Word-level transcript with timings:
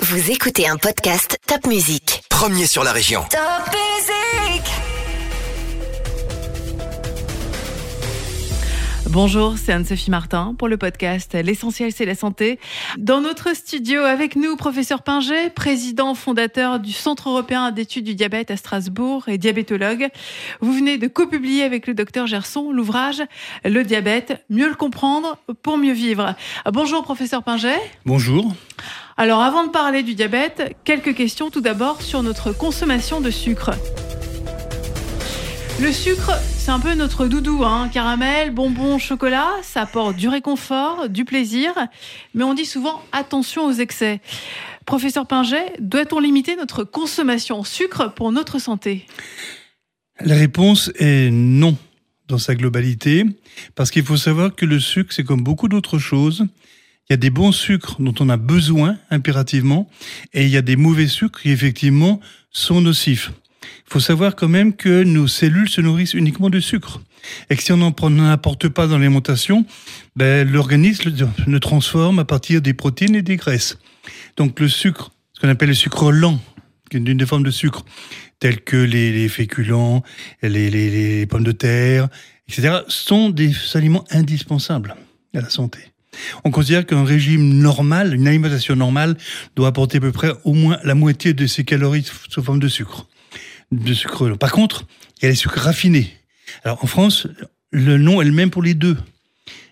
Vous 0.00 0.30
écoutez 0.30 0.68
un 0.68 0.76
podcast 0.76 1.40
Top 1.48 1.66
Music. 1.66 2.22
Premier 2.30 2.66
sur 2.66 2.84
la 2.84 2.92
région. 2.92 3.24
Top 3.30 3.74
Music 3.74 4.64
Bonjour, 9.10 9.58
c'est 9.58 9.72
Anne-Sophie 9.72 10.12
Martin 10.12 10.54
pour 10.56 10.68
le 10.68 10.76
podcast 10.76 11.34
L'essentiel 11.34 11.90
c'est 11.90 12.04
la 12.04 12.14
santé. 12.14 12.60
Dans 12.96 13.20
notre 13.20 13.56
studio 13.56 14.02
avec 14.02 14.36
nous, 14.36 14.54
professeur 14.54 15.02
Pinget, 15.02 15.50
président 15.50 16.14
fondateur 16.14 16.78
du 16.78 16.92
Centre 16.92 17.30
européen 17.30 17.72
d'études 17.72 18.04
du 18.04 18.14
diabète 18.14 18.52
à 18.52 18.56
Strasbourg 18.56 19.28
et 19.28 19.36
diabétologue. 19.36 20.10
Vous 20.60 20.72
venez 20.72 20.98
de 20.98 21.08
co-publier 21.08 21.64
avec 21.64 21.88
le 21.88 21.94
docteur 21.94 22.28
Gerson 22.28 22.70
l'ouvrage 22.70 23.20
Le 23.64 23.82
diabète, 23.82 24.44
mieux 24.48 24.68
le 24.68 24.76
comprendre 24.76 25.38
pour 25.64 25.76
mieux 25.76 25.92
vivre. 25.92 26.36
Bonjour 26.72 27.02
professeur 27.02 27.42
Pinget. 27.42 27.80
Bonjour. 28.06 28.54
Alors 29.20 29.42
avant 29.42 29.66
de 29.66 29.70
parler 29.70 30.04
du 30.04 30.14
diabète, 30.14 30.76
quelques 30.84 31.12
questions 31.12 31.50
tout 31.50 31.60
d'abord 31.60 32.02
sur 32.02 32.22
notre 32.22 32.52
consommation 32.52 33.20
de 33.20 33.32
sucre. 33.32 33.72
Le 35.82 35.90
sucre, 35.90 36.30
c'est 36.56 36.70
un 36.70 36.78
peu 36.78 36.94
notre 36.94 37.26
doudou, 37.26 37.64
hein. 37.64 37.90
caramel, 37.92 38.52
bonbons, 38.52 39.00
chocolat, 39.00 39.50
ça 39.62 39.82
apporte 39.82 40.14
du 40.14 40.28
réconfort, 40.28 41.08
du 41.08 41.24
plaisir, 41.24 41.72
mais 42.32 42.44
on 42.44 42.54
dit 42.54 42.64
souvent 42.64 43.02
attention 43.10 43.66
aux 43.66 43.72
excès. 43.72 44.20
Professeur 44.86 45.26
Pinget, 45.26 45.72
doit-on 45.80 46.20
limiter 46.20 46.54
notre 46.54 46.84
consommation 46.84 47.58
en 47.58 47.64
sucre 47.64 48.12
pour 48.14 48.30
notre 48.30 48.60
santé? 48.60 49.04
La 50.20 50.36
réponse 50.36 50.92
est 50.94 51.30
non 51.32 51.76
dans 52.28 52.38
sa 52.38 52.54
globalité, 52.54 53.24
parce 53.74 53.90
qu'il 53.90 54.04
faut 54.04 54.16
savoir 54.16 54.54
que 54.54 54.64
le 54.64 54.78
sucre, 54.78 55.12
c'est 55.12 55.24
comme 55.24 55.42
beaucoup 55.42 55.66
d'autres 55.66 55.98
choses. 55.98 56.46
Il 57.10 57.14
y 57.14 57.14
a 57.14 57.16
des 57.16 57.30
bons 57.30 57.52
sucres 57.52 57.96
dont 58.00 58.14
on 58.20 58.28
a 58.28 58.36
besoin 58.36 58.98
impérativement, 59.10 59.88
et 60.34 60.44
il 60.44 60.50
y 60.50 60.58
a 60.58 60.62
des 60.62 60.76
mauvais 60.76 61.06
sucres 61.06 61.40
qui 61.40 61.50
effectivement 61.50 62.20
sont 62.50 62.82
nocifs. 62.82 63.32
Il 63.62 63.92
faut 63.92 64.00
savoir 64.00 64.36
quand 64.36 64.48
même 64.48 64.76
que 64.76 65.04
nos 65.04 65.26
cellules 65.26 65.70
se 65.70 65.80
nourrissent 65.80 66.12
uniquement 66.12 66.50
de 66.50 66.60
sucre. 66.60 67.00
Et 67.48 67.56
que 67.56 67.62
si 67.62 67.72
on 67.72 67.78
n'en 67.78 68.30
apporte 68.30 68.68
pas 68.68 68.86
dans 68.86 68.98
l'alimentation, 68.98 69.64
ben, 70.16 70.46
l'organisme 70.46 71.10
le 71.46 71.60
transforme 71.60 72.18
à 72.18 72.26
partir 72.26 72.60
des 72.60 72.74
protéines 72.74 73.16
et 73.16 73.22
des 73.22 73.36
graisses. 73.36 73.78
Donc 74.36 74.60
le 74.60 74.68
sucre, 74.68 75.10
ce 75.32 75.40
qu'on 75.40 75.48
appelle 75.48 75.70
le 75.70 75.74
sucre 75.74 76.12
lent, 76.12 76.38
qui 76.90 76.98
est 76.98 77.00
une 77.00 77.16
des 77.16 77.24
formes 77.24 77.42
de 77.42 77.50
sucre, 77.50 77.86
telles 78.38 78.60
que 78.60 78.76
les, 78.76 79.28
féculents, 79.30 80.02
les, 80.42 81.24
pommes 81.24 81.44
de 81.44 81.52
terre, 81.52 82.08
etc., 82.48 82.80
sont 82.88 83.30
des 83.30 83.54
aliments 83.72 84.04
indispensables 84.10 84.94
à 85.34 85.40
la 85.40 85.48
santé. 85.48 85.78
On 86.44 86.50
considère 86.50 86.86
qu'un 86.86 87.04
régime 87.04 87.58
normal, 87.58 88.14
une 88.14 88.26
alimentation 88.26 88.76
normale, 88.76 89.16
doit 89.56 89.68
apporter 89.68 89.98
à 89.98 90.00
peu 90.00 90.12
près 90.12 90.32
au 90.44 90.54
moins 90.54 90.78
la 90.84 90.94
moitié 90.94 91.34
de 91.34 91.46
ses 91.46 91.64
calories 91.64 92.06
sous 92.28 92.42
forme 92.42 92.60
de 92.60 92.68
sucre 92.68 93.06
de 93.72 93.94
sucre. 93.94 94.36
Par 94.36 94.52
contre, 94.52 94.86
il 95.18 95.24
y 95.24 95.26
a 95.26 95.30
les 95.30 95.36
sucres 95.36 95.60
raffinés. 95.60 96.14
Alors 96.64 96.82
en 96.82 96.86
France, 96.86 97.26
le 97.70 97.98
nom 97.98 98.22
est 98.22 98.24
le 98.24 98.32
même 98.32 98.50
pour 98.50 98.62
les 98.62 98.74
deux. 98.74 98.96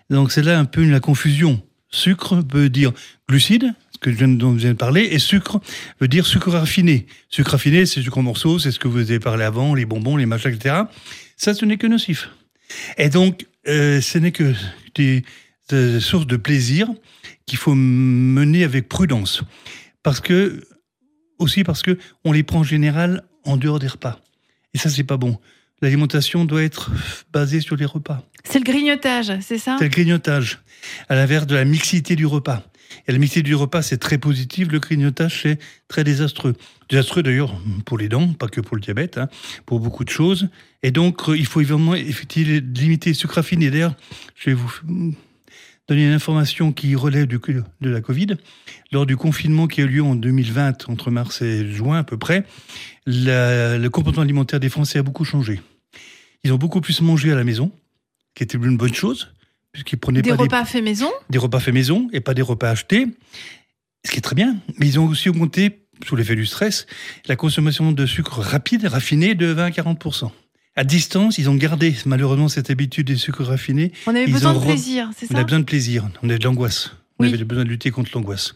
Donc 0.09 0.31
c'est 0.31 0.43
là 0.43 0.59
un 0.59 0.65
peu 0.65 0.83
la 0.83 0.99
confusion. 0.99 1.61
Sucre 1.89 2.43
veut 2.51 2.69
dire 2.69 2.91
glucide, 3.27 3.73
ce 3.91 3.97
que 3.97 4.11
je 4.11 4.17
viens, 4.17 4.27
de 4.27 4.73
parler, 4.73 5.07
et 5.11 5.19
sucre 5.19 5.59
veut 5.99 6.07
dire 6.07 6.25
sucre 6.25 6.51
raffiné. 6.51 7.07
Sucre 7.29 7.51
raffiné, 7.51 7.85
c'est 7.85 8.01
sucre 8.01 8.17
en 8.17 8.23
morceaux, 8.23 8.59
c'est 8.59 8.71
ce 8.71 8.79
que 8.79 8.87
vous 8.87 8.99
avez 8.99 9.19
parlé 9.19 9.43
avant, 9.43 9.73
les 9.73 9.85
bonbons, 9.85 10.17
les 10.17 10.25
machins, 10.25 10.51
etc. 10.51 10.75
Ça, 11.37 11.53
ce 11.53 11.65
n'est 11.65 11.77
que 11.77 11.87
nocif. 11.87 12.29
Et 12.97 13.09
donc, 13.09 13.47
euh, 13.67 14.01
ce 14.01 14.17
n'est 14.17 14.31
que 14.31 14.53
des, 14.95 15.23
des 15.69 15.99
sources 15.99 16.27
de 16.27 16.37
plaisir 16.37 16.89
qu'il 17.45 17.57
faut 17.57 17.75
mener 17.75 18.63
avec 18.63 18.89
prudence. 18.89 19.43
Parce 20.03 20.19
que, 20.19 20.63
aussi 21.39 21.63
parce 21.63 21.81
que 21.81 21.97
on 22.23 22.31
les 22.31 22.43
prend 22.43 22.59
en 22.59 22.63
général 22.63 23.23
en 23.43 23.57
dehors 23.57 23.79
des 23.79 23.87
repas. 23.87 24.19
Et 24.73 24.77
ça, 24.77 24.89
c'est 24.89 25.03
pas 25.03 25.17
bon. 25.17 25.39
L'alimentation 25.81 26.45
doit 26.45 26.63
être 26.63 26.91
basée 27.31 27.61
sur 27.61 27.75
les 27.75 27.85
repas. 27.85 28.23
C'est 28.43 28.59
le 28.59 28.63
grignotage, 28.63 29.31
c'est 29.41 29.57
ça? 29.57 29.75
C'est 29.77 29.85
le 29.85 29.89
grignotage, 29.89 30.59
à 31.07 31.15
l'inverse 31.15 31.45
de 31.45 31.55
la 31.55 31.65
mixité 31.65 32.15
du 32.15 32.25
repas. 32.25 32.63
Et 33.07 33.11
la 33.11 33.17
mixité 33.17 33.43
du 33.43 33.53
repas, 33.53 33.81
c'est 33.81 33.97
très 33.97 34.17
positif. 34.17 34.69
Le 34.71 34.79
grignotage, 34.79 35.41
c'est 35.43 35.59
très 35.87 36.03
désastreux. 36.03 36.55
Désastreux 36.89 37.21
d'ailleurs 37.21 37.61
pour 37.85 37.97
les 37.97 38.07
dents, 38.07 38.33
pas 38.33 38.47
que 38.47 38.61
pour 38.61 38.75
le 38.75 38.81
diabète, 38.81 39.17
hein, 39.17 39.27
pour 39.65 39.79
beaucoup 39.79 40.03
de 40.03 40.09
choses. 40.09 40.49
Et 40.83 40.91
donc, 40.91 41.29
euh, 41.29 41.37
il 41.37 41.45
faut 41.45 41.59
évidemment 41.61 41.93
limiter 41.93 43.09
le 43.09 43.15
sucre 43.15 43.35
raffiné. 43.35 43.69
D'ailleurs, 43.69 43.95
je 44.35 44.49
vais 44.49 44.55
vous 44.55 44.71
donner 45.87 46.05
une 46.05 46.13
information 46.13 46.73
qui 46.73 46.95
relève 46.95 47.27
du, 47.27 47.39
de 47.81 47.89
la 47.89 48.01
Covid. 48.01 48.35
Lors 48.91 49.05
du 49.05 49.15
confinement 49.15 49.67
qui 49.67 49.81
a 49.81 49.85
eu 49.85 49.87
lieu 49.87 50.03
en 50.03 50.15
2020, 50.15 50.89
entre 50.89 51.11
mars 51.11 51.41
et 51.41 51.71
juin 51.71 51.99
à 51.99 52.03
peu 52.03 52.17
près, 52.17 52.43
le 53.05 53.87
comportement 53.87 54.23
alimentaire 54.23 54.59
des 54.59 54.69
Français 54.69 54.99
a 54.99 55.03
beaucoup 55.03 55.25
changé. 55.25 55.61
Ils 56.43 56.53
ont 56.53 56.57
beaucoup 56.57 56.81
plus 56.81 57.01
mangé 57.01 57.31
à 57.31 57.35
la 57.35 57.43
maison, 57.43 57.71
qui 58.35 58.43
était 58.43 58.57
une 58.57 58.77
bonne 58.77 58.93
chose, 58.93 59.33
puisqu'ils 59.71 59.97
prenaient 59.97 60.21
des 60.21 60.31
repas 60.31 60.65
faits 60.65 60.83
maison 60.83 61.09
Des 61.29 61.37
repas 61.37 61.59
faits 61.59 61.73
maison 61.73 62.09
et 62.13 62.19
pas 62.19 62.33
des 62.33 62.41
repas 62.41 62.69
achetés, 62.69 63.07
ce 64.05 64.11
qui 64.11 64.17
est 64.17 64.21
très 64.21 64.35
bien. 64.35 64.57
Mais 64.77 64.87
ils 64.87 64.99
ont 64.99 65.07
aussi 65.07 65.29
augmenté, 65.29 65.87
sous 66.05 66.15
l'effet 66.15 66.35
du 66.35 66.45
stress, 66.45 66.85
la 67.27 67.35
consommation 67.35 67.91
de 67.91 68.05
sucre 68.05 68.39
rapide, 68.39 68.85
raffiné, 68.85 69.35
de 69.35 69.47
20 69.47 69.65
à 69.65 69.71
40 69.71 69.99
à 70.77 70.83
distance, 70.83 71.39
ils 71.39 71.49
ont 71.49 71.55
gardé 71.55 71.95
malheureusement 72.05 72.47
cette 72.47 72.69
habitude 72.69 73.07
des 73.07 73.17
sucres 73.17 73.43
raffinés. 73.43 73.91
On 74.05 74.15
avait 74.15 74.27
besoin 74.27 74.53
de 74.53 74.59
plaisir, 74.59 75.09
c'est 75.17 75.25
ça 75.25 75.33
On 75.33 75.37
a 75.37 75.43
besoin 75.43 75.59
de 75.59 75.65
plaisir, 75.65 76.07
on 76.21 76.29
a 76.29 76.37
de 76.37 76.43
l'angoisse. 76.43 76.91
On 77.19 77.25
avait 77.25 77.43
besoin 77.43 77.63
de 77.63 77.69
lutter 77.69 77.89
contre 77.89 78.11
l'angoisse. 78.13 78.53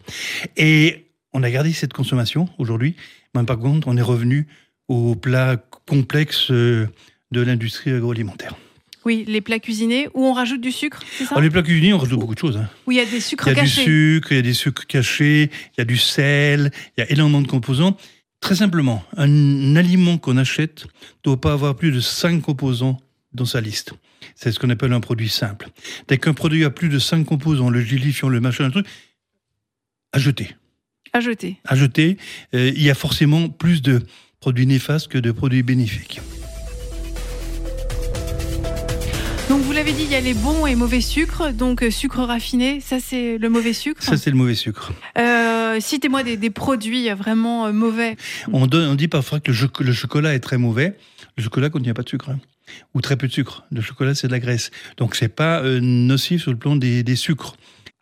Et 0.56 1.08
on 1.34 1.42
a 1.42 1.50
gardé 1.50 1.74
cette 1.74 1.94
consommation 1.94 2.48
aujourd'hui, 2.60 2.96
mais 3.34 3.44
par 3.44 3.58
contre, 3.58 3.88
on 3.88 3.98
est 3.98 4.04
revenu 4.04 4.46
aux 4.88 5.16
plats 5.16 5.58
complexes 5.88 6.52
euh, 6.52 6.88
de 7.32 7.42
l'industrie 7.42 7.92
agroalimentaire. 7.92 8.56
Oui, 9.04 9.26
les 9.28 9.42
plats 9.42 9.58
cuisinés 9.58 10.08
où 10.14 10.24
on 10.24 10.34
rajoute 10.34 10.62
du 10.62 10.72
sucre, 10.72 11.02
c'est 11.18 11.26
ça? 11.26 11.42
Les 11.42 11.50
plats 11.50 11.64
cuisinés, 11.64 11.92
on 11.92 11.98
rajoute 11.98 12.20
beaucoup 12.20 12.36
de 12.36 12.40
choses. 12.40 12.58
Hein. 12.58 12.70
Oui, 12.86 12.96
il 12.96 12.98
y 13.00 13.02
a 13.02 13.10
des 13.10 13.20
sucres 13.20 13.46
cachés. 13.46 13.56
Il 13.56 13.58
y 13.58 13.62
a 13.62 13.66
du 13.66 13.92
sucre, 14.14 14.32
il 14.32 14.36
y 14.36 14.40
a 14.40 14.44
des 14.44 14.54
sucres 14.54 14.86
cachés, 14.86 15.50
il 15.76 15.80
y 15.80 15.82
a 15.82 15.86
du 15.86 15.98
sel, 15.98 16.72
il 16.96 17.02
y 17.02 17.04
a 17.04 17.12
énormément 17.12 17.42
de 17.42 17.48
composants. 17.48 17.98
Très 18.42 18.56
simplement, 18.56 19.04
un 19.16 19.76
aliment 19.76 20.18
qu'on 20.18 20.36
achète 20.36 20.86
ne 20.86 20.90
doit 21.24 21.40
pas 21.40 21.54
avoir 21.54 21.76
plus 21.76 21.92
de 21.92 22.00
5 22.00 22.42
composants 22.42 23.00
dans 23.34 23.46
sa 23.46 23.62
liste. 23.62 23.94
C'est 24.36 24.52
ce 24.52 24.60
qu'on 24.60 24.70
appelle 24.70 24.94
un 24.94 25.00
produit 25.00 25.30
simple. 25.30 25.70
Dès 26.08 26.18
qu'un 26.18 26.34
produit 26.34 26.66
a 26.66 26.72
plus 26.72 26.90
de 26.90 27.00
5 27.00 27.24
composants, 27.24 27.70
le 27.70 27.82
gélifiant, 27.82 28.30
le 28.30 28.40
machin, 28.42 28.66
le 28.66 28.72
truc, 28.72 28.88
à 30.12 30.20
jeter. 30.20 30.56
À 31.14 31.20
jeter. 31.20 31.58
À 31.66 31.76
jeter. 31.76 32.18
Euh, 32.56 32.72
il 32.76 32.82
y 32.82 32.90
a 32.90 32.96
forcément 32.96 33.48
plus 33.48 33.82
de 33.82 34.02
produits 34.40 34.66
néfastes 34.66 35.08
que 35.08 35.18
de 35.20 35.32
produits 35.32 35.64
bénéfiques. 35.64 36.20
L'avez 39.84 39.94
dit, 39.94 40.04
il 40.04 40.12
y 40.12 40.16
a 40.16 40.22
les 40.22 40.36
bons 40.36 40.68
et 40.68 40.76
mauvais 40.76 41.02
sucres. 41.02 41.52
Donc 41.54 41.82
euh, 41.82 41.90
sucre 41.90 42.20
raffiné, 42.20 42.82
ça 42.82 43.00
c'est 43.00 43.40
le 43.40 43.50
mauvais 43.50 43.74
sucre. 43.74 44.04
Ça 44.04 44.16
c'est 44.16 44.30
le 44.30 44.36
mauvais 44.36 44.54
sucre. 44.54 44.94
Euh, 45.18 45.80
citez-moi 45.80 46.22
des, 46.22 46.50
produits 46.52 47.10
vraiment 47.10 47.66
euh, 47.66 47.72
mauvais. 47.72 48.16
On, 48.54 48.70
on, 48.72 48.94
dit 48.94 49.08
parfois 49.08 49.40
que 49.40 49.50
le, 49.50 49.94
chocolat 49.94 50.36
est 50.36 50.40
très 50.40 50.60
mauvais. 50.60 50.96
Le 51.36 51.42
chocolat 51.42 51.72
contient 51.72 51.96
pas 51.96 52.04
de 52.04 52.10
sucre. 52.10 52.30
Hein. 52.30 52.40
Ou 52.94 53.02
très 53.02 53.18
peu 53.18 53.28
de 53.28 53.34
sucre. 53.34 53.64
Le 53.72 53.82
chocolat 53.82 54.14
c'est 54.14 54.28
de 54.28 54.32
la 54.32 54.40
graisse. 54.40 54.70
Donc 54.98 55.16
c'est 55.16 55.30
pas 55.30 55.64
nocif 55.64 56.44
sur 56.44 56.52
le 56.52 56.58
plan 56.58 56.76
des, 56.76 57.02
des 57.02 57.16
sucres. 57.16 57.56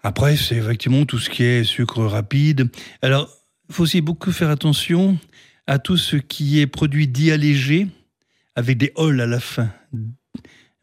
Après 0.03 0.35
c'est 0.35 0.57
effectivement 0.57 1.05
tout 1.05 1.17
ce 1.17 1.29
qui 1.29 1.43
est 1.43 1.63
sucre 1.63 2.03
rapide. 2.03 2.69
Alors 3.01 3.29
il 3.69 3.75
faut 3.75 3.83
aussi 3.83 4.01
beaucoup 4.01 4.33
faire 4.33 4.49
attention 4.49 5.17
à 5.65 5.79
tout 5.79 5.95
ce 5.95 6.17
qui 6.17 6.59
est 6.59 6.67
produit 6.67 7.07
dit 7.07 7.31
allégé 7.31 7.87
avec 8.57 8.77
des 8.77 8.91
ol 8.95 9.21
à 9.21 9.25
la 9.25 9.39
fin 9.39 9.69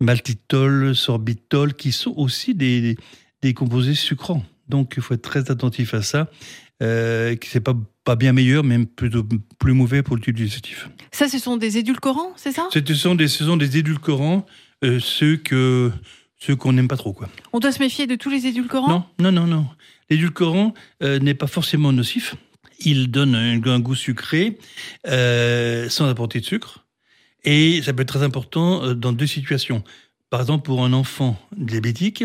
maltitol, 0.01 0.95
sorbitol, 0.95 1.75
qui 1.75 1.93
sont 1.93 2.15
aussi 2.17 2.55
des, 2.55 2.97
des 3.43 3.55
composés 3.55 3.95
sucrants. 3.95 4.45
Donc 4.69 4.95
il 4.97 5.03
faut 5.03 5.15
être 5.15 5.23
très 5.23 5.51
attentif 5.51 5.95
à 5.95 6.03
ça. 6.03 6.31
Euh, 6.83 7.35
c'est 7.45 7.61
pas 7.61 7.75
pas 8.05 8.15
bien 8.15 8.33
meilleur, 8.33 8.63
mais 8.63 8.87
plutôt 8.87 9.27
plus 9.59 9.73
mauvais 9.73 10.05
pour 10.05 10.15
le 10.15 10.23
tube 10.23 10.37
digestif. 10.37 10.89
Ça, 11.11 11.29
ce 11.29 11.41
sont 11.41 11.57
des 11.57 11.77
édulcorants, 11.77 12.33
c'est 12.37 12.53
ça? 12.53 12.69
Ce 12.73 12.95
sont, 12.95 13.17
des, 13.17 13.27
ce 13.27 13.45
sont 13.45 13.57
des 13.57 13.79
édulcorants, 13.79 14.47
euh, 14.85 15.01
ceux 15.01 15.37
que 15.37 15.91
ceux 16.39 16.55
qu'on 16.55 16.73
n'aime 16.73 16.87
pas 16.87 16.97
trop. 16.97 17.13
Quoi. 17.13 17.29
On 17.53 17.59
doit 17.59 17.73
se 17.73 17.81
méfier 17.81 18.07
de 18.07 18.15
tous 18.15 18.31
les 18.31 18.47
édulcorants? 18.47 18.89
Non, 18.89 19.05
non, 19.19 19.33
non, 19.33 19.47
non. 19.49 19.67
L'édulcorant 20.09 20.73
euh, 21.03 21.19
n'est 21.19 21.35
pas 21.35 21.49
forcément 21.49 21.93
nocif. 21.93 22.37
Il 22.79 23.11
donne 23.11 23.35
un, 23.35 23.61
un 23.61 23.81
goût 23.81 23.97
sucré 23.97 24.57
euh, 25.09 25.89
sans 25.89 26.09
apporter 26.09 26.39
de 26.39 26.45
sucre. 26.45 26.86
Et 27.47 27.81
ça 27.81 27.95
peut 27.95 28.03
être 28.03 28.09
très 28.09 28.25
important 28.25 28.85
euh, 28.85 28.95
dans 28.95 29.13
deux 29.13 29.27
situations. 29.27 29.83
Par 30.29 30.41
exemple, 30.41 30.65
pour 30.65 30.85
un 30.85 30.93
enfant 30.93 31.41
diabétique 31.57 32.25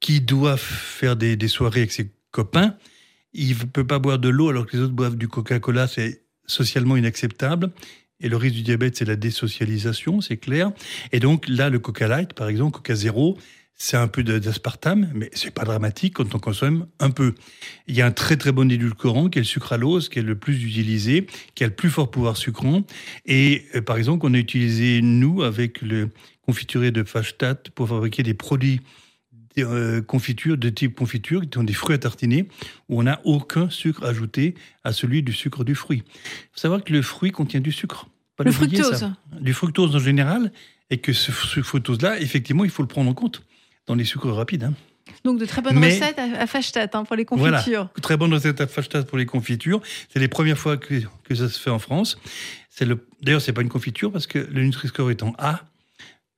qui 0.00 0.20
doit 0.20 0.56
faire 0.56 1.14
des, 1.14 1.36
soirées 1.48 1.80
avec 1.80 1.92
ses 1.92 2.10
copains, 2.30 2.74
il 3.34 3.50
ne 3.50 3.64
peut 3.64 3.86
pas 3.86 3.98
boire 3.98 4.18
de 4.18 4.30
l'eau 4.30 4.48
alors 4.48 4.66
que 4.66 4.76
les 4.76 4.82
autres 4.82 4.94
boivent 4.94 5.16
du 5.16 5.28
Coca-Cola, 5.28 5.86
c'est 5.86 6.22
socialement 6.46 6.96
inacceptable. 6.96 7.70
Et 8.20 8.30
le 8.30 8.38
risque 8.38 8.54
du 8.54 8.62
diabète, 8.62 8.96
c'est 8.96 9.04
la 9.04 9.16
désocialisation, 9.16 10.22
c'est 10.22 10.38
clair. 10.38 10.72
Et 11.12 11.20
donc 11.20 11.46
là, 11.48 11.68
le 11.68 11.78
Coca 11.78 12.08
Light, 12.08 12.32
par 12.32 12.48
exemple, 12.48 12.76
Coca 12.76 12.94
Zéro, 12.94 13.36
c'est 13.78 13.98
un 13.98 14.08
peu 14.08 14.22
d'aspartame, 14.24 15.10
mais 15.14 15.28
c'est 15.34 15.50
pas 15.50 15.64
dramatique 15.64 16.14
quand 16.14 16.34
on 16.34 16.38
consomme 16.38 16.86
un 16.98 17.10
peu. 17.10 17.34
Il 17.86 17.94
y 17.94 18.00
a 18.00 18.06
un 18.06 18.10
très 18.10 18.38
très 18.38 18.50
bon 18.50 18.70
édulcorant 18.70 19.28
qui 19.28 19.38
est 19.38 19.42
le 19.42 19.46
sucralose, 19.46 20.08
qui 20.08 20.18
est 20.18 20.22
le 20.22 20.34
plus 20.34 20.64
utilisé, 20.64 21.26
qui 21.54 21.62
a 21.62 21.66
le 21.66 21.74
plus 21.74 21.90
fort 21.90 22.10
pouvoir 22.10 22.38
sucrant. 22.38 22.84
Et 23.26 23.66
euh, 23.74 23.82
par 23.82 23.98
exemple, 23.98 24.24
on 24.26 24.32
a 24.32 24.38
utilisé 24.38 25.02
nous 25.02 25.42
avec 25.42 25.82
le 25.82 26.08
confituré 26.40 26.90
de 26.90 27.04
Fachstadt 27.04 27.70
pour 27.70 27.88
fabriquer 27.88 28.22
des 28.22 28.32
produits 28.32 28.80
des, 29.56 29.64
euh, 29.64 30.00
confitures 30.00 30.56
de 30.56 30.70
type 30.70 30.94
confiture, 30.94 31.42
qui 31.42 31.50
sont 31.52 31.64
des 31.64 31.74
fruits 31.74 31.96
à 31.96 31.98
tartiner, 31.98 32.48
où 32.88 33.00
on 33.00 33.02
n'a 33.02 33.20
aucun 33.24 33.68
sucre 33.68 34.04
ajouté 34.04 34.54
à 34.84 34.92
celui 34.92 35.22
du 35.22 35.34
sucre 35.34 35.64
du 35.64 35.74
fruit. 35.74 36.02
Il 36.06 36.48
faut 36.52 36.60
savoir 36.60 36.82
que 36.82 36.94
le 36.94 37.02
fruit 37.02 37.30
contient 37.30 37.60
du 37.60 37.72
sucre. 37.72 38.06
Pas 38.36 38.44
Le 38.44 38.52
ça. 38.52 38.56
fructose. 38.58 39.10
Du 39.40 39.52
fructose 39.52 39.94
en 39.94 39.98
général, 39.98 40.50
et 40.88 40.98
que 40.98 41.12
ce, 41.12 41.32
ce 41.32 41.62
fructose-là, 41.62 42.20
effectivement, 42.20 42.64
il 42.64 42.70
faut 42.70 42.82
le 42.82 42.88
prendre 42.88 43.10
en 43.10 43.14
compte 43.14 43.45
dans 43.86 43.94
les 43.94 44.04
sucres 44.04 44.28
rapides. 44.30 44.64
hein. 44.64 44.74
Donc 45.24 45.38
de 45.38 45.46
très 45.46 45.62
bonnes 45.62 45.78
Mais- 45.78 45.94
recettes 45.94 46.18
à, 46.18 46.46
Fachstadt 46.46 46.94
hein, 46.94 47.04
pour 47.04 47.16
les 47.16 47.24
Voilà. 47.30 47.58
confitures. 47.58 47.88
Très 48.02 48.16
bonne 48.16 48.32
recette 48.34 48.60
à 48.60 48.66
Fachstadt 48.66 49.06
pour 49.08 49.18
les 49.18 49.26
confitures. 49.26 49.80
C'est 50.12 50.18
les 50.18 50.28
premières 50.28 50.58
fois 50.58 50.76
que, 50.76 51.00
que 51.24 51.34
ça 51.34 51.48
se 51.48 51.58
fait 51.60 51.70
en 51.70 51.78
France. 51.78 52.18
C'est 52.70 52.84
le, 52.84 53.06
d'ailleurs, 53.22 53.40
c'est 53.40 53.52
pas 53.52 53.62
une 53.62 53.68
confiture 53.68 54.10
parce 54.12 54.26
que 54.26 54.38
le 54.38 54.62
Nutri-Score 54.64 55.10
étant 55.10 55.32
A, 55.38 55.60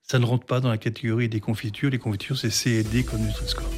ça 0.02 0.18
ne 0.18 0.24
rentre 0.26 0.46
pas 0.46 0.60
dans 0.60 0.68
la 0.68 0.78
catégorie 0.78 1.28
des 1.28 1.40
confitures. 1.40 1.90
Les 1.90 1.98
confitures, 1.98 2.38
c'est 2.38 2.50
C 2.50 2.70
et 2.72 2.82
D 2.82 3.04
comme 3.04 3.20
Nutri-Score. 3.20 3.70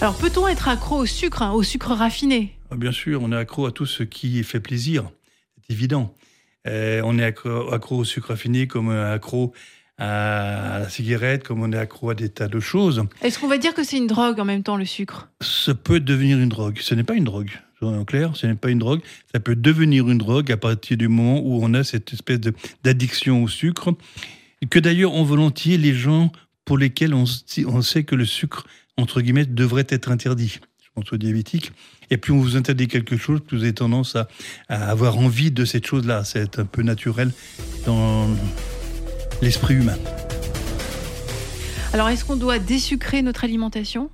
Alors 0.00 0.16
peut-on 0.18 0.48
être 0.48 0.68
accro 0.68 0.96
au 0.98 1.06
sucre, 1.06 1.42
hein, 1.42 1.52
au 1.52 1.62
sucre 1.62 1.92
raffiné? 1.92 2.56
Ah, 2.70 2.76
Bien 2.76 2.92
sûr, 2.92 3.22
on 3.22 3.32
est 3.32 3.36
accro 3.36 3.66
à 3.66 3.72
tout 3.72 3.86
ce 3.86 4.02
qui 4.02 4.42
fait 4.42 4.60
plaisir. 4.60 5.08
C'est 5.66 5.72
évident. 5.74 6.14
Euh, 6.66 7.00
on 7.04 7.18
est 7.18 7.24
accro, 7.24 7.72
accro 7.72 7.96
au 7.98 8.04
sucre 8.04 8.28
raffiné 8.28 8.66
comme 8.66 8.90
est 8.92 8.98
accro 9.12 9.54
à 9.98 10.78
la 10.80 10.88
cigarette, 10.88 11.44
comme 11.44 11.62
on 11.62 11.72
est 11.72 11.78
accro 11.78 12.10
à 12.10 12.14
des 12.14 12.28
tas 12.28 12.48
de 12.48 12.60
choses. 12.60 13.04
Est-ce 13.22 13.38
qu'on 13.38 13.48
va 13.48 13.58
dire 13.58 13.74
que 13.74 13.84
c'est 13.84 13.96
une 13.96 14.06
drogue 14.06 14.40
en 14.40 14.44
même 14.44 14.62
temps 14.62 14.76
le 14.76 14.84
sucre? 14.84 15.28
Ça 15.40 15.74
peut 15.74 16.00
devenir 16.00 16.38
une 16.38 16.48
drogue. 16.48 16.78
Ce 16.80 16.94
n'est 16.94 17.04
pas 17.04 17.14
une 17.14 17.24
drogue. 17.24 17.50
En 17.82 18.04
clair, 18.04 18.32
ce 18.34 18.46
n'est 18.46 18.54
pas 18.54 18.70
une 18.70 18.78
drogue. 18.78 19.00
Ça 19.32 19.40
peut 19.40 19.56
devenir 19.56 20.08
une 20.08 20.18
drogue 20.18 20.50
à 20.50 20.56
partir 20.56 20.96
du 20.96 21.08
moment 21.08 21.40
où 21.40 21.62
on 21.62 21.74
a 21.74 21.84
cette 21.84 22.12
espèce 22.12 22.40
d'addiction 22.82 23.42
au 23.42 23.48
sucre. 23.48 23.94
Que 24.70 24.78
d'ailleurs 24.78 25.12
ont 25.12 25.24
volontiers 25.24 25.76
les 25.76 25.94
gens 25.94 26.32
pour 26.64 26.78
lesquels 26.78 27.12
on, 27.12 27.26
sait 27.26 28.04
que 28.04 28.14
le 28.14 28.24
sucre, 28.24 28.64
entre 28.96 29.20
guillemets, 29.20 29.44
devrait 29.44 29.86
être 29.90 30.10
interdit. 30.10 30.60
Je 30.82 30.88
pense 30.94 31.12
aux 31.12 31.18
diabétiques. 31.18 31.72
Et 32.10 32.16
plus 32.16 32.32
on 32.32 32.38
vous 32.38 32.56
interdit 32.56 32.88
quelque 32.88 33.18
chose, 33.18 33.40
plus 33.40 33.58
vous 33.58 33.64
avez 33.64 33.74
tendance 33.74 34.16
à, 34.16 34.28
à 34.68 34.90
avoir 34.90 35.18
envie 35.18 35.50
de 35.50 35.66
cette 35.66 35.86
chose-là. 35.86 36.24
C'est 36.24 36.58
un 36.58 36.64
peu 36.64 36.82
naturel 36.82 37.32
dans 37.84 38.28
l'esprit 39.44 39.74
humain. 39.74 39.98
Alors 41.92 42.08
est-ce 42.08 42.24
qu'on 42.24 42.36
doit 42.36 42.58
désucrer 42.58 43.22
notre 43.22 43.44
alimentation? 43.44 44.10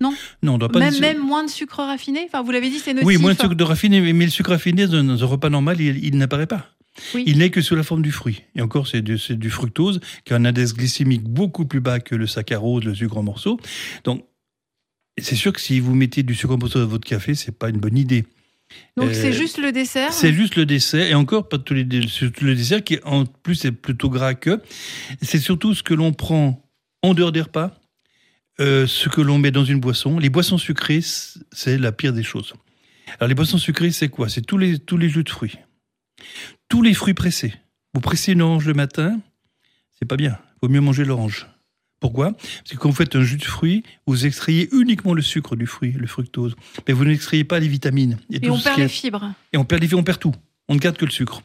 Non, 0.00 0.14
on 0.44 0.58
doit 0.58 0.68
pas 0.68 0.78
même, 0.78 1.00
même 1.00 1.18
moins 1.18 1.42
de 1.42 1.50
sucre 1.50 1.78
raffiné? 1.78 2.20
Enfin, 2.26 2.44
vous 2.44 2.52
l'avez 2.52 2.70
dit, 2.70 2.78
c'est 2.78 2.94
nocif. 2.94 3.04
Oui, 3.04 3.16
moins 3.16 3.34
de 3.34 3.40
sucre 3.40 3.56
de 3.56 3.64
raffiné, 3.64 4.00
mais 4.00 4.12
mais 4.12 4.26
le 4.26 4.30
sucre 4.30 4.50
raffiné 4.50 4.86
dans 4.86 5.24
un 5.24 5.26
repas 5.26 5.50
normal, 5.50 5.80
il, 5.80 6.04
il 6.04 6.16
n'apparaît 6.16 6.46
pas. 6.46 6.68
Oui. 7.16 7.24
Il 7.26 7.38
n'est 7.38 7.50
que 7.50 7.60
sous 7.60 7.74
la 7.74 7.82
forme 7.82 8.02
du 8.02 8.12
fruit. 8.12 8.44
Et 8.54 8.62
encore, 8.62 8.86
c'est 8.86 9.02
du, 9.02 9.18
c'est 9.18 9.36
du 9.36 9.50
fructose, 9.50 9.98
qui 10.24 10.34
a 10.34 10.36
un 10.36 10.44
index 10.44 10.72
glycémique 10.72 11.24
beaucoup 11.24 11.66
plus 11.66 11.80
bas 11.80 11.98
que 11.98 12.14
le 12.14 12.28
saccharose, 12.28 12.84
le 12.84 12.94
sucre 12.94 13.16
en 13.16 13.24
morceaux. 13.24 13.58
Donc, 14.04 14.24
c'est 15.20 15.34
sûr 15.34 15.52
que 15.52 15.60
si 15.60 15.80
vous 15.80 15.96
mettez 15.96 16.22
du 16.22 16.36
sucre 16.36 16.54
en 16.54 16.58
morceaux 16.58 16.78
dans 16.78 16.86
votre 16.86 17.08
café, 17.08 17.34
c'est 17.34 17.58
pas 17.58 17.68
une 17.68 17.78
bonne 17.78 17.98
idée. 17.98 18.24
Donc 18.96 19.10
Euh, 19.10 19.14
c'est 19.14 19.32
juste 19.32 19.58
le 19.58 19.72
dessert 19.72 20.12
C'est 20.12 20.32
juste 20.32 20.56
le 20.56 20.66
dessert, 20.66 21.06
et 21.06 21.14
encore 21.14 21.48
pas 21.48 21.58
tous 21.58 21.74
les 21.74 21.84
le 21.84 22.54
dessert 22.54 22.82
qui 22.84 22.98
en 23.04 23.24
plus 23.24 23.64
est 23.64 23.72
plutôt 23.72 24.10
gras 24.10 24.34
que. 24.34 24.60
C'est 25.22 25.38
surtout 25.38 25.74
ce 25.74 25.82
que 25.82 25.94
l'on 25.94 26.12
prend 26.12 26.62
en 27.02 27.14
dehors 27.14 27.32
des 27.32 27.42
repas, 27.42 27.78
euh, 28.60 28.86
ce 28.86 29.08
que 29.08 29.20
l'on 29.20 29.38
met 29.38 29.50
dans 29.50 29.64
une 29.64 29.80
boisson. 29.80 30.18
Les 30.18 30.30
boissons 30.30 30.58
sucrées, 30.58 31.00
c'est 31.02 31.78
la 31.78 31.92
pire 31.92 32.12
des 32.12 32.24
choses. 32.24 32.54
Alors 33.18 33.28
les 33.28 33.34
boissons 33.34 33.58
sucrées, 33.58 33.90
c'est 33.90 34.08
quoi? 34.08 34.28
C'est 34.28 34.42
tous 34.42 34.58
les 34.58 34.78
tous 34.78 34.98
les 34.98 35.08
jus 35.08 35.24
de 35.24 35.30
fruits, 35.30 35.58
tous 36.68 36.82
les 36.82 36.94
fruits 36.94 37.14
pressés. 37.14 37.54
Vous 37.94 38.00
pressez 38.00 38.32
une 38.32 38.42
orange 38.42 38.66
le 38.66 38.74
matin, 38.74 39.18
c'est 39.98 40.06
pas 40.06 40.16
bien. 40.16 40.38
Il 40.56 40.66
vaut 40.66 40.72
mieux 40.72 40.80
manger 40.80 41.04
l'orange. 41.04 41.46
Pourquoi? 42.00 42.32
Parce 42.32 42.70
que 42.72 42.76
quand 42.76 42.88
vous 42.90 42.94
faites 42.94 43.16
un 43.16 43.22
jus 43.22 43.36
de 43.38 43.44
fruits, 43.44 43.82
vous 44.06 44.24
extrayez 44.26 44.68
uniquement 44.72 45.14
le 45.14 45.22
sucre 45.22 45.56
du 45.56 45.66
fruit, 45.66 45.92
le 45.92 46.06
fructose. 46.06 46.54
Mais 46.86 46.94
vous 46.94 47.04
n'extrayez 47.04 47.44
pas 47.44 47.58
les 47.58 47.68
vitamines. 47.68 48.18
et 48.32 48.40
tout 48.40 48.50
on 48.52 48.58
perd 48.60 48.78
est- 48.78 48.82
les 48.82 48.88
fibres. 48.88 49.32
et 49.52 49.56
on 49.58 49.64
perd 49.64 49.82
les 49.82 49.94
on 49.94 50.02
perd 50.04 50.18
tout. 50.20 50.34
On 50.68 50.74
ne 50.74 50.78
garde 50.80 50.96
que 50.98 51.04
le 51.06 51.10
sucre. 51.10 51.42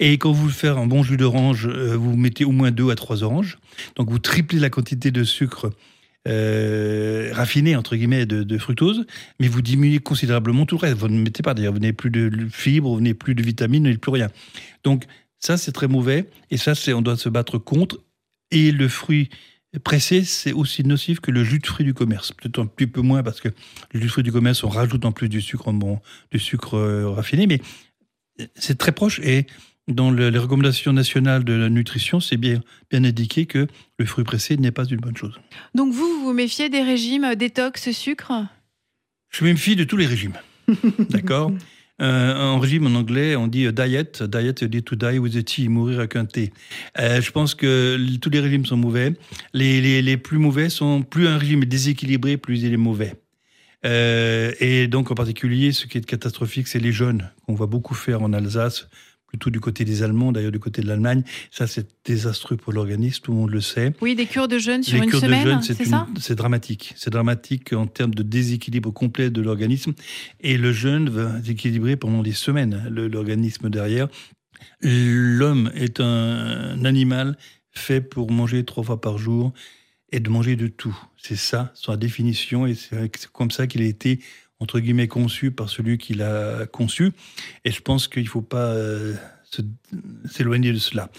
Et 0.00 0.16
quand 0.18 0.32
vous 0.32 0.48
faites 0.48 0.70
un 0.70 0.86
bon 0.86 1.02
jus 1.02 1.18
d'orange, 1.18 1.66
euh, 1.68 1.94
vous 1.96 2.16
mettez 2.16 2.44
au 2.46 2.52
moins 2.52 2.70
deux 2.70 2.90
à 2.90 2.94
trois 2.94 3.22
oranges. 3.22 3.58
Donc 3.96 4.10
vous 4.10 4.18
triplez 4.18 4.58
la 4.58 4.70
quantité 4.70 5.10
de 5.10 5.24
sucre 5.24 5.70
euh, 6.28 7.30
raffiné 7.32 7.76
entre 7.76 7.96
guillemets 7.96 8.26
de, 8.26 8.42
de 8.42 8.58
fructose, 8.58 9.04
mais 9.40 9.48
vous 9.48 9.60
diminuez 9.62 9.98
considérablement 9.98 10.66
tout 10.66 10.76
le 10.76 10.80
reste. 10.80 10.96
Vous 10.96 11.08
ne 11.08 11.18
mettez 11.20 11.42
pas 11.42 11.54
d'ailleurs, 11.54 11.72
vous 11.72 11.80
n'avez 11.80 11.92
plus 11.92 12.10
de 12.10 12.30
fibres, 12.50 12.90
vous 12.94 13.00
n'avez 13.00 13.14
plus 13.14 13.34
de 13.34 13.42
vitamines, 13.42 13.82
vous 13.82 13.88
n'avez 13.88 13.98
plus 13.98 14.12
rien. 14.12 14.28
Donc 14.84 15.04
ça 15.38 15.56
c'est 15.56 15.72
très 15.72 15.88
mauvais. 15.88 16.28
Et 16.50 16.56
ça 16.56 16.74
c'est 16.74 16.92
on 16.92 17.02
doit 17.02 17.16
se 17.16 17.28
battre 17.28 17.58
contre. 17.58 17.98
Et 18.50 18.70
le 18.70 18.86
fruit 18.88 19.30
pressé, 19.78 20.24
c'est 20.24 20.52
aussi 20.52 20.84
nocif 20.84 21.20
que 21.20 21.30
le 21.30 21.44
jus 21.44 21.58
de 21.58 21.66
fruits 21.66 21.86
du 21.86 21.94
commerce. 21.94 22.32
Peut-être 22.32 22.58
un 22.60 22.66
petit 22.66 22.86
peu 22.86 23.00
moins 23.00 23.22
parce 23.22 23.40
que 23.40 23.48
le 23.92 24.00
jus 24.00 24.06
de 24.06 24.10
fruits 24.12 24.24
du 24.24 24.32
commerce, 24.32 24.62
on 24.64 24.68
rajoute 24.68 25.04
en 25.04 25.12
plus 25.12 25.28
du 25.28 25.40
sucre, 25.40 25.72
bon, 25.72 26.00
du 26.30 26.38
sucre 26.38 26.74
euh, 26.76 27.08
raffiné, 27.08 27.46
mais 27.46 27.60
c'est 28.54 28.76
très 28.78 28.92
proche. 28.92 29.20
Et 29.20 29.46
dans 29.88 30.10
le- 30.10 30.28
les 30.30 30.38
recommandations 30.38 30.92
nationales 30.92 31.44
de 31.44 31.52
la 31.54 31.68
nutrition, 31.68 32.20
c'est 32.20 32.36
bien, 32.36 32.60
bien 32.90 33.02
indiqué 33.04 33.46
que 33.46 33.66
le 33.98 34.04
fruit 34.06 34.24
pressé 34.24 34.56
n'est 34.56 34.70
pas 34.72 34.84
une 34.84 35.00
bonne 35.00 35.16
chose. 35.16 35.38
Donc 35.74 35.92
vous, 35.92 36.06
vous 36.06 36.24
vous 36.24 36.32
méfiez 36.32 36.68
des 36.68 36.82
régimes 36.82 37.24
euh, 37.24 37.34
détox 37.34 37.90
sucre? 37.92 38.32
Je 39.30 39.44
me 39.44 39.50
méfie 39.52 39.76
de 39.76 39.84
tous 39.84 39.96
les 39.96 40.06
régimes. 40.06 40.34
D'accord? 41.10 41.50
Euh, 42.02 42.56
régime 42.58 42.86
en 42.86 42.98
anglais, 42.98 43.36
on 43.36 43.46
dit 43.46 43.66
euh, 43.66 43.72
diet. 43.72 44.22
Diet, 44.22 44.58
c'est 44.58 44.84
to 44.84 44.96
die 44.96 45.18
with 45.18 45.36
a 45.36 45.42
tea, 45.42 45.68
mourir 45.68 46.00
avec 46.00 46.16
un 46.16 46.24
thé. 46.24 46.52
Euh, 46.98 47.20
je 47.20 47.30
pense 47.30 47.54
que 47.54 47.96
tous 48.20 48.30
les 48.30 48.40
régimes 48.40 48.66
sont 48.66 48.76
mauvais. 48.76 49.14
Les, 49.54 49.80
les, 49.80 50.02
les 50.02 50.16
plus 50.16 50.38
mauvais 50.38 50.68
sont, 50.68 51.02
plus 51.02 51.28
un 51.28 51.38
régime 51.38 51.62
est 51.62 51.66
déséquilibré, 51.66 52.36
plus 52.36 52.62
il 52.62 52.72
est 52.72 52.76
mauvais. 52.76 53.14
Euh, 53.84 54.52
et 54.60 54.86
donc, 54.86 55.10
en 55.10 55.14
particulier, 55.14 55.72
ce 55.72 55.86
qui 55.86 55.98
est 55.98 56.06
catastrophique, 56.06 56.68
c'est 56.68 56.78
les 56.78 56.92
jeunes, 56.92 57.30
qu'on 57.46 57.54
voit 57.54 57.66
beaucoup 57.66 57.94
faire 57.94 58.22
en 58.22 58.32
Alsace, 58.32 58.88
plutôt 59.32 59.48
du 59.48 59.60
côté 59.60 59.86
des 59.86 60.02
Allemands, 60.02 60.30
d'ailleurs 60.30 60.52
du 60.52 60.58
côté 60.60 60.82
de 60.82 60.86
l'Allemagne. 60.86 61.22
Ça, 61.50 61.66
c'est 61.66 61.88
désastreux 62.04 62.58
pour 62.58 62.74
l'organisme, 62.74 63.22
tout 63.22 63.32
le 63.32 63.38
monde 63.38 63.50
le 63.50 63.62
sait. 63.62 63.94
Oui, 64.02 64.14
des 64.14 64.26
cures 64.26 64.46
de 64.46 64.58
jeûne 64.58 64.82
sur 64.82 64.98
Les 64.98 65.04
une 65.04 65.10
cures 65.10 65.20
semaine, 65.20 65.44
de 65.44 65.50
jeûne, 65.52 65.62
c'est 65.62 65.84
ça? 65.86 66.06
c'est 66.20 66.34
dramatique. 66.34 66.92
C'est 66.96 67.08
dramatique 67.10 67.72
en 67.72 67.86
termes 67.86 68.14
de 68.14 68.22
déséquilibre 68.22 68.92
complet 68.92 69.30
de 69.30 69.40
l'organisme. 69.40 69.94
Et 70.40 70.58
le 70.58 70.70
jeûne 70.70 71.08
va 71.08 71.30
déséquilibrer 71.38 71.96
pendant 71.96 72.22
des 72.22 72.32
semaines 72.32 72.86
l'organisme 72.90 73.70
derrière. 73.70 74.08
L'homme 74.82 75.72
est 75.74 76.00
un 76.00 76.84
animal 76.84 77.38
fait 77.70 78.02
pour 78.02 78.30
manger 78.30 78.64
trois 78.64 78.84
fois 78.84 79.00
par 79.00 79.16
jour 79.16 79.54
et 80.10 80.20
de 80.20 80.28
manger 80.28 80.56
de 80.56 80.66
tout. 80.66 80.96
C'est 81.16 81.36
ça, 81.36 81.72
sa 81.74 81.96
définition, 81.96 82.66
et 82.66 82.74
c'est 82.74 83.26
comme 83.32 83.50
ça 83.50 83.66
qu'il 83.66 83.80
a 83.80 83.86
été, 83.86 84.20
entre 84.62 84.78
guillemets, 84.78 85.08
conçu 85.08 85.50
par 85.50 85.68
celui 85.68 85.98
qui 85.98 86.14
l'a 86.14 86.66
conçu. 86.66 87.12
Et 87.64 87.72
je 87.72 87.80
pense 87.80 88.06
qu'il 88.06 88.22
ne 88.22 88.28
faut 88.28 88.42
pas 88.42 88.68
euh, 88.68 89.14
s'éloigner 90.30 90.72
de 90.72 90.78
cela. 90.78 91.10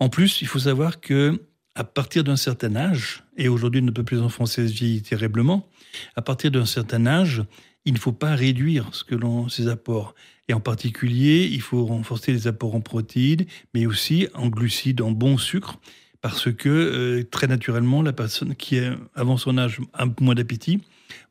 En 0.00 0.08
plus, 0.08 0.40
il 0.40 0.48
faut 0.48 0.60
savoir 0.60 1.00
que 1.00 1.42
à 1.74 1.84
partir 1.84 2.24
d'un 2.24 2.36
certain 2.36 2.74
âge, 2.74 3.22
et 3.36 3.48
aujourd'hui 3.48 3.82
notre 3.82 4.02
population 4.02 4.30
française 4.30 4.72
vieillit 4.72 5.02
terriblement, 5.02 5.68
à 6.16 6.22
partir 6.22 6.50
d'un 6.50 6.64
certain 6.64 7.06
âge, 7.06 7.44
il 7.84 7.92
ne 7.92 7.98
faut 7.98 8.12
pas 8.12 8.34
réduire 8.34 8.88
ce 8.92 9.04
que 9.04 9.14
l'on, 9.14 9.50
ses 9.50 9.68
apports. 9.68 10.14
Et 10.48 10.54
en 10.54 10.60
particulier, 10.60 11.50
il 11.52 11.60
faut 11.60 11.84
renforcer 11.84 12.32
les 12.32 12.46
apports 12.46 12.74
en 12.74 12.80
protéines, 12.80 13.44
mais 13.74 13.84
aussi 13.84 14.26
en 14.32 14.48
glucides, 14.48 15.02
en 15.02 15.10
bon 15.10 15.36
sucre, 15.36 15.78
parce 16.22 16.50
que 16.50 16.70
euh, 16.70 17.24
très 17.24 17.46
naturellement, 17.46 18.00
la 18.00 18.14
personne 18.14 18.56
qui 18.56 18.76
est 18.76 18.90
avant 19.14 19.36
son 19.36 19.58
âge 19.58 19.80
peu 19.92 20.24
moins 20.24 20.34
d'appétit 20.34 20.80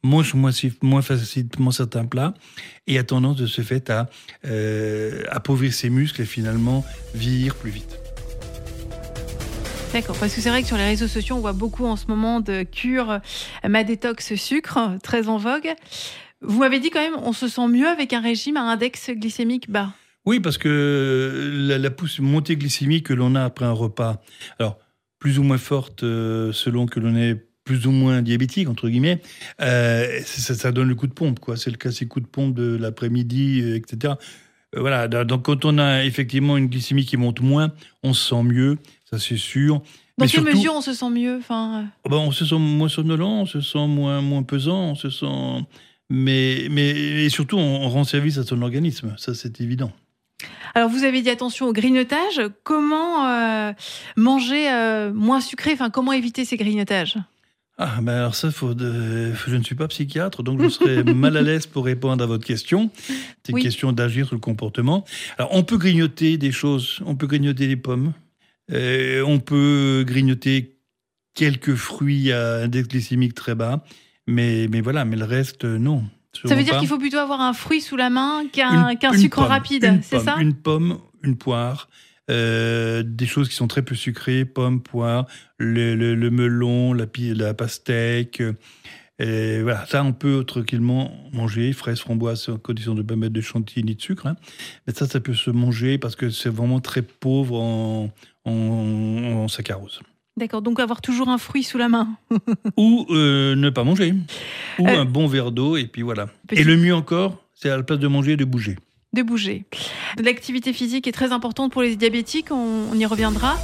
mange 0.04 0.34
moins, 0.34 1.02
facilement 1.02 1.72
certains 1.72 2.06
plats 2.06 2.34
et 2.88 2.98
a 2.98 3.04
tendance 3.04 3.36
de 3.36 3.48
ce 3.48 3.62
fait 3.62 3.90
à 3.90 4.10
euh, 4.46 5.24
appauvrir 5.30 5.74
ses 5.74 5.90
muscles 5.90 6.22
et 6.22 6.26
finalement 6.26 6.86
vieillir 7.14 7.56
plus 7.56 7.72
vite. 7.72 8.00
D'accord, 9.94 10.18
parce 10.20 10.36
que 10.36 10.42
c'est 10.42 10.50
vrai 10.50 10.62
que 10.62 10.68
sur 10.68 10.78
les 10.78 10.86
réseaux 10.86 11.08
sociaux, 11.08 11.36
on 11.38 11.40
voit 11.40 11.54
beaucoup 11.54 11.86
en 11.86 11.96
ce 11.96 12.08
moment 12.08 12.42
de 12.42 12.64
cures 12.64 13.12
euh, 13.12 13.20
ma 13.68 13.84
détox 13.84 14.36
sucre, 14.36 14.98
très 15.02 15.30
en 15.30 15.38
vogue. 15.38 15.74
Vous 16.42 16.60
m'avez 16.60 16.80
dit 16.80 16.90
quand 16.90 17.00
même, 17.00 17.16
on 17.24 17.34
se 17.34 17.48
sent 17.48 17.68
mieux 17.68 17.88
avec 17.88 18.12
un 18.14 18.20
régime 18.20 18.58
à 18.58 18.62
index 18.62 19.10
glycémique 19.12 19.72
bas. 19.72 19.94
Oui, 20.26 20.40
parce 20.40 20.58
que 20.58 21.52
la, 21.54 21.78
la 21.78 21.92
pousse 21.92 22.20
montée 22.20 22.56
glycémique 22.56 23.06
que 23.06 23.14
l'on 23.14 23.36
a 23.36 23.44
après 23.44 23.66
un 23.66 23.72
repas, 23.72 24.22
alors 24.60 24.80
plus 25.20 25.40
ou 25.40 25.44
moins 25.44 25.58
forte 25.58 26.04
euh, 26.04 26.52
selon 26.52 26.86
que 26.88 27.00
l'on 27.00 27.16
est 27.16 27.48
plus 27.66 27.88
ou 27.88 27.92
moins 27.92 28.22
diabétique 28.22 28.70
entre 28.70 28.88
guillemets, 28.88 29.22
euh, 29.62 30.20
ça, 30.24 30.54
ça 30.56 30.72
donne 30.72 30.88
le 30.88 30.96
coup 30.96 31.08
de 31.08 31.14
pompe 31.14 31.40
quoi. 31.40 31.58
C'est 31.58 31.72
le 31.72 31.78
cas 31.78 31.92
ces 31.92 32.08
coups 32.08 32.24
de 32.26 32.30
pompe 32.32 32.54
de 32.54 32.78
l'après-midi, 32.80 33.62
euh, 33.64 33.76
etc. 33.76 34.14
Euh, 34.76 34.80
voilà. 34.80 35.08
Donc 35.08 35.44
quand 35.44 35.66
on 35.66 35.78
a 35.80 36.06
effectivement 36.06 36.58
une 36.58 36.68
glycémie 36.68 37.06
qui 37.06 37.18
monte 37.18 37.42
moins, 37.42 37.72
on 38.04 38.14
se 38.14 38.30
sent 38.30 38.44
mieux, 38.44 38.78
ça 39.10 39.20
c'est 39.20 39.38
sûr. 39.38 39.76
Dans 40.18 40.24
Mais 40.24 40.28
quelle 40.32 40.44
surtout- 40.44 40.58
mesure 40.58 40.74
on 40.76 40.82
se 40.82 40.94
sent 40.94 41.10
mieux 41.10 41.38
enfin, 41.40 41.86
Oh 42.06 42.10
ben, 42.10 42.18
on 42.18 42.32
se 42.32 42.46
sent 42.46 42.58
moins 42.58 42.88
somnolent, 42.88 43.42
on 43.42 43.46
se 43.46 43.60
sent 43.60 43.88
moins, 43.88 44.22
moins 44.22 44.44
pesant, 44.44 44.92
on 44.92 44.96
se 44.96 45.10
sent. 45.10 45.26
Mais, 46.10 46.68
mais 46.70 46.92
et 46.92 47.30
surtout, 47.30 47.58
on, 47.58 47.82
on 47.84 47.90
rend 47.90 48.04
service 48.04 48.38
à 48.38 48.44
son 48.44 48.62
organisme, 48.62 49.16
ça 49.18 49.34
c'est 49.34 49.60
évident. 49.60 49.92
Alors, 50.76 50.90
vous 50.90 51.04
avez 51.04 51.22
dit 51.22 51.30
attention 51.30 51.66
au 51.68 51.74
grignotage. 51.74 52.42
Comment 52.64 53.28
euh, 53.28 53.74
manger 54.18 54.70
euh, 54.70 55.12
moins 55.14 55.40
sucré? 55.42 55.72
Enfin, 55.74 55.90
comment 55.90 56.12
éviter 56.14 56.46
ces 56.46 56.58
grignotages? 56.58 57.18
Ah, 57.78 58.00
ben 58.02 58.14
alors 58.14 58.36
ça, 58.36 58.52
faut 58.52 58.74
de- 58.74 59.34
je 59.48 59.56
ne 59.56 59.62
suis 59.64 59.76
pas 59.76 59.88
psychiatre, 59.90 60.44
donc 60.44 60.62
je 60.62 60.70
serais 60.70 61.04
mal 61.04 61.36
à 61.36 61.42
l'aise 61.42 61.66
pour 61.68 61.84
répondre 61.86 62.24
à 62.24 62.28
votre 62.28 62.46
question. 62.46 62.90
C'est 63.44 63.50
une 63.50 63.56
Oui. 63.56 63.62
question 63.64 63.92
d'agir 63.92 64.28
sur 64.28 64.36
le 64.36 64.40
comportement. 64.42 65.04
Alors, 65.38 65.54
on 65.54 65.64
peut 65.64 65.78
grignoter 65.78 66.38
des 66.38 66.54
choses, 66.54 67.00
on 67.06 67.16
peut 67.16 67.28
grignoter 67.28 67.68
des 67.68 67.76
pommes, 67.76 68.14
euh, 68.72 69.24
on 69.28 69.40
peut 69.40 70.06
grignoter 70.08 70.78
quelques 71.34 71.76
fruits 71.76 72.32
à 72.32 72.60
index 72.64 72.88
glycémique 72.88 73.34
très 73.34 73.56
bas, 73.56 73.84
mais, 74.26 74.68
mais 74.72 74.80
voilà, 74.80 75.04
mais 75.04 75.18
le 75.18 75.26
reste, 75.26 75.66
euh, 75.66 75.78
non. 75.78 76.04
Ça 76.46 76.56
veut 76.56 76.64
dire 76.64 76.78
qu'il 76.80 76.88
faut 76.88 76.98
plutôt 76.98 77.18
avoir 77.18 77.42
un 77.42 77.54
fruit 77.54 77.82
sous 77.82 77.96
la 77.98 78.10
main 78.10 78.44
qu'un 78.52 78.96
sucre 79.18 79.38
pomme, 79.42 79.48
rapide, 79.48 80.00
c'est 80.02 80.20
ça? 80.20 80.38
Une 80.40 80.54
pomme, 80.54 80.98
une 81.24 81.38
poire, 81.38 81.90
euh, 82.32 83.04
des 83.06 83.26
choses 83.26 83.50
qui 83.50 83.56
sont 83.56 83.68
très 83.68 83.82
peu 83.84 83.96
sucrées, 83.96 84.46
pommes, 84.46 84.82
poires, 84.82 85.26
le, 85.58 85.96
le- 85.96 86.16
le 86.16 86.30
melon, 86.32 86.94
la, 86.94 87.06
la 87.36 87.54
pastèque. 87.54 88.42
euh, 88.42 88.54
et 89.18 89.62
voilà, 89.62 89.86
ça 89.86 90.04
on 90.04 90.12
peut 90.12 90.44
tranquillement 90.44 91.10
manger, 91.32 91.72
fraises, 91.72 92.00
framboises, 92.00 92.50
en 92.50 92.58
condition 92.58 92.94
de 92.96 93.02
ne 93.02 93.08
pas 93.08 93.16
mettre 93.16 93.32
de 93.34 93.40
chantilly 93.42 93.86
ni 93.86 93.96
de 93.96 94.02
sucre. 94.02 94.28
hein. 94.28 94.36
Mais 94.88 94.94
ça, 94.94 95.08
ça 95.08 95.22
peut 95.22 95.34
se 95.34 95.52
manger 95.52 95.98
parce 95.98 96.18
que 96.18 96.30
c'est 96.30 96.50
vraiment 96.50 96.82
très 96.82 97.02
pauvre 97.02 97.62
en, 97.62 98.12
en, 98.44 98.52
en 98.52 99.48
saccharose. 99.48 100.02
D'accord, 100.38 100.62
donc 100.62 100.82
avoir 100.82 101.00
toujours 101.00 101.30
un 101.30 101.38
fruit 101.38 101.64
sous 101.64 101.78
la 101.78 101.88
main. 101.88 102.18
Ou 102.78 103.06
euh, 103.12 103.56
ne 103.56 103.70
pas 103.70 103.86
manger. 103.86 104.14
Ou 104.80 104.88
Euh, 104.90 105.00
un 105.00 105.06
bon 105.06 105.28
verre 105.28 105.52
d'eau, 105.54 105.78
et 105.78 105.86
puis 105.88 106.02
voilà. 106.02 106.28
Petit- 106.50 106.60
Et 106.60 106.64
le 106.66 106.76
mieux 106.76 106.94
encore, 106.94 107.42
c'est 107.54 107.70
à 107.70 107.78
la 107.78 107.84
place 107.84 108.00
de 108.00 108.08
manger, 108.10 108.36
de 108.36 108.44
bouger. 108.44 108.76
De 109.16 109.24
bouger. 109.24 109.66
L'activité 110.22 110.74
physique 110.74 111.08
est 111.08 111.12
très 111.12 111.32
importante 111.32 111.72
pour 111.72 111.82
les 111.82 111.96
diabétiques, 111.96 112.52
on, 112.52 112.94
y 112.94 113.06
reviendra. 113.08 113.58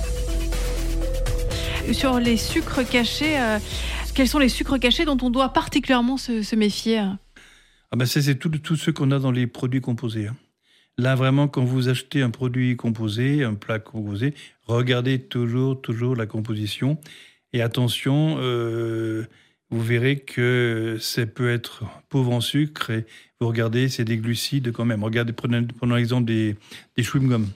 Sur 1.92 2.20
les 2.20 2.38
sucres 2.38 2.88
cachés, 2.90 3.38
euh, 3.38 3.60
quels 4.16 4.28
sont 4.28 4.40
les 4.40 4.50
sucres 4.50 4.80
cachés 4.80 5.06
dont 5.06 5.18
on 5.22 5.30
doit 5.30 5.50
particulièrement 5.50 6.18
se, 6.18 6.56
méfier? 6.56 7.00
Ah 7.00 7.98
ben 7.98 8.06
c'est 8.06 8.36
tout, 8.36 8.50
tout 8.50 8.76
ce 8.76 8.90
qu'on 8.90 9.12
a 9.12 9.20
dans 9.20 9.32
les 9.32 9.46
produits 9.46 9.82
composés. 9.82 10.28
hein. 10.28 10.36
Là, 10.98 11.16
vraiment, 11.16 11.48
quand 11.48 11.64
vous 11.64 11.90
achetez 11.90 12.22
un 12.22 12.30
produit 12.30 12.76
composé, 12.76 13.44
un 13.44 13.56
plat 13.56 13.80
composé, 13.80 14.34
regardez 14.68 15.20
toujours, 15.20 15.82
toujours 15.82 16.16
la 16.16 16.26
composition. 16.26 16.98
Et 17.54 17.62
attention, 17.62 18.38
euh, 18.40 19.26
vous 19.72 19.82
verrez 19.82 20.20
que 20.20 20.98
ça 21.00 21.26
peut 21.26 21.50
être 21.50 21.86
pauvre 22.10 22.34
en 22.34 22.42
sucre. 22.42 22.92
Et 22.92 23.06
vous 23.40 23.48
regardez, 23.48 23.90
c'est 23.90 24.04
des 24.04 24.18
glucides 24.18 24.72
quand 24.72 24.86
même. 24.86 25.04
Regardez, 25.04 25.34
prenons 25.34 25.96
l'exemple 25.96 26.26
des, 26.26 26.56
des 26.98 27.04
chewing-gums. 27.04 27.48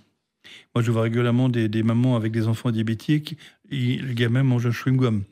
Moi, 0.73 0.81
je 0.81 0.91
vois 0.91 1.03
régulièrement 1.03 1.49
des, 1.49 1.67
des 1.67 1.83
mamans 1.83 2.15
avec 2.15 2.31
des 2.31 2.47
enfants 2.47 2.71
diabétiques. 2.71 3.37
le 3.69 4.13
gamin 4.13 4.43
mange 4.43 4.65
un 4.65 4.71
chewing-gum. 4.71 5.23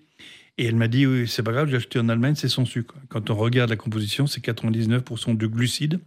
Et 0.57 0.65
elle 0.65 0.75
m'a 0.75 0.87
dit, 0.87 1.07
oui, 1.07 1.27
c'est 1.27 1.41
pas 1.41 1.51
grave, 1.51 1.69
j'ai 1.69 1.77
acheté 1.77 1.97
en 1.97 2.09
Allemagne, 2.09 2.35
c'est 2.35 2.49
sans 2.49 2.65
sucre. 2.65 2.95
Quand 3.09 3.29
on 3.31 3.35
regarde 3.35 3.71
la 3.71 3.75
composition, 3.75 4.27
c'est 4.27 4.43
99% 4.43 5.35
de 5.35 5.47
glucides, 5.47 5.99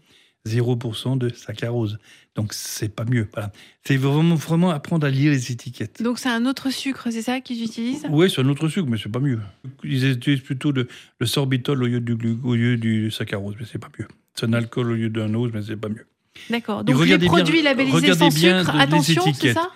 0% 0.47 1.19
de 1.19 1.29
saccharose. 1.31 1.99
Donc, 2.35 2.53
c'est 2.53 2.89
pas 2.89 3.05
mieux. 3.05 3.29
Voilà. 3.33 3.51
C'est 3.85 3.97
vraiment, 3.97 4.35
vraiment 4.35 4.71
apprendre 4.71 5.07
à 5.07 5.11
lire 5.11 5.33
les 5.33 5.51
étiquettes. 5.53 6.03
Donc 6.03 6.19
c'est 6.19 6.29
un 6.29 6.45
autre 6.47 6.71
sucre, 6.71 7.09
c'est 7.11 7.23
ça 7.23 7.41
qu'ils 7.41 7.63
utilisent? 7.65 8.07
Oui, 8.11 8.31
c'est 8.31 8.41
un 8.43 8.49
autre 8.49 8.69
sucre, 8.69 8.89
mais 8.89 8.99
c'est 9.03 9.09
pas 9.11 9.21
mieux. 9.21 9.41
Ils 9.85 10.05
utilisent 10.13 10.41
plutôt 10.43 10.71
le, 10.73 10.87
le 11.19 11.27
sorbitol 11.27 11.83
au 11.83 11.87
lieu 11.87 12.01
du, 12.01 12.39
au 12.45 12.55
lieu 12.55 12.77
du 12.77 13.11
saccharose, 13.11 13.55
mais 13.59 13.67
c'est 13.71 13.79
pas 13.79 13.91
mieux. 13.99 14.07
C'est 14.35 14.47
un 14.47 14.53
alcool 14.53 14.91
au 14.91 14.95
lieu 14.95 15.09
d'un 15.09 15.33
ose, 15.35 15.51
mais 15.55 15.63
c'est 15.63 15.77
pas 15.77 15.89
mieux. 15.89 16.07
D'accord. 16.51 16.85
Donc 16.85 16.95
les 16.97 17.01
regardez 17.01 17.27
bien- 17.27 17.33
produits 17.35 17.63
labellisés 17.63 17.97
regardez 17.97 18.19
sans 18.19 18.29
bien 18.39 18.61
sucre, 18.61 18.75
de- 18.75 18.79
attention, 18.81 19.23
c'est 19.33 19.53
ça? 19.55 19.71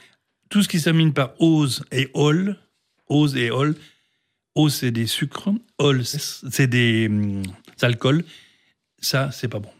Tout 0.50 0.62
ce 0.62 0.68
qui 0.68 0.80
s'amine 0.80 1.14
par 1.14 1.32
ose 1.40 1.82
et 1.92 2.10
ol, 2.12 2.56
ose 3.08 3.36
et 3.36 3.50
ol, 3.50 3.74
ose 4.54 4.74
c'est 4.74 4.90
des 4.90 5.06
sucres, 5.06 5.48
ol 5.78 6.02
c'est 6.04 6.66
des 6.66 7.06
hum, 7.08 7.42
alcools, 7.80 8.22
ça 8.98 9.30
c'est 9.32 9.48
pas 9.48 9.60
bon. 9.60 9.70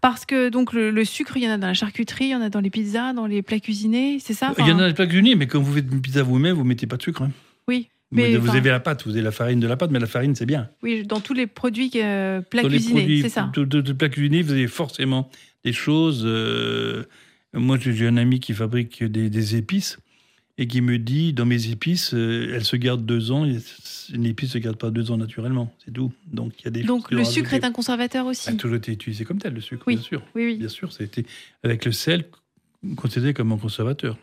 Parce 0.00 0.24
que 0.24 0.48
donc 0.50 0.72
le, 0.72 0.90
le 0.90 1.04
sucre, 1.04 1.36
il 1.36 1.42
y 1.44 1.48
en 1.48 1.52
a 1.52 1.58
dans 1.58 1.66
la 1.66 1.74
charcuterie, 1.74 2.26
il 2.26 2.30
y 2.30 2.34
en 2.34 2.40
a 2.40 2.48
dans 2.48 2.60
les 2.60 2.70
pizzas, 2.70 3.12
dans 3.12 3.26
les 3.26 3.42
plats 3.42 3.58
cuisinés, 3.60 4.18
c'est 4.20 4.34
ça 4.34 4.54
Il 4.58 4.66
y 4.66 4.72
en 4.72 4.78
a 4.78 4.86
des 4.88 4.94
plaques 4.94 5.12
unis, 5.12 5.34
mais 5.36 5.46
quand 5.46 5.60
vous 5.60 5.72
faites 5.74 5.86
une 5.90 6.00
pizza 6.00 6.22
vous-même, 6.22 6.54
vous 6.56 6.64
mettez 6.64 6.86
pas 6.86 6.96
de 6.96 7.02
sucre. 7.02 7.22
hein. 7.22 7.30
Oui, 7.66 7.88
mais 8.12 8.36
vous 8.36 8.50
avez 8.54 8.70
la 8.70 8.80
pâte, 8.80 9.04
vous 9.04 9.10
avez 9.12 9.22
la 9.22 9.32
farine 9.32 9.60
de 9.60 9.66
la 9.66 9.76
pâte, 9.76 9.90
mais 9.90 9.98
la 9.98 10.06
farine 10.06 10.34
c'est 10.34 10.46
bien. 10.46 10.70
Oui, 10.82 11.04
dans 11.04 11.20
tous 11.20 11.34
les 11.34 11.46
produits 11.46 11.90
euh, 11.96 12.40
plats 12.40 12.62
Dans 12.62 12.68
les 12.68 12.76
cuisinés, 12.78 13.20
c'est 13.22 13.28
ça. 13.28 13.50
de, 13.54 13.64
de- 13.64 13.80
de 13.80 13.92
plats 13.92 14.08
cuisinés, 14.08 14.42
vous 14.42 14.52
avez 14.52 14.68
forcément 14.68 15.28
des 15.64 15.72
choses. 15.72 16.22
euh, 16.24 17.04
moi, 17.52 17.78
j'ai 17.80 17.92
j'ai 17.92 18.06
un 18.06 18.16
ami 18.16 18.40
qui 18.40 18.54
fabrique 18.54 19.02
des, 19.02 19.28
des 19.28 19.56
épices 19.56 19.98
et 20.60 20.66
qui 20.66 20.80
me 20.80 20.98
dit 20.98 21.32
dans 21.32 21.46
mes 21.46 21.70
épices, 21.70 22.12
euh, 22.14 22.52
elles 22.54 22.64
se 22.64 22.76
gardent 22.76 23.06
deux 23.06 23.30
ans. 23.30 23.44
et 23.46 23.58
une 24.12 24.24
épice 24.26 24.52
se 24.52 24.58
garde 24.58 24.76
pas 24.76 24.90
deux 24.90 25.10
ans 25.10 25.16
naturellement, 25.16 25.72
c'est 25.84 25.92
tout. 25.92 26.12
Donc 26.32 26.52
il 26.60 26.64
y 26.64 26.68
a 26.68 26.70
des 26.70 26.82
Donc 26.82 27.10
le 27.10 27.24
sucre 27.24 27.54
est 27.54 27.64
un 27.64 27.72
conservateur 27.72 28.26
aussi. 28.26 28.42
Ça 28.44 28.50
a 28.50 28.54
toujours 28.54 28.76
été 28.76 28.90
utilisé 28.92 29.24
comme 29.24 29.38
tel, 29.38 29.54
le 29.54 29.60
sucre, 29.60 29.84
Oui. 29.86 29.94
bien 29.96 30.02
sûr. 30.04 30.22
Oui, 30.34 30.44
oui. 30.46 30.56
Bien 30.56 30.68
sûr, 30.68 30.92
ça 30.92 31.02
a 31.02 31.06
été 31.06 31.24
avec 31.62 31.84
le 31.84 31.92
sel 31.92 32.24
considéré 32.96 33.34
comme 33.34 33.52
un 33.52 33.56
conservateur. 33.58 34.16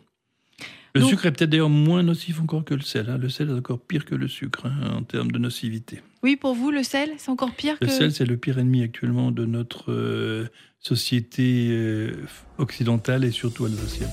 Le 0.93 1.01
Donc- 1.01 1.09
sucre 1.09 1.25
est 1.25 1.31
peut-être 1.33 1.49
d'ailleurs 1.49 1.69
moins 1.69 2.03
nocif 2.03 2.39
encore 2.39 2.63
que 2.63 2.73
le 2.73 2.81
sel. 2.81 3.09
hein. 3.09 3.17
Le 3.17 3.27
sel 3.29 3.49
est 3.49 3.53
encore 3.53 3.79
pire 3.81 4.05
que 4.05 4.15
le 4.15 4.27
sucre 4.29 4.65
hein, 4.65 4.93
en 4.97 5.03
termes 5.03 5.29
de 5.31 5.37
nocivité. 5.37 6.01
Oui, 6.23 6.37
pour 6.37 6.55
vous, 6.55 6.71
le 6.71 6.83
sel, 6.83 7.11
c'est 7.17 7.29
encore 7.29 7.53
pire 7.53 7.75
Le 7.81 7.87
que. 7.87 7.91
sel, 7.93 8.11
c'est 8.13 8.25
le 8.25 8.37
pire 8.37 8.57
ennemi 8.59 8.81
actuellement 8.81 9.31
de 9.31 9.45
notre 9.45 9.91
euh, 9.91 10.47
société 10.79 11.67
euh, 11.69 12.13
occidentale 12.57 13.25
et 13.25 13.31
surtout 13.31 13.65
alsacienne. 13.65 14.09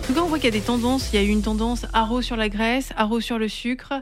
En 0.00 0.06
tout 0.06 0.14
cas, 0.14 0.22
on 0.22 0.28
voit 0.28 0.38
qu'il 0.38 0.46
y 0.46 0.56
a 0.56 0.58
des 0.58 0.64
tendances. 0.64 1.12
Il 1.12 1.16
y 1.16 1.18
a 1.18 1.22
eu 1.22 1.28
une 1.28 1.42
tendance 1.42 1.86
haro 1.92 2.22
sur 2.22 2.36
la 2.36 2.48
graisse, 2.48 2.92
haro 2.96 3.20
sur 3.20 3.38
le 3.38 3.48
sucre. 3.48 3.92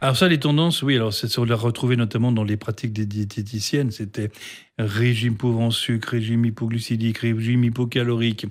Alors 0.00 0.16
ça, 0.16 0.26
les 0.26 0.40
tendances, 0.40 0.82
oui, 0.82 0.96
alors 0.96 1.12
on 1.38 1.44
l'a 1.44 1.54
retrouvé 1.54 1.94
notamment 1.94 2.32
dans 2.32 2.42
les 2.42 2.56
pratiques 2.56 2.92
des 2.92 3.06
diététiciennes. 3.06 3.92
C'était 3.92 4.32
régime 4.76 5.36
pauvre 5.36 5.60
en 5.60 5.70
sucre, 5.70 6.08
régime 6.08 6.44
hypoglycémique, 6.44 7.18
régime 7.18 7.62
hypocalorique, 7.62 8.46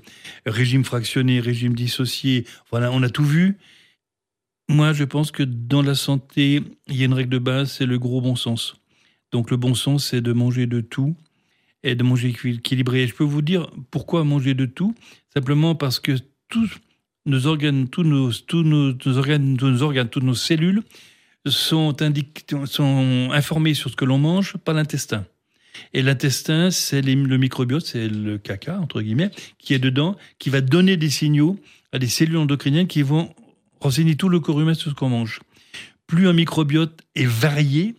régime 0.46 0.86
fractionné, 0.86 1.42
régime 1.42 1.74
dissocié. 1.74 2.46
Voilà, 2.70 2.90
on 2.94 3.04
a 3.04 3.10
tout 3.10 3.26
vu. 3.26 3.58
Moi, 4.70 4.94
je 4.94 5.04
pense 5.04 5.32
que 5.32 5.44
dans 5.44 5.82
la 5.82 5.96
santé, 5.96 6.64
il 6.88 6.96
y 6.96 7.02
a 7.02 7.06
une 7.06 7.14
règle 7.14 7.32
de 7.32 7.40
base, 7.40 7.74
c'est 7.74 7.86
le 7.86 8.00
gros 8.00 8.22
bon 8.22 8.38
sens. 8.38 8.76
Donc 9.34 9.52
le 9.52 9.58
bon 9.58 9.76
sens, 9.76 10.06
c'est 10.06 10.22
de 10.22 10.32
manger 10.32 10.68
de 10.68 10.80
tout 10.80 11.18
et 11.84 11.96
de 11.96 12.04
manger 12.04 12.30
équilibré. 12.30 13.04
Et 13.04 13.08
je 13.08 13.14
peux 13.14 13.26
vous 13.26 13.42
dire 13.42 13.70
pourquoi 13.90 14.24
manger 14.24 14.54
de 14.54 14.66
tout? 14.66 14.96
Simplement 15.34 15.76
parce 15.76 16.00
que 16.00 16.14
tous 16.48 16.80
nos 17.26 17.46
organes, 17.48 17.88
tous 17.88 18.04
nos, 18.04 18.32
organes, 19.18 19.58
tous 19.58 19.68
nos 19.68 20.04
toutes 20.06 20.24
nos 20.24 20.36
cellules 20.36 20.82
sont, 21.46 21.96
sont 22.66 23.30
informés 23.32 23.74
sur 23.74 23.90
ce 23.90 23.96
que 23.96 24.06
l'on 24.06 24.18
mange 24.18 24.58
par 24.58 24.76
l'intestin. 24.76 25.26
Et 25.94 26.02
l'intestin, 26.02 26.72
c'est 26.72 27.02
le 27.02 27.38
microbiote, 27.38 27.86
c'est 27.86 28.08
le 28.08 28.38
caca, 28.38 28.80
entre 28.80 29.02
guillemets, 29.02 29.32
qui 29.58 29.74
est 29.74 29.80
dedans, 29.80 30.18
qui 30.38 30.50
va 30.50 30.62
donner 30.62 30.98
des 30.98 31.10
signaux 31.10 31.60
à 31.92 32.00
des 32.00 32.08
cellules 32.08 32.38
endocriniennes 32.38 32.88
qui 32.88 33.02
vont 33.02 33.34
renseigner 33.80 34.16
tout 34.16 34.30
le 34.30 34.40
corps 34.40 34.60
humain 34.60 34.74
sur 34.74 34.92
ce 34.92 34.96
qu'on 34.96 35.10
mange. 35.10 35.40
Plus 36.08 36.28
un 36.28 36.34
microbiote 36.34 37.00
est 37.16 37.26
varié, 37.26 37.96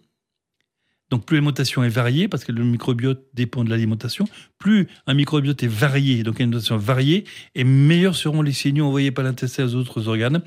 donc 1.13 1.27
plus 1.27 1.37
l'alimentation 1.37 1.85
est 1.85 1.91
variée, 1.91 2.27
parce 2.27 2.43
que 2.43 2.53
le 2.53 2.65
microbiote 2.65 3.23
dépend 3.35 3.65
de 3.65 3.69
l'alimentation, 3.69 4.25
plus 4.59 4.89
un 5.07 5.13
microbiote 5.13 5.63
est 5.63 5.69
varié, 5.69 6.23
donc 6.23 6.39
une 6.39 6.45
alimentation 6.45 6.79
variée, 6.79 7.25
et 7.55 7.65
meilleurs 7.65 8.17
seront 8.17 8.41
les 8.41 8.55
signaux 8.55 8.87
envoyés 8.87 9.11
par 9.11 9.23
l'intestin 9.23 9.67
aux 9.67 9.75
autres 9.75 10.09
organes. 10.09 10.41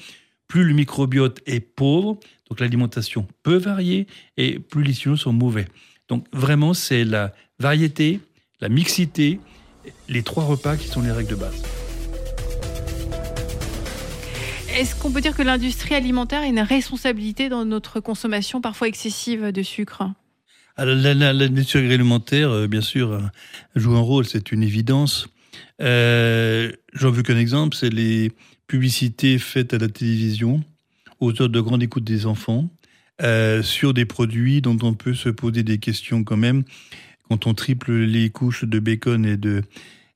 Plus 0.47 0.63
le 0.63 0.73
microbiote 0.73 1.39
est 1.45 1.59
pauvre, 1.59 2.19
donc 2.49 2.59
l'alimentation 2.59 3.27
peut 3.43 3.57
varier, 3.57 4.07
et 4.37 4.57
plus 4.57 4.81
les 4.81 4.93
signaux 4.93 5.17
sont 5.17 5.33
mauvais. 5.33 5.67
Donc 6.09 6.25
vraiment, 6.33 6.73
c'est 6.73 7.03
la 7.03 7.31
variété, 7.59 8.19
la 8.59 8.67
mixité, 8.67 9.39
les 10.09 10.23
trois 10.23 10.45
repas 10.45 10.77
qui 10.77 10.87
sont 10.87 11.03
les 11.03 11.11
règles 11.11 11.29
de 11.29 11.35
base. 11.35 11.61
Est-ce 14.75 14.95
qu'on 14.95 15.11
peut 15.11 15.21
dire 15.21 15.37
que 15.37 15.43
l'industrie 15.43 15.93
alimentaire 15.93 16.41
a 16.41 16.47
une 16.47 16.59
responsabilité 16.59 17.49
dans 17.49 17.65
notre 17.65 17.99
consommation 17.99 18.61
parfois 18.61 18.87
excessive 18.87 19.51
de 19.51 19.61
sucre? 19.61 20.09
Alors, 20.77 20.95
la, 20.95 21.33
nature 21.33 21.79
alimentaire, 21.79 22.49
euh, 22.49 22.67
bien 22.67 22.81
sûr, 22.81 23.13
euh, 23.13 23.21
joue 23.75 23.95
un 23.95 24.01
rôle, 24.01 24.25
c'est 24.25 24.51
une 24.51 24.61
évidence. 24.61 25.29
Euh, 25.81 26.69
J'en 26.93 27.11
veux 27.11 27.23
qu'un 27.23 27.37
exemple, 27.37 27.77
c'est 27.77 27.89
les 27.89 28.33
publicités 28.67 29.37
faites 29.37 29.73
à 29.73 29.77
la 29.77 29.87
télévision, 29.87 30.63
aux 31.21 31.41
heures 31.41 31.47
de 31.47 31.61
grande 31.61 31.81
écoute 31.81 32.03
des 32.03 32.25
enfants, 32.25 32.69
sur 33.61 33.93
des 33.93 34.05
produits 34.05 34.61
dont 34.61 34.77
on 34.81 34.93
peut 34.93 35.13
se 35.13 35.29
poser 35.29 35.63
des 35.63 35.77
questions 35.77 36.25
quand 36.25 36.35
même. 36.35 36.63
Quand 37.29 37.47
on 37.47 37.53
triple 37.53 37.93
les 37.93 38.29
couches 38.29 38.65
de 38.65 38.79
bacon 38.79 39.25
et 39.25 39.37
de, 39.37 39.61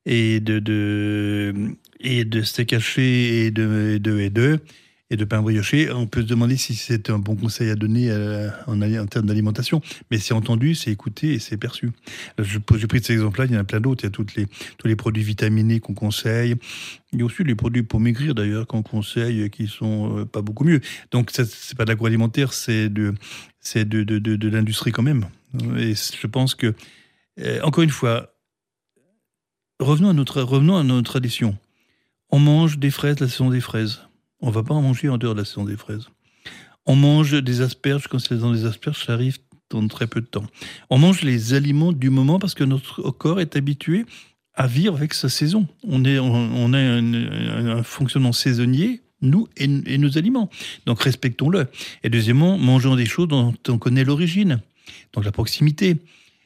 et 0.06 0.42
de, 0.42 1.54
et 2.02 2.26
de 2.26 2.42
steak 2.42 2.74
haché 2.74 3.46
et 3.46 3.52
de, 3.52 3.94
et 3.96 4.00
de, 4.00 4.20
et 4.20 4.30
de, 4.30 4.60
et 5.12 5.18
de 5.18 5.26
pain 5.26 5.42
brioché, 5.42 5.92
on 5.92 6.06
peut 6.06 6.22
se 6.22 6.28
demander 6.28 6.56
si 6.56 6.76
c'est 6.76 7.10
un 7.10 7.18
bon 7.18 7.36
conseil 7.36 7.72
à 7.72 7.76
donner 7.76 8.12
euh, 8.12 8.50
en, 8.68 9.06
termes 9.08 9.26
d'alimentation. 9.26 9.82
Mais 10.12 10.20
c'est 10.20 10.36
entendu, 10.36 10.76
c'est 10.76 10.92
écouté 10.92 11.34
et 11.34 11.40
c'est 11.40 11.58
perçu. 11.58 11.92
J'ai 12.38 12.60
pris 12.60 13.00
de 13.00 13.06
ces 13.06 13.14
exemples-là, 13.14 13.46
il 13.46 13.54
y 13.54 13.58
en 13.58 13.62
a 13.62 13.64
plein 13.64 13.80
d'autres. 13.80 14.04
Il 14.04 14.08
y 14.08 14.10
a 14.10 14.12
toutes 14.12 14.36
les, 14.36 14.46
tous 14.78 14.88
les 14.88 14.96
produits 14.96 15.24
vitaminés 15.24 15.80
qu'on 15.80 15.96
conseille. 15.96 16.56
Il 17.12 17.20
y 17.20 17.22
a 17.24 17.26
aussi 17.26 17.44
les 17.44 17.56
produits 17.56 17.82
pour 17.82 18.00
maigrir 18.00 18.36
d'ailleurs 18.36 18.68
qu'on 18.68 18.84
conseille 18.84 19.50
qui 19.50 19.68
sont 19.68 20.20
euh, 20.20 20.26
pas 20.26 20.42
beaucoup 20.42 20.64
mieux. 20.64 20.80
Donc 21.10 21.32
c'est 21.34 21.76
pas 21.76 21.86
de 21.86 21.90
l'agroalimentaire, 21.90 22.54
c'est 22.54 22.90
de, 22.90 23.16
de, 23.76 24.04
de, 24.04 24.50
l'industrie 24.50 24.92
quand 24.92 25.04
même. 25.04 25.26
Et 25.78 25.96
je 25.96 26.28
pense 26.28 26.54
que, 26.54 26.76
euh, 27.40 27.62
encore 27.64 27.84
une 27.84 27.90
fois, 27.90 28.36
revenons 29.80 30.10
à 30.10 30.14
notre, 30.14 30.44
revenons 30.44 30.78
à 30.78 30.84
notre 30.84 31.10
tradition. 31.10 31.58
On 32.30 32.38
mange 32.38 32.78
des 32.78 32.92
fraises 32.92 33.20
la 33.20 33.28
saison 33.28 33.50
des 33.50 33.62
fraises. 33.62 34.02
On 34.42 34.50
va 34.52 34.64
pas 34.64 34.74
en 34.74 34.82
manger 34.82 35.10
en 35.10 35.18
dehors 35.18 35.34
de 35.34 35.40
la 35.40 35.46
saison 35.46 35.66
des 35.66 35.78
fraises. 35.78 36.08
On 36.86 36.96
mange 36.96 37.42
des 37.44 37.62
asperges 37.62 38.08
quand 38.08 38.20
c'est 38.20 38.38
dans 38.38 38.52
des 38.52 38.66
asperges, 38.66 39.06
ça 39.06 39.14
arrive 39.14 39.38
dans 39.70 39.88
très 39.88 40.08
peu 40.08 40.22
de 40.22 40.26
temps. 40.26 40.46
On 40.90 40.98
mange 40.98 41.22
les 41.22 41.54
aliments 41.54 41.92
du 41.92 42.10
moment 42.10 42.40
parce 42.40 42.56
que 42.56 42.64
notre 42.64 43.12
corps 43.12 43.40
est 43.40 43.56
habitué 43.56 44.06
à 44.56 44.68
vivre 44.68 44.96
avec 44.96 45.14
sa 45.14 45.30
saison. 45.30 45.68
On, 45.84 46.04
est, 46.06 46.20
on, 46.20 46.74
a 46.74 46.78
un, 46.78 47.84
fonctionnement 47.84 48.32
saisonnier, 48.32 49.02
nous 49.22 49.48
et, 49.58 49.66
et 49.86 49.98
nos 49.98 50.18
aliments. 50.18 50.50
Donc 50.86 51.02
respectons-le. 51.02 51.68
Et 52.04 52.10
deuxièmement, 52.10 52.58
mangeons 52.58 52.96
des 52.96 53.06
choses 53.06 53.28
dont 53.28 53.54
on 53.68 53.78
connaît 53.78 54.04
l'origine. 54.04 54.62
Donc 55.14 55.26
la 55.26 55.32
proximité. 55.32 55.98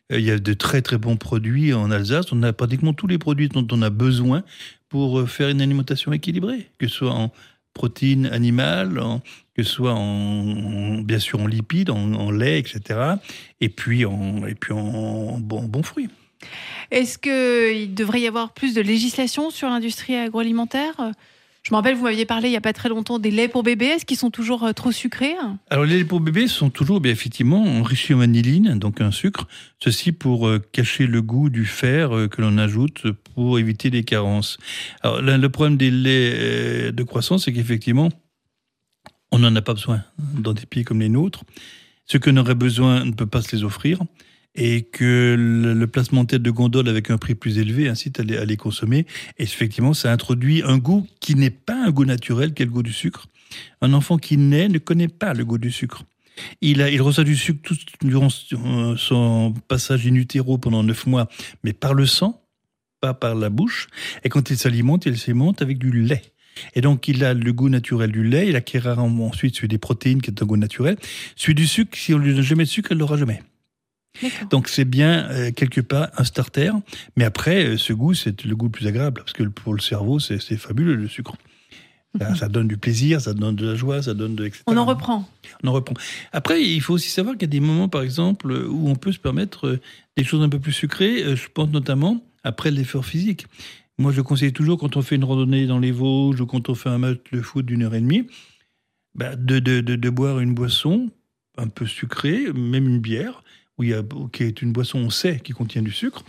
Il 0.10 0.20
y 0.20 0.32
a 0.32 0.38
de 0.38 0.54
très 0.54 0.82
très 0.82 0.98
bons 0.98 1.16
produits 1.16 1.74
en 1.74 1.90
Alsace. 1.90 2.32
On 2.34 2.44
a 2.44 2.52
pratiquement 2.52 2.94
tous 2.94 3.08
les 3.08 3.18
produits 3.18 3.48
dont 3.48 3.66
on 3.72 3.82
a 3.82 3.90
besoin 3.90 4.44
pour 4.90 5.28
faire 5.28 5.50
une 5.50 5.62
alimentation 5.62 6.12
équilibrée, 6.12 6.70
que 6.78 6.88
ce 6.88 6.98
soit 6.98 7.14
en 7.14 7.32
protéines 7.74 8.28
animales, 8.28 9.02
que 9.56 9.64
ce 9.64 9.70
soit 9.70 9.94
en, 9.94 11.00
bien 11.02 11.20
sûr 11.20 11.42
en 11.42 11.48
lipides, 11.48 11.90
en, 11.90 12.32
lait, 12.32 12.60
etc. 12.60 13.00
Et 13.62 13.70
puis 13.70 14.06
en, 14.06 14.46
et 14.46 14.56
puis 14.56 14.74
en 14.74 15.38
bon 15.40 15.84
fruits. 15.84 16.10
Est-ce 16.92 17.18
qu'il 17.18 17.94
devrait 17.94 18.22
y 18.22 18.28
avoir 18.28 18.54
plus 18.54 18.74
de 18.74 18.82
législation 18.82 19.50
sur 19.50 19.70
l'industrie 19.70 20.16
agroalimentaire? 20.16 21.14
Je 21.64 21.72
me 21.72 21.78
rappelle, 21.78 21.96
vous 21.96 22.04
m'aviez 22.04 22.26
parlé 22.26 22.50
il 22.50 22.52
n'y 22.52 22.58
a 22.58 22.62
pas 22.62 22.74
très 22.74 22.90
longtemps 22.90 23.20
des 23.20 23.32
laits 23.32 23.50
pour 23.50 23.64
bébés. 23.64 23.86
Est-ce 23.86 24.06
qu'ils 24.06 24.18
sont 24.18 24.32
toujours 24.32 24.74
trop 24.74 24.92
sucrés 24.92 25.34
Alors, 25.70 25.86
les 25.86 26.00
laits 26.00 26.08
pour 26.08 26.20
bébés 26.20 26.50
sont 26.50 26.70
toujours, 26.70 27.00
bien 27.00 27.12
effectivement, 27.14 27.64
enrichis 27.64 28.14
en 28.14 28.18
vanilline, 28.18 28.78
donc 28.78 29.00
un 29.00 29.12
sucre. 29.12 29.48
Ceci 29.80 30.12
pour 30.12 30.48
euh, 30.48 30.60
cacher 30.60 31.08
le 31.08 31.22
goût 31.22 31.50
du 31.50 31.66
fer 31.66 32.14
euh, 32.14 32.28
que 32.28 32.42
l'on 32.42 32.58
ajoute 32.58 33.12
pour 33.34 33.60
éviter 33.60 33.90
les 33.90 34.04
carences. 34.04 34.58
Alors, 35.04 35.22
le 35.22 35.50
problème 35.50 35.78
des 35.78 35.90
laits 35.90 36.34
euh, 36.36 36.92
de 36.92 37.04
croissance, 37.04 37.46
c'est 37.46 37.54
qu'effectivement, 37.54 38.10
on 39.32 39.40
n'en 39.40 39.56
a 39.56 39.62
pas 39.62 39.74
besoin 39.74 40.04
dans 40.18 40.52
des 40.52 40.66
pays 40.66 40.84
comme 40.84 41.00
les 41.00 41.10
nôtres. 41.10 41.46
Ce 42.06 42.18
qu'on 42.18 42.36
aurait 42.36 42.56
besoin 42.56 43.06
ne 43.06 43.14
peut 43.14 43.26
pas 43.26 43.42
se 43.42 43.56
les 43.56 43.64
offrir 43.64 44.00
et 44.56 44.84
que 44.84 45.36
le, 45.38 45.88
placement 45.88 46.22
en 46.22 46.26
tête 46.26 46.42
de 46.42 46.52
gondole 46.52 46.88
avec 46.88 47.10
un 47.10 47.18
prix 47.18 47.36
plus 47.36 47.58
élevé 47.58 47.88
incite 47.88 48.20
à 48.20 48.24
les, 48.24 48.38
à 48.38 48.46
les 48.46 48.58
consommer. 48.58 49.06
Et 49.38 49.44
effectivement, 49.44 49.94
ça 49.94 50.12
introduit 50.12 50.62
un 50.64 50.78
goût 50.78 51.08
qui 51.20 51.36
n'est 51.36 51.50
pas 51.50 51.86
un 51.86 51.92
goût 51.92 52.06
naturel, 52.06 52.54
qui 52.54 52.64
est 52.64 52.66
le 52.66 52.72
goût 52.72 52.84
du 52.84 52.94
sucre. 52.94 53.28
Un 53.82 53.94
enfant 53.94 54.18
qui 54.18 54.38
naît 54.38 54.70
ne 54.70 54.80
connaît 54.80 55.08
pas 55.08 55.34
le 55.34 55.46
goût 55.46 55.58
du 55.58 55.72
sucre. 55.72 56.04
Il, 56.62 56.82
a, 56.82 56.90
il 56.90 57.02
reçoit 57.02 57.24
du 57.24 57.36
sucre 57.36 57.60
tout 57.64 57.76
durant 58.02 58.30
son 58.30 59.54
passage 59.68 60.08
in 60.08 60.16
utero 60.16 60.58
pendant 60.58 60.84
neuf 60.84 61.06
mois, 61.06 61.30
mais 61.64 61.74
par 61.74 61.94
le 61.94 62.06
sang, 62.06 62.42
pas 63.02 63.14
par 63.14 63.36
la 63.36 63.50
bouche. 63.50 63.88
Et 64.24 64.30
quand 64.30 64.50
il 64.50 64.58
s'alimente, 64.58 65.06
il 65.06 65.18
s'alimente 65.18 65.62
avec 65.62 65.78
du 65.78 65.92
lait. 65.92 66.24
Et 66.76 66.82
donc, 66.82 67.08
il 67.08 67.24
a 67.24 67.34
le 67.34 67.54
goût 67.54 67.70
naturel 67.70 68.12
du 68.12 68.24
lait, 68.24 68.48
il 68.50 68.56
acquérera 68.56 69.02
ensuite 69.02 69.56
celui 69.56 69.68
des 69.68 69.78
protéines, 69.78 70.22
qui 70.22 70.30
est 70.30 70.42
un 70.42 70.46
goût 70.46 70.58
naturel. 70.58 70.98
Celui 71.36 71.56
du 71.56 71.68
sucre, 71.68 71.98
si 71.98 72.14
on 72.14 72.18
lui 72.18 72.34
donne 72.34 72.44
jamais 72.44 72.64
de 72.64 72.70
sucre, 72.70 72.92
il 72.92 72.98
l'aura 72.98 73.18
jamais. 73.18 73.42
Donc 74.50 74.68
c'est 74.68 74.86
bien 74.86 75.30
euh, 75.30 75.52
quelque 75.52 75.82
part 75.82 76.10
un 76.18 76.24
starter, 76.24 76.72
mais 77.16 77.24
après 77.24 77.66
euh, 77.66 77.78
ce 77.78 77.94
goût 77.94 78.14
c'est 78.14 78.44
le 78.44 78.56
goût 78.56 78.66
le 78.66 78.72
plus 78.72 78.88
agréable 78.88 79.22
parce 79.22 79.34
que 79.34 79.44
pour 79.44 79.74
le 79.74 79.82
cerveau 79.82 80.20
c'est 80.20 80.40
fabuleux 80.58 80.96
le 80.96 81.08
sucre. 81.08 81.36
Ça, 82.20 82.36
ça, 82.36 82.48
donne 82.48 82.68
du 82.68 82.78
plaisir, 82.78 83.20
ça 83.20 83.34
donne 83.34 83.56
de 83.56 83.66
la 83.66 83.74
joie, 83.74 84.04
ça 84.04 84.14
donne 84.14 84.36
de 84.36 84.46
etc. 84.46 84.62
On 84.68 84.78
en 84.78 84.86
reprend. 84.86 85.28
On 85.64 85.70
en 85.70 85.72
reprend. 85.72 85.96
Après 86.32 86.62
il 86.62 86.80
faut 86.80 86.94
aussi 86.94 87.10
savoir 87.10 87.34
qu'il 87.34 87.42
y 87.42 87.46
a 87.46 87.48
des 87.48 87.60
moments 87.60 87.90
par 87.90 88.04
exemple 88.04 88.52
où 88.52 88.88
on 88.88 88.96
peut 88.96 89.12
se 89.12 89.18
permettre 89.18 89.68
euh, 89.68 89.82
des 90.16 90.24
choses 90.24 90.44
un 90.44 90.50
peu 90.50 90.60
plus 90.60 90.74
sucrées. 90.74 91.36
Je 91.36 91.48
pense 91.52 91.70
notamment 91.70 92.22
après 92.44 92.70
l'effort 92.70 93.06
physique. 93.06 93.48
Moi 93.98 94.12
je 94.12 94.22
conseille 94.22 94.54
toujours 94.54 94.78
quand 94.78 94.96
on 94.96 95.02
fait 95.02 95.16
une 95.16 95.24
randonnée 95.24 95.66
dans 95.66 95.80
les 95.80 95.92
Vosges 95.92 96.40
ou 96.40 96.46
quand 96.46 96.70
on 96.70 96.76
fait 96.76 96.90
un 96.90 97.00
match 97.00 97.18
de 97.32 97.42
foot 97.42 97.66
d'une 97.66 97.82
heure 97.82 97.96
et 97.96 98.02
demie, 98.02 98.28
bah, 99.16 99.36
de, 99.36 99.58
de, 99.58 99.82
de, 99.82 99.96
de 99.96 100.10
boire 100.12 100.40
une 100.40 100.54
boisson 100.54 101.10
un 101.58 101.68
peu 101.68 101.88
sucrée, 101.88 102.52
même 102.54 102.88
une 102.88 103.00
bière 103.00 103.44
où 103.78 104.28
qui 104.30 104.44
est 104.44 104.62
une 104.62 104.72
boisson, 104.72 105.00
on 105.00 105.10
sait, 105.10 105.40
qui 105.40 105.52
contient 105.52 105.82
du 105.82 105.92
sucre, 105.92 106.24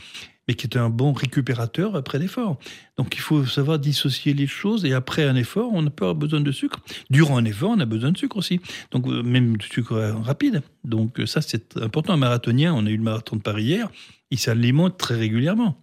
mais 0.47 0.55
qui 0.55 0.67
est 0.67 0.77
un 0.77 0.91
bon 0.91 1.13
récupérateur 1.13 1.97
après 1.97 2.19
l'effort. 2.19 2.59
Donc 2.97 3.15
il 3.15 3.21
faut 3.21 3.47
savoir 3.47 3.79
dissocier 3.79 4.35
les 4.35 4.47
choses, 4.47 4.85
et 4.85 4.93
après 4.93 5.25
un 5.25 5.37
effort, 5.37 5.73
on 5.73 5.83
n'a 5.83 5.91
pas 5.91 6.15
besoin 6.15 6.41
de 6.41 6.53
sucre. 6.53 6.81
Durant 7.11 7.39
un 7.39 7.45
effort, 7.45 7.71
on 7.71 7.81
a 7.81 7.87
besoin 7.87 8.13
de 8.13 8.19
sucre 8.19 8.37
aussi. 8.37 8.61
Donc 8.91 9.07
euh, 9.07 9.23
même 9.23 9.57
du 9.57 9.67
sucre 9.67 9.97
rapide. 10.23 10.63
Donc 10.85 11.21
ça, 11.27 11.41
c'est 11.41 11.77
important. 11.79 12.13
Un 12.13 12.19
marathonien, 12.19 12.75
on 12.75 12.87
a 12.87 12.91
eu 12.91 12.97
le 12.97 13.03
marathon 13.03 13.37
de 13.37 13.43
Paris 13.43 13.65
hier, 13.65 13.91
il 14.31 14.39
s'alimente 14.39 14.99
très 14.99 15.17
régulièrement. 15.17 15.81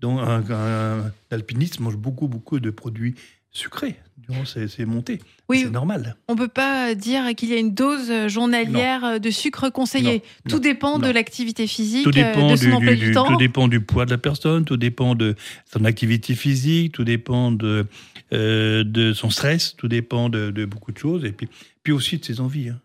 Donc 0.00 0.20
un 0.20 1.12
alpiniste 1.30 1.78
mange 1.78 1.96
beaucoup, 1.96 2.26
beaucoup 2.26 2.58
de 2.58 2.70
produits 2.70 3.14
sucré 3.52 3.96
durant 4.16 4.44
ces, 4.44 4.68
ces 4.68 4.84
montées. 4.84 5.20
Oui, 5.48 5.62
c'est 5.64 5.70
normal. 5.70 6.16
On 6.28 6.34
ne 6.34 6.38
peut 6.38 6.48
pas 6.48 6.94
dire 6.94 7.34
qu'il 7.34 7.50
y 7.50 7.54
a 7.54 7.58
une 7.58 7.74
dose 7.74 8.28
journalière 8.28 9.02
non. 9.02 9.18
de 9.18 9.30
sucre 9.30 9.68
conseillé. 9.68 10.14
Non, 10.14 10.20
tout 10.48 10.56
non, 10.56 10.62
dépend 10.62 10.98
de 10.98 11.10
l'activité 11.10 11.66
physique, 11.66 12.04
tout 12.04 12.10
dépend 12.10 12.50
de 12.50 12.56
son 12.56 12.66
du, 12.66 12.72
emploi 12.72 12.94
du, 12.94 13.06
du, 13.06 13.12
temps. 13.12 13.26
Tout 13.26 13.36
dépend 13.36 13.68
du 13.68 13.80
poids 13.80 14.06
de 14.06 14.10
la 14.10 14.18
personne, 14.18 14.64
tout 14.64 14.76
dépend 14.76 15.14
de 15.14 15.34
son 15.70 15.84
activité 15.84 16.34
physique, 16.34 16.92
tout 16.92 17.04
dépend 17.04 17.52
de, 17.52 17.86
euh, 18.32 18.84
de 18.84 19.12
son 19.12 19.30
stress, 19.30 19.76
tout 19.76 19.88
dépend 19.88 20.28
de, 20.28 20.50
de, 20.50 20.64
beaucoup 20.64 20.92
de 20.92 20.98
choses, 20.98 21.24
et 21.24 21.32
puis, 21.32 21.48
puis 21.82 21.92
aussi 21.92 22.18
de 22.18 22.24
ses 22.24 22.40
envies. 22.40 22.70
Hein. 22.70 22.80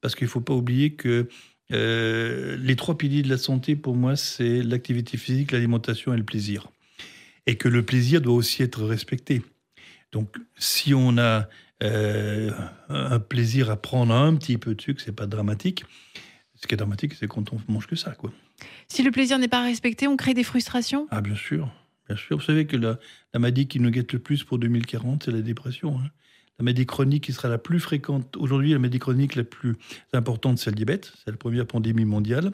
Parce 0.00 0.14
qu'il 0.14 0.26
ne 0.26 0.30
faut 0.30 0.40
pas 0.40 0.54
oublier 0.54 0.92
que 0.92 1.28
euh, 1.72 2.56
les 2.60 2.76
trois 2.76 2.98
piliers 2.98 3.22
de 3.22 3.28
la 3.28 3.38
santé, 3.38 3.76
pour 3.76 3.96
moi, 3.96 4.16
c'est 4.16 4.62
l'activité 4.62 5.16
physique, 5.16 5.52
l'alimentation 5.52 6.12
et 6.12 6.16
le 6.16 6.24
plaisir. 6.24 6.68
Et 7.46 7.56
que 7.56 7.68
le 7.68 7.82
plaisir 7.82 8.20
doit 8.20 8.34
aussi 8.34 8.62
être 8.62 8.84
respecté. 8.84 9.42
Donc, 10.12 10.36
si 10.56 10.94
on 10.94 11.18
a 11.18 11.48
euh, 11.82 12.50
un 12.88 13.18
plaisir 13.18 13.70
à 13.70 13.76
prendre 13.76 14.14
un 14.14 14.36
petit 14.36 14.58
peu 14.58 14.74
de 14.74 14.80
sucre, 14.80 15.02
c'est 15.04 15.14
pas 15.14 15.26
dramatique. 15.26 15.84
Ce 16.54 16.66
qui 16.66 16.74
est 16.74 16.76
dramatique, 16.76 17.14
c'est 17.14 17.26
quand 17.26 17.52
on 17.52 17.60
mange 17.68 17.86
que 17.86 17.96
ça, 17.96 18.12
quoi. 18.12 18.30
Si 18.86 19.02
le 19.02 19.10
plaisir 19.10 19.38
n'est 19.38 19.48
pas 19.48 19.62
respecté, 19.62 20.06
on 20.06 20.16
crée 20.16 20.34
des 20.34 20.44
frustrations? 20.44 21.08
Ah, 21.10 21.20
bien 21.20 21.34
sûr, 21.34 21.68
bien 22.06 22.16
sûr. 22.16 22.36
Vous 22.36 22.44
savez 22.44 22.66
que 22.66 22.76
la, 22.76 22.98
la 23.34 23.40
maladie 23.40 23.66
qui 23.66 23.80
nous 23.80 23.90
guette 23.90 24.12
le 24.12 24.20
plus 24.20 24.44
pour 24.44 24.58
2040, 24.58 25.24
c'est 25.24 25.32
la 25.32 25.40
dépression. 25.40 25.98
Hein. 25.98 26.10
La 26.58 26.64
maladie 26.64 26.86
chronique 26.86 27.24
qui 27.24 27.32
sera 27.32 27.48
la 27.48 27.58
plus 27.58 27.80
fréquente 27.80 28.36
aujourd'hui, 28.36 28.72
la 28.72 28.78
maladie 28.78 29.00
chronique 29.00 29.34
la 29.34 29.42
plus 29.42 29.74
importante, 30.12 30.58
c'est 30.58 30.70
le 30.70 30.76
diabète. 30.76 31.12
C'est 31.24 31.30
la 31.30 31.36
première 31.36 31.66
pandémie 31.66 32.04
mondiale. 32.04 32.52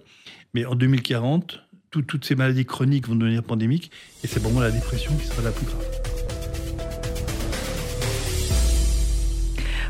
Mais 0.54 0.64
en 0.64 0.76
2040, 0.76 1.60
tout, 1.90 2.02
toutes 2.02 2.24
ces 2.24 2.36
maladies 2.36 2.64
chroniques 2.64 3.08
vont 3.08 3.16
devenir 3.16 3.42
pandémiques, 3.42 3.90
et 4.22 4.26
c'est 4.26 4.40
pour 4.40 4.52
moi 4.52 4.62
la 4.62 4.70
dépression 4.70 5.14
qui 5.16 5.26
sera 5.26 5.42
la 5.42 5.52
plus 5.52 5.66
grave. 5.66 6.17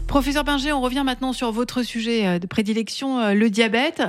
Professeur 0.08 0.42
Binger, 0.42 0.72
on 0.72 0.80
revient 0.80 1.02
maintenant 1.04 1.34
sur 1.34 1.52
votre 1.52 1.82
sujet 1.82 2.26
euh, 2.26 2.38
de 2.38 2.46
prédilection, 2.46 3.20
euh, 3.20 3.34
le 3.34 3.50
diabète. 3.50 4.02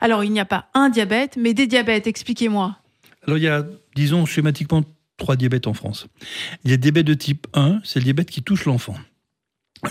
Alors, 0.00 0.22
il 0.22 0.30
n'y 0.30 0.38
a 0.38 0.44
pas 0.44 0.68
un 0.74 0.88
diabète, 0.90 1.36
mais 1.36 1.54
des 1.54 1.66
diabètes. 1.66 2.06
Expliquez-moi. 2.06 2.78
Alors, 3.26 3.36
il 3.36 3.42
y 3.42 3.48
a, 3.48 3.66
disons, 3.96 4.26
schématiquement, 4.26 4.84
trois 5.16 5.34
diabètes 5.34 5.66
en 5.66 5.74
France. 5.74 6.06
Il 6.64 6.70
y 6.70 6.72
a 6.72 6.76
le 6.76 6.80
diabète 6.80 7.06
de 7.06 7.14
type 7.14 7.48
1, 7.52 7.80
c'est 7.82 7.98
le 7.98 8.04
diabète 8.04 8.30
qui 8.30 8.44
touche 8.44 8.64
l'enfant. 8.64 8.94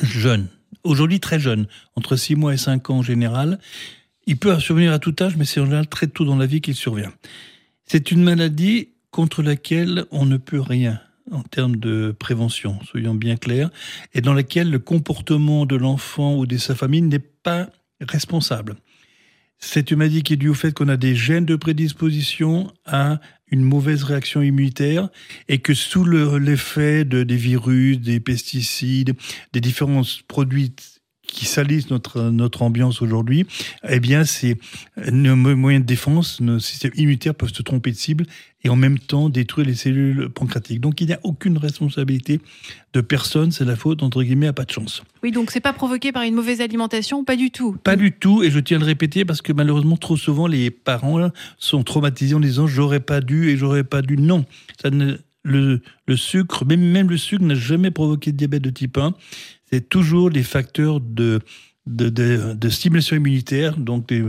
Jeune. 0.01 0.47
Aujourd'hui, 0.85 1.19
très 1.19 1.41
jeune. 1.41 1.67
Entre 1.97 2.15
6 2.15 2.35
mois 2.35 2.53
et 2.53 2.57
5 2.57 2.89
ans 2.89 2.99
en 2.99 3.03
général. 3.03 3.59
Il 4.27 4.37
peut 4.37 4.57
survenir 4.59 4.93
à 4.93 4.99
tout 4.99 5.15
âge, 5.19 5.35
mais 5.35 5.43
c'est 5.43 5.59
en 5.59 5.65
général 5.65 5.87
très 5.87 6.07
tôt 6.07 6.23
dans 6.23 6.37
la 6.37 6.45
vie 6.45 6.61
qu'il 6.61 6.75
survient. 6.75 7.11
C'est 7.83 8.11
une 8.11 8.23
maladie 8.23 8.89
contre 9.11 9.43
laquelle 9.43 10.05
on 10.11 10.25
ne 10.25 10.37
peut 10.37 10.61
rien 10.61 11.01
en 11.31 11.43
termes 11.43 11.75
de 11.75 12.15
prévention, 12.17 12.79
soyons 12.83 13.15
bien 13.15 13.37
clairs, 13.37 13.69
et 14.13 14.21
dans 14.21 14.33
laquelle 14.33 14.69
le 14.69 14.79
comportement 14.79 15.65
de 15.65 15.75
l'enfant 15.75 16.37
ou 16.37 16.45
de 16.45 16.57
sa 16.57 16.75
famille 16.75 17.01
n'est 17.01 17.19
pas 17.19 17.69
responsable. 18.01 18.75
C'est 19.57 19.91
une 19.91 19.97
maladie 19.97 20.23
qui 20.23 20.33
est 20.33 20.37
due 20.37 20.49
au 20.49 20.53
fait 20.53 20.73
qu'on 20.73 20.87
a 20.87 20.95
des 20.95 21.15
gènes 21.15 21.45
de 21.45 21.57
prédisposition 21.57 22.71
à 22.85 23.19
une 23.51 23.61
mauvaise 23.61 24.03
réaction 24.03 24.41
immunitaire 24.41 25.09
et 25.49 25.59
que 25.59 25.73
sous 25.73 26.05
l'effet 26.05 26.99
le, 26.99 27.05
de, 27.05 27.23
des 27.23 27.35
virus, 27.35 27.99
des 27.99 28.21
pesticides, 28.21 29.15
des 29.51 29.59
différents 29.59 30.03
produits 30.27 30.73
qui 31.27 31.45
salissent 31.45 31.89
notre, 31.89 32.21
notre 32.29 32.61
ambiance 32.61 33.01
aujourd'hui, 33.01 33.45
eh 33.87 33.99
bien, 33.99 34.23
c'est 34.23 34.57
nos 35.11 35.35
moyens 35.35 35.83
de 35.83 35.87
défense, 35.87 36.41
nos 36.41 36.59
systèmes 36.59 36.93
immunitaires 36.95 37.35
peuvent 37.35 37.53
se 37.53 37.61
tromper 37.61 37.91
de 37.91 37.97
cible 37.97 38.25
et 38.63 38.69
en 38.69 38.75
même 38.75 38.99
temps 38.99 39.29
détruire 39.29 39.67
les 39.67 39.75
cellules 39.75 40.29
pancréatiques. 40.29 40.81
Donc, 40.81 40.99
il 41.01 41.07
n'y 41.07 41.13
a 41.13 41.19
aucune 41.23 41.57
responsabilité 41.57 42.41
de 42.93 43.01
personne, 43.01 43.51
c'est 43.51 43.65
la 43.65 43.75
faute, 43.75 44.03
entre 44.03 44.23
guillemets, 44.23 44.47
à 44.47 44.53
pas 44.53 44.65
de 44.65 44.71
chance. 44.71 45.03
Oui, 45.23 45.31
donc 45.31 45.51
c'est 45.51 45.59
pas 45.59 45.73
provoqué 45.73 46.11
par 46.11 46.23
une 46.23 46.35
mauvaise 46.35 46.59
alimentation, 46.59 47.23
pas 47.23 47.35
du 47.35 47.51
tout. 47.51 47.77
Pas 47.83 47.95
du 47.95 48.11
tout, 48.11 48.43
et 48.43 48.51
je 48.51 48.59
tiens 48.59 48.77
à 48.77 48.79
le 48.79 48.85
répéter 48.85 49.25
parce 49.25 49.41
que 49.41 49.53
malheureusement, 49.53 49.97
trop 49.97 50.17
souvent, 50.17 50.47
les 50.47 50.71
parents 50.71 51.29
sont 51.57 51.83
traumatisés 51.83 52.35
en 52.35 52.39
disant 52.39 52.67
j'aurais 52.67 52.99
pas 52.99 53.21
dû 53.21 53.49
et 53.49 53.57
j'aurais 53.57 53.83
pas 53.83 54.01
dû. 54.01 54.17
Non, 54.17 54.45
ça 54.81 54.89
ne, 54.89 55.17
le, 55.43 55.81
le 56.07 56.17
sucre, 56.17 56.65
même, 56.65 56.81
même 56.81 57.09
le 57.09 57.17
sucre 57.17 57.43
n'a 57.43 57.55
jamais 57.55 57.91
provoqué 57.91 58.31
de 58.31 58.37
diabète 58.37 58.63
de 58.63 58.71
type 58.71 58.97
1 58.97 59.13
c'est 59.71 59.87
toujours 59.87 60.29
des 60.29 60.43
facteurs 60.43 60.99
de, 60.99 61.39
de, 61.85 62.09
de, 62.09 62.69
stimulation 62.69 63.15
immunitaire, 63.15 63.77
donc 63.77 64.07
des 64.07 64.23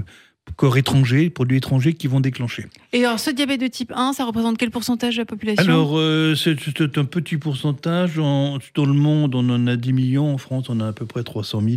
corps 0.56 0.76
étrangers, 0.76 1.30
produits 1.30 1.58
étrangers 1.58 1.94
qui 1.94 2.06
vont 2.06 2.20
déclencher. 2.20 2.66
Et 2.92 3.04
alors, 3.04 3.18
ce 3.20 3.30
diabète 3.30 3.60
de 3.60 3.66
type 3.66 3.92
1, 3.94 4.12
ça 4.12 4.24
représente 4.24 4.58
quel 4.58 4.70
pourcentage 4.70 5.16
de 5.16 5.22
la 5.22 5.26
population? 5.26 5.64
Alors, 5.64 5.98
euh, 5.98 6.34
c'est 6.34 6.98
un 6.98 7.04
petit 7.04 7.36
pourcentage. 7.36 8.18
En, 8.18 8.58
dans 8.74 8.86
le 8.86 8.92
monde, 8.92 9.34
on 9.34 9.48
en 9.48 9.66
a 9.66 9.76
10 9.76 9.92
millions. 9.92 10.34
En 10.34 10.38
France, 10.38 10.66
on 10.68 10.80
a 10.80 10.88
à 10.88 10.92
peu 10.92 11.06
près 11.06 11.22
300 11.22 11.62
000. 11.62 11.76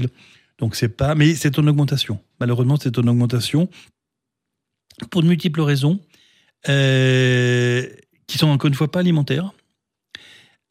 Donc, 0.60 0.76
c'est 0.76 0.90
pas. 0.90 1.16
Mais 1.16 1.36
c'est 1.36 1.58
en 1.60 1.68
augmentation. 1.68 2.20
Malheureusement, 2.40 2.78
c'est 2.82 2.98
en 2.98 3.08
augmentation. 3.08 3.70
Pour 5.10 5.24
de 5.24 5.28
multiples 5.28 5.62
raisons, 5.62 6.00
euh, 6.70 7.88
qui 8.28 8.38
sont 8.38 8.48
encore 8.48 8.68
une 8.68 8.76
fois 8.76 8.92
pas 8.92 9.00
alimentaires. 9.00 9.52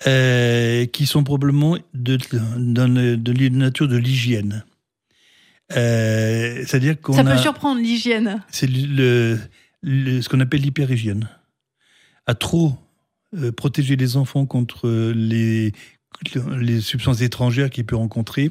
Euh, 0.06 0.84
qui 0.86 1.06
sont 1.06 1.22
probablement 1.22 1.76
de, 1.94 2.16
de, 2.16 3.16
de, 3.16 3.16
de 3.16 3.48
nature 3.50 3.86
de 3.86 3.96
l'hygiène. 3.96 4.64
Euh, 5.76 6.62
C'est-à-dire 6.66 7.00
qu'on 7.00 7.12
Ça 7.12 7.24
peut 7.24 7.36
surprendre 7.38 7.80
l'hygiène. 7.80 8.42
C'est 8.50 8.68
le, 8.68 9.38
ce 9.82 10.28
qu'on 10.28 10.40
appelle 10.40 10.60
l'hyperhygiène. 10.60 11.28
À 12.26 12.34
trop 12.34 12.74
euh, 13.34 13.52
protéger 13.52 13.96
les 13.96 14.16
enfants 14.16 14.46
contre 14.46 14.88
les, 15.14 15.72
les 16.60 16.80
substances 16.80 17.20
étrangères 17.20 17.70
qu'il 17.70 17.84
peut 17.84 17.96
rencontrer, 17.96 18.50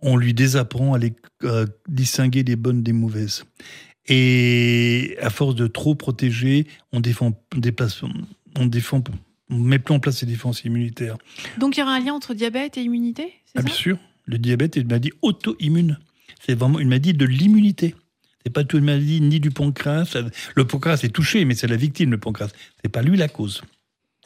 on 0.00 0.16
lui 0.16 0.34
désapprend 0.34 0.94
à, 0.94 0.98
les, 0.98 1.12
distinguer 1.88 2.42
les 2.44 2.56
bonnes 2.56 2.82
des 2.82 2.92
mauvaises. 2.92 3.44
Et 4.06 5.16
à 5.20 5.28
force 5.28 5.54
de 5.54 5.66
trop 5.66 5.94
protéger, 5.94 6.66
on 6.92 7.00
défend, 7.00 7.32
on 8.56 8.66
défend 8.66 9.02
on 9.50 9.56
met 9.56 9.78
plus 9.78 9.94
en 9.94 10.00
place 10.00 10.18
ces 10.18 10.26
défenses 10.26 10.64
immunitaires. 10.64 11.16
Donc 11.58 11.76
il 11.76 11.80
y 11.80 11.82
aura 11.82 11.94
un 11.94 12.00
lien 12.00 12.14
entre 12.14 12.34
diabète 12.34 12.76
et 12.76 12.82
immunité 12.82 13.32
ah, 13.56 13.62
Bien 13.62 13.74
sûr. 13.74 13.98
Le 14.24 14.38
diabète 14.38 14.76
est 14.76 14.80
une 14.80 14.88
maladie 14.88 15.12
auto-immune. 15.22 15.98
C'est 16.44 16.54
vraiment 16.54 16.78
une 16.78 16.88
maladie 16.88 17.14
de 17.14 17.24
l'immunité. 17.24 17.94
C'est 18.44 18.52
pas 18.52 18.62
une 18.72 18.84
maladie 18.84 19.20
ni 19.20 19.40
du 19.40 19.50
pancréas. 19.50 20.16
Le 20.54 20.66
pancréas 20.66 21.00
est 21.02 21.14
touché, 21.14 21.44
mais 21.44 21.54
c'est 21.54 21.66
la 21.66 21.76
victime, 21.76 22.10
le 22.10 22.18
pancréas. 22.18 22.50
C'est 22.82 22.90
pas 22.90 23.02
lui 23.02 23.16
la 23.16 23.28
cause. 23.28 23.62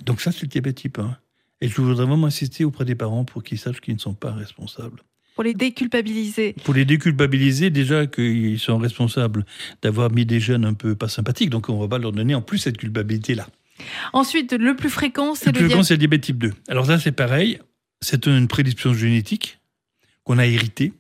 Donc 0.05 0.21
ça, 0.21 0.33
c'est 0.33 0.43
le 0.43 0.49
diabète 0.49 0.77
type 0.77 0.99
1. 0.99 1.17
Et 1.61 1.69
je 1.69 1.81
voudrais 1.81 2.05
vraiment 2.05 2.27
insister 2.27 2.65
auprès 2.65 2.85
des 2.85 2.95
parents 2.95 3.25
pour 3.25 3.43
qu'ils 3.43 3.59
sachent 3.59 3.81
qu'ils 3.81 3.95
ne 3.95 4.01
sont 4.01 4.15
pas 4.15 4.33
responsables. 4.33 5.03
Pour 5.35 5.45
les 5.45 5.55
déculpabiliser. 5.55 6.55
Pour 6.65 6.75
les 6.75 6.85
déculpabiliser, 6.85 7.71
déjà 7.71 8.07
qu'ils 8.07 8.59
sont 8.59 8.77
responsables 8.77 9.47
d'avoir 9.81 10.11
mis 10.11 10.27
des 10.27 10.41
jeunes 10.41 10.65
un 10.65 10.75
peu 10.75 10.95
pas 10.95 11.09
sympathiques. 11.09 11.51
Donc 11.51 11.69
on 11.69 11.77
ne 11.77 11.81
va 11.81 11.89
pas 11.89 11.99
leur 11.99 12.13
donner 12.13 12.35
en 12.35 12.43
plus 12.43 12.59
cette 12.59 12.77
culpabilité-là. 12.77 13.49
Ensuite, 14.13 14.53
le 14.53 14.77
plus 14.77 14.91
fréquent, 14.91 15.35
c'est 15.35 15.47
le, 15.47 15.53
le 15.53 15.59
plus 15.59 15.65
fréquent, 15.69 15.83
c'est 15.83 15.95
le 15.95 15.99
diabète 15.99 16.21
type 16.21 16.39
2. 16.39 16.53
Alors 16.69 16.87
ça, 16.87 16.99
c'est 16.99 17.13
pareil. 17.13 17.59
C'est 18.01 18.27
une 18.27 18.49
prédisposition 18.49 18.93
génétique 18.93 19.61
qu'on 20.25 20.39
a 20.39 20.47
héritée, 20.47 20.93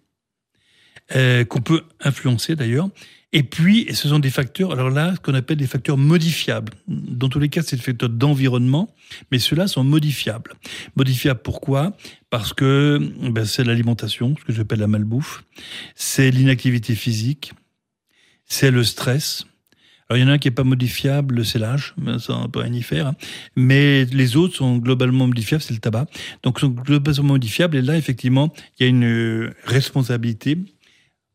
euh, 1.15 1.45
qu'on 1.45 1.61
peut 1.61 1.83
influencer 2.01 2.57
d'ailleurs. 2.57 2.89
Et 3.35 3.43
puis, 3.43 3.87
ce 3.95 4.09
sont 4.09 4.19
des 4.19 4.29
facteurs, 4.29 4.73
alors 4.73 4.91
là, 4.91 5.15
ce 5.15 5.21
qu'on 5.21 5.33
appelle 5.33 5.57
des 5.57 5.67
facteurs 5.67 5.97
modifiables. 5.97 6.75
Dans 6.87 7.31
tous 7.31 7.39
les 7.39 7.49
cas, 7.49 7.63
c'est 7.63 7.77
des 7.77 7.83
facteurs 7.83 8.11
d'environnement, 8.11 8.95
mais 9.31 9.39
ceux-là 9.39 9.69
sont 9.69 9.85
modifiables. 9.85 10.53
Modifiables 10.97 11.41
pourquoi? 11.43 11.97
Parce 12.29 12.53
que 12.53 13.01
ben, 13.31 13.47
c'est 13.47 13.65
l'alimentation, 13.65 14.35
ce 14.39 14.45
que 14.45 14.53
j'appelle 14.53 14.81
la 14.81 14.87
malbouffe, 14.87 15.45
c'est 15.95 16.31
l'inactivité 16.31 16.95
physique, 16.95 17.53
c'est 18.45 18.71
le 18.71 18.85
stress, 18.85 19.47
alors, 20.13 20.19
il 20.19 20.27
y 20.27 20.29
en 20.29 20.29
a 20.29 20.35
un 20.35 20.39
qui 20.39 20.49
n'est 20.49 20.55
pas 20.55 20.65
modifiable, 20.65 21.43
c'est 21.43 21.59
l'âge, 21.59 21.95
ça 22.19 22.37
on 22.37 22.47
peut 22.51 22.59
rien 22.61 22.75
y 22.75 22.83
faire. 22.83 23.07
Hein. 23.07 23.15
Mais 23.57 24.05
les 24.05 24.37
autres 24.37 24.55
sont 24.55 24.77
globalement 24.77 25.27
modifiables, 25.27 25.63
c'est 25.63 25.73
le 25.73 25.81
tabac. 25.81 26.05
Donc, 26.43 26.61
sont 26.61 26.69
globalement 26.69 27.29
modifiables. 27.29 27.79
Et 27.79 27.81
là, 27.81 27.97
effectivement, 27.97 28.53
il 28.79 28.83
y 28.83 28.87
a 28.87 28.91
une 28.91 29.05
euh, 29.05 29.55
responsabilité 29.65 30.59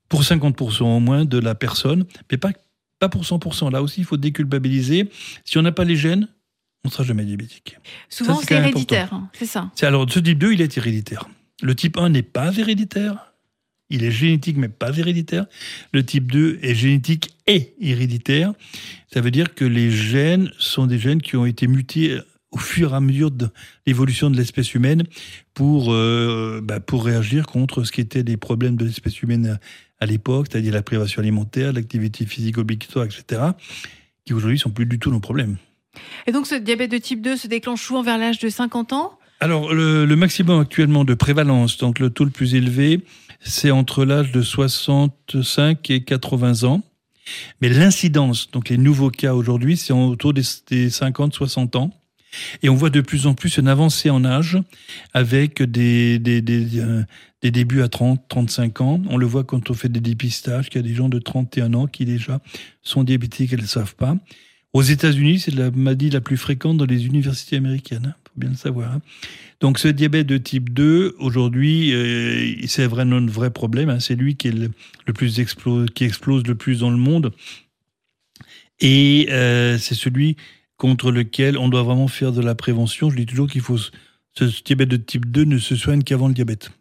pour 0.09 0.23
50% 0.23 0.83
au 0.83 0.99
moins 0.99 1.25
de 1.25 1.37
la 1.37 1.55
personne, 1.55 2.05
mais 2.31 2.37
pas, 2.37 2.51
pas 2.99 3.09
pour 3.09 3.23
100%. 3.23 3.71
Là 3.71 3.81
aussi, 3.81 4.01
il 4.01 4.05
faut 4.05 4.17
déculpabiliser. 4.17 5.09
Si 5.45 5.57
on 5.57 5.61
n'a 5.61 5.71
pas 5.71 5.83
les 5.83 5.95
gènes, 5.95 6.27
on 6.83 6.89
ne 6.89 6.91
sera 6.91 7.03
jamais 7.03 7.25
diabétique. 7.25 7.77
Souvent, 8.09 8.39
c'est 8.41 8.55
héréditaire, 8.55 9.13
hein, 9.13 9.29
c'est 9.33 9.45
ça. 9.45 9.71
Alors, 9.81 10.09
ce 10.09 10.19
type 10.19 10.37
2, 10.37 10.53
il 10.53 10.61
est 10.61 10.77
héréditaire. 10.77 11.27
Le 11.61 11.75
type 11.75 11.97
1 11.97 12.09
n'est 12.09 12.23
pas 12.23 12.55
héréditaire. 12.55 13.33
Il 13.89 14.03
est 14.03 14.11
génétique 14.11 14.57
mais 14.57 14.67
pas 14.69 14.95
héréditaire. 14.97 15.45
Le 15.93 16.05
type 16.05 16.31
2 16.31 16.59
est 16.61 16.75
génétique 16.75 17.31
et 17.47 17.73
héréditaire. 17.79 18.53
Ça 19.13 19.21
veut 19.21 19.31
dire 19.31 19.55
que 19.55 19.63
les 19.63 19.91
gènes 19.91 20.51
sont 20.57 20.87
des 20.87 20.99
gènes 20.99 21.21
qui 21.21 21.37
ont 21.37 21.45
été 21.45 21.67
mutés 21.67 22.19
au 22.51 22.57
fur 22.57 22.93
et 22.93 22.95
à 22.95 22.99
mesure 22.99 23.31
de 23.31 23.49
l'évolution 23.85 24.29
de 24.29 24.37
l'espèce 24.37 24.73
humaine 24.73 25.03
pour, 25.53 25.93
euh, 25.93 26.61
bah, 26.63 26.79
pour 26.79 27.05
réagir 27.05 27.45
contre 27.45 27.83
ce 27.83 27.91
qui 27.91 28.01
était 28.01 28.23
des 28.23 28.37
problèmes 28.37 28.75
de 28.75 28.85
l'espèce 28.85 29.21
humaine 29.21 29.59
à, 29.99 30.05
l'époque, 30.05 30.47
c'est-à-dire 30.49 30.73
la 30.73 30.81
privation 30.81 31.21
alimentaire, 31.21 31.73
l'activité 31.73 32.25
physique 32.25 32.57
obligatoire, 32.57 33.05
etc., 33.05 33.41
qui 34.25 34.33
aujourd'hui 34.33 34.59
sont 34.59 34.69
plus 34.69 34.85
du 34.85 34.99
tout 34.99 35.11
nos 35.11 35.19
problèmes. 35.19 35.57
Et 36.27 36.31
donc 36.31 36.47
ce 36.47 36.55
diabète 36.55 36.91
de 36.91 36.97
type 36.97 37.21
2 37.21 37.37
se 37.37 37.47
déclenche 37.47 37.81
souvent 37.81 38.03
vers 38.03 38.17
l'âge 38.17 38.39
de 38.39 38.49
50 38.49 38.93
ans? 38.93 39.17
Alors 39.39 39.73
le, 39.73 40.05
le 40.05 40.15
maximum 40.15 40.61
actuellement 40.61 41.05
de 41.05 41.13
prévalence, 41.13 41.77
donc 41.77 41.99
le 41.99 42.09
taux 42.09 42.25
le 42.25 42.31
plus 42.31 42.55
élevé, 42.55 43.01
c'est 43.39 43.71
entre 43.71 44.05
l'âge 44.05 44.31
de 44.31 44.41
65 44.41 45.89
et 45.89 46.03
80 46.03 46.63
ans. 46.63 46.81
Mais 47.61 47.69
l'incidence, 47.69 48.49
donc 48.51 48.69
les 48.69 48.77
nouveaux 48.77 49.09
cas 49.09 49.33
aujourd'hui, 49.33 49.77
c'est 49.77 49.93
autour 49.93 50.33
des, 50.33 50.41
50-60 50.41 51.77
ans. 51.77 51.91
Et 52.63 52.69
on 52.69 52.75
voit 52.75 52.89
de 52.89 53.01
plus 53.01 53.27
en 53.27 53.33
plus 53.33 53.57
une 53.57 53.67
avancée 53.67 54.09
en 54.09 54.25
âge 54.25 54.57
avec 55.13 55.61
des, 55.61 56.19
des, 56.19 56.41
des, 56.41 56.79
euh, 56.79 57.03
des, 57.41 57.51
débuts 57.51 57.81
à 57.81 57.87
30, 57.87 58.21
35 58.29 58.81
ans. 58.81 59.01
On 59.09 59.17
le 59.17 59.25
voit 59.25 59.43
quand 59.43 59.69
on 59.69 59.73
fait 59.73 59.89
des 59.89 59.99
dépistages, 59.99 60.69
qu'il 60.69 60.81
y 60.81 60.85
a 60.85 60.87
des 60.87 60.95
gens 60.95 61.09
de 61.09 61.19
31 61.19 61.73
ans 61.73 61.87
qui 61.87 62.05
déjà 62.05 62.39
sont 62.83 63.03
diabétiques 63.03 63.53
et 63.53 63.57
ne 63.57 63.61
le 63.61 63.67
savent 63.67 63.95
pas. 63.95 64.17
Aux 64.73 64.81
États-Unis, 64.81 65.39
c'est 65.39 65.55
la 65.55 65.71
maladie 65.71 66.09
la 66.09 66.21
plus 66.21 66.37
fréquente 66.37 66.77
dans 66.77 66.85
les 66.85 67.05
universités 67.05 67.55
américaines, 67.55 68.13
il 68.15 68.29
faut 68.29 68.39
bien 68.39 68.49
le 68.49 68.55
savoir. 68.55 68.91
Hein. 68.91 69.01
Donc 69.59 69.79
ce 69.79 69.87
diabète 69.87 70.27
de 70.27 70.37
type 70.37 70.71
2, 70.71 71.15
aujourd'hui, 71.19 71.93
euh, 71.93 72.53
c'est 72.67 72.85
vraiment 72.85 73.15
un 73.15 73.25
vrai 73.25 73.49
problème. 73.49 73.89
Hein. 73.89 73.99
C'est 73.99 74.15
lui 74.15 74.35
qui, 74.35 74.51
le, 74.51 74.69
plus 75.13 75.39
explose, 75.39 75.87
qui 75.95 76.03
explose 76.03 76.45
le 76.45 76.55
plus 76.55 76.81
dans 76.81 76.91
le 76.91 76.97
monde. 76.97 77.31
Et 78.79 79.27
euh, 79.31 79.77
c'est 79.79 79.95
celui 79.95 80.37
contre 80.77 81.11
lequel 81.11 81.57
on 81.57 81.69
doit 81.69 81.83
vraiment 81.83 82.07
faire 82.07 82.31
de 82.31 82.41
la 82.41 82.55
prévention. 82.55 83.09
Je 83.09 83.17
dis 83.17 83.25
toujours 83.25 83.47
qu'il 83.47 83.61
faut... 83.61 83.77
Ce 84.33 84.63
diabète 84.63 84.89
de 84.89 84.97
type 84.97 85.25
2 85.31 85.45
ne 85.45 85.57
se 85.57 85.75
soigne 85.75 86.03
qu'avant 86.03 86.27
le 86.27 86.33
diabète. 86.35 86.71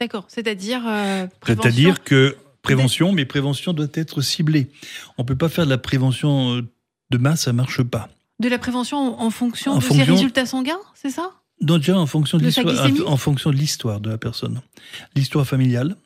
D'accord, 0.00 0.24
c'est-à-dire 0.28 0.82
euh, 0.86 1.26
C'est-à-dire 1.46 2.02
que 2.02 2.36
prévention, 2.62 3.12
mais 3.12 3.26
prévention 3.26 3.74
doit 3.74 3.86
être 3.92 4.22
ciblée. 4.22 4.70
On 5.18 5.22
ne 5.22 5.26
peut 5.26 5.36
pas 5.36 5.50
faire 5.50 5.66
de 5.66 5.70
la 5.70 5.76
prévention 5.76 6.66
de 7.10 7.18
masse, 7.18 7.42
ça 7.42 7.52
marche 7.52 7.82
pas. 7.82 8.08
De 8.38 8.48
la 8.48 8.58
prévention 8.58 9.20
en 9.20 9.30
fonction 9.30 9.76
de 9.76 9.82
ses 9.82 10.02
résultats 10.02 10.46
sanguins, 10.46 10.80
c'est 10.94 11.10
ça? 11.10 11.32
Donc 11.60 11.80
déjà 11.80 11.98
en 11.98 12.06
fonction 12.06 12.38
de, 12.38 12.44
l'histoire, 12.44 12.74
en 13.06 13.16
fonction 13.18 13.50
de 13.50 13.56
l'histoire 13.56 14.00
de 14.00 14.08
la 14.08 14.16
personne, 14.16 14.62
l'histoire 15.14 15.46
familiale. 15.46 15.96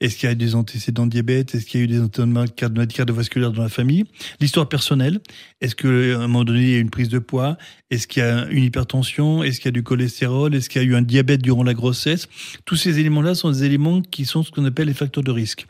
Est-ce 0.00 0.16
qu'il 0.16 0.28
y 0.28 0.32
a 0.32 0.34
des 0.34 0.54
antécédents 0.54 1.06
de 1.06 1.10
diabète? 1.10 1.54
Est-ce 1.54 1.66
qu'il 1.66 1.80
y 1.80 1.82
a 1.82 1.84
eu 1.84 1.88
des 1.88 2.00
antécédents 2.00 2.44
cardiovasculaires 2.46 3.50
dans 3.50 3.62
la 3.62 3.68
famille? 3.68 4.04
L'histoire 4.40 4.68
personnelle. 4.68 5.20
Est-ce 5.60 5.74
qu'à 5.74 5.88
un 5.88 6.28
moment 6.28 6.44
donné, 6.44 6.62
il 6.62 6.70
y 6.70 6.74
a 6.76 6.78
une 6.78 6.90
prise 6.90 7.08
de 7.08 7.18
poids? 7.18 7.58
Est-ce 7.90 8.06
qu'il 8.06 8.22
y 8.22 8.26
a 8.26 8.46
une 8.48 8.62
hypertension? 8.62 9.42
Est-ce 9.42 9.58
qu'il 9.58 9.66
y 9.66 9.68
a 9.68 9.72
du 9.72 9.82
cholestérol? 9.82 10.54
Est-ce 10.54 10.68
qu'il 10.68 10.82
y 10.82 10.84
a 10.84 10.88
eu 10.88 10.94
un 10.94 11.02
diabète 11.02 11.42
durant 11.42 11.64
la 11.64 11.74
grossesse? 11.74 12.28
Tous 12.64 12.76
ces 12.76 13.00
éléments-là 13.00 13.34
sont 13.34 13.50
des 13.50 13.64
éléments 13.64 14.00
qui 14.02 14.24
sont 14.24 14.44
ce 14.44 14.52
qu'on 14.52 14.64
appelle 14.64 14.86
les 14.86 14.94
facteurs 14.94 15.24
de 15.24 15.32
risque. 15.32 15.66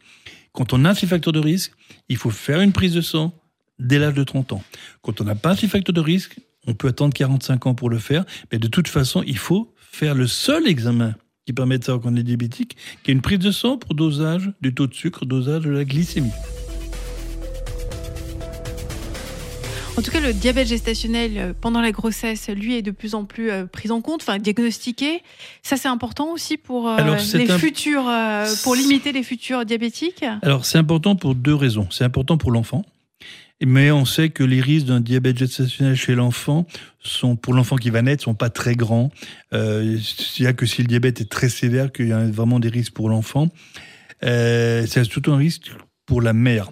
Quand 0.52 0.72
on 0.72 0.84
a 0.84 0.94
ces 0.94 1.06
facteurs 1.06 1.32
de 1.32 1.40
risque, 1.40 1.72
il 2.08 2.16
faut 2.16 2.30
faire 2.30 2.60
une 2.60 2.72
prise 2.72 2.92
de 2.92 3.00
sang, 3.00 3.32
dès 3.78 3.98
l'âge 3.98 4.14
de 4.14 4.24
30 4.24 4.52
ans. 4.52 4.62
Quand 5.02 5.20
on 5.20 5.24
n'a 5.24 5.36
pas 5.36 5.56
ces 5.56 5.68
facteurs 5.68 5.94
de 5.94 6.00
risque, 6.00 6.36
on 6.66 6.74
peut 6.74 6.88
attendre 6.88 7.14
45 7.14 7.66
ans 7.66 7.74
pour 7.74 7.88
le 7.88 7.98
faire, 7.98 8.24
mais 8.52 8.58
de 8.58 8.68
toute 8.68 8.88
façon, 8.88 9.22
il 9.26 9.38
faut 9.38 9.72
faire 9.90 10.14
le 10.14 10.26
seul 10.26 10.66
examen 10.68 11.14
qui 11.48 11.54
permet 11.54 11.78
de 11.78 11.84
savoir 11.84 12.02
qu'on 12.02 12.14
est 12.14 12.22
diabétique, 12.22 12.76
qui 13.02 13.10
est 13.10 13.14
une 13.14 13.22
prise 13.22 13.38
de 13.38 13.50
sang 13.50 13.78
pour 13.78 13.94
dosage 13.94 14.52
du 14.60 14.74
taux 14.74 14.86
de 14.86 14.92
sucre, 14.92 15.24
dosage 15.24 15.62
de 15.62 15.70
la 15.70 15.86
glycémie. 15.86 16.28
En 19.96 20.02
tout 20.02 20.10
cas, 20.10 20.20
le 20.20 20.34
diabète 20.34 20.68
gestationnel 20.68 21.32
euh, 21.38 21.52
pendant 21.58 21.80
la 21.80 21.90
grossesse, 21.90 22.50
lui, 22.50 22.74
est 22.74 22.82
de 22.82 22.90
plus 22.90 23.14
en 23.14 23.24
plus 23.24 23.50
euh, 23.50 23.64
pris 23.64 23.90
en 23.90 24.02
compte, 24.02 24.20
enfin 24.20 24.38
diagnostiqué. 24.38 25.22
Ça, 25.62 25.78
c'est 25.78 25.88
important 25.88 26.32
aussi 26.32 26.58
pour 26.58 26.86
euh, 26.86 26.96
Alors, 26.98 27.16
les 27.32 27.46
futurs, 27.46 28.12
pour 28.62 28.74
limiter 28.74 29.12
les 29.12 29.22
futurs 29.22 29.64
diabétiques? 29.64 30.26
Alors, 30.42 30.66
c'est 30.66 30.76
important 30.76 31.16
pour 31.16 31.34
deux 31.34 31.54
raisons. 31.54 31.88
C'est 31.90 32.04
important 32.04 32.36
pour 32.36 32.50
l'enfant, 32.50 32.84
mais 33.64 33.90
on 33.90 34.04
sait 34.04 34.30
que 34.30 34.44
les 34.44 34.60
risques 34.60 34.86
d'un 34.86 35.00
diabète 35.00 35.38
gestationnel 35.38 35.96
chez 35.96 36.14
l'enfant 36.14 36.66
sont, 37.00 37.36
pour 37.36 37.54
l'enfant 37.54 37.76
qui 37.76 37.90
va 37.90 38.02
naître, 38.02 38.22
sont 38.22 38.34
pas 38.34 38.50
très 38.50 38.76
grands. 38.76 39.10
Il 39.52 40.00
y 40.38 40.46
a 40.46 40.52
que 40.52 40.66
si 40.66 40.82
le 40.82 40.88
diabète 40.88 41.20
est 41.20 41.30
très 41.30 41.48
sévère 41.48 41.90
qu'il 41.90 42.08
y 42.08 42.12
a 42.12 42.24
vraiment 42.26 42.60
des 42.60 42.68
risques 42.68 42.92
pour 42.92 43.08
l'enfant. 43.08 43.48
Euh, 44.24 44.86
c'est 44.86 45.04
surtout 45.04 45.32
un 45.32 45.36
risque 45.36 45.70
pour 46.06 46.22
la 46.22 46.32
mère. 46.32 46.70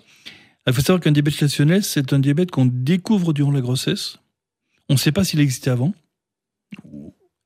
Il 0.66 0.72
faut 0.72 0.80
savoir 0.80 1.00
qu'un 1.00 1.12
diabète 1.12 1.34
gestationnel, 1.34 1.84
c'est 1.84 2.12
un 2.12 2.18
diabète 2.18 2.50
qu'on 2.50 2.66
découvre 2.66 3.32
durant 3.32 3.52
la 3.52 3.60
grossesse. 3.60 4.18
On 4.88 4.94
ne 4.94 4.98
sait 4.98 5.12
pas 5.12 5.24
s'il 5.24 5.40
existait 5.40 5.70
avant, 5.70 5.94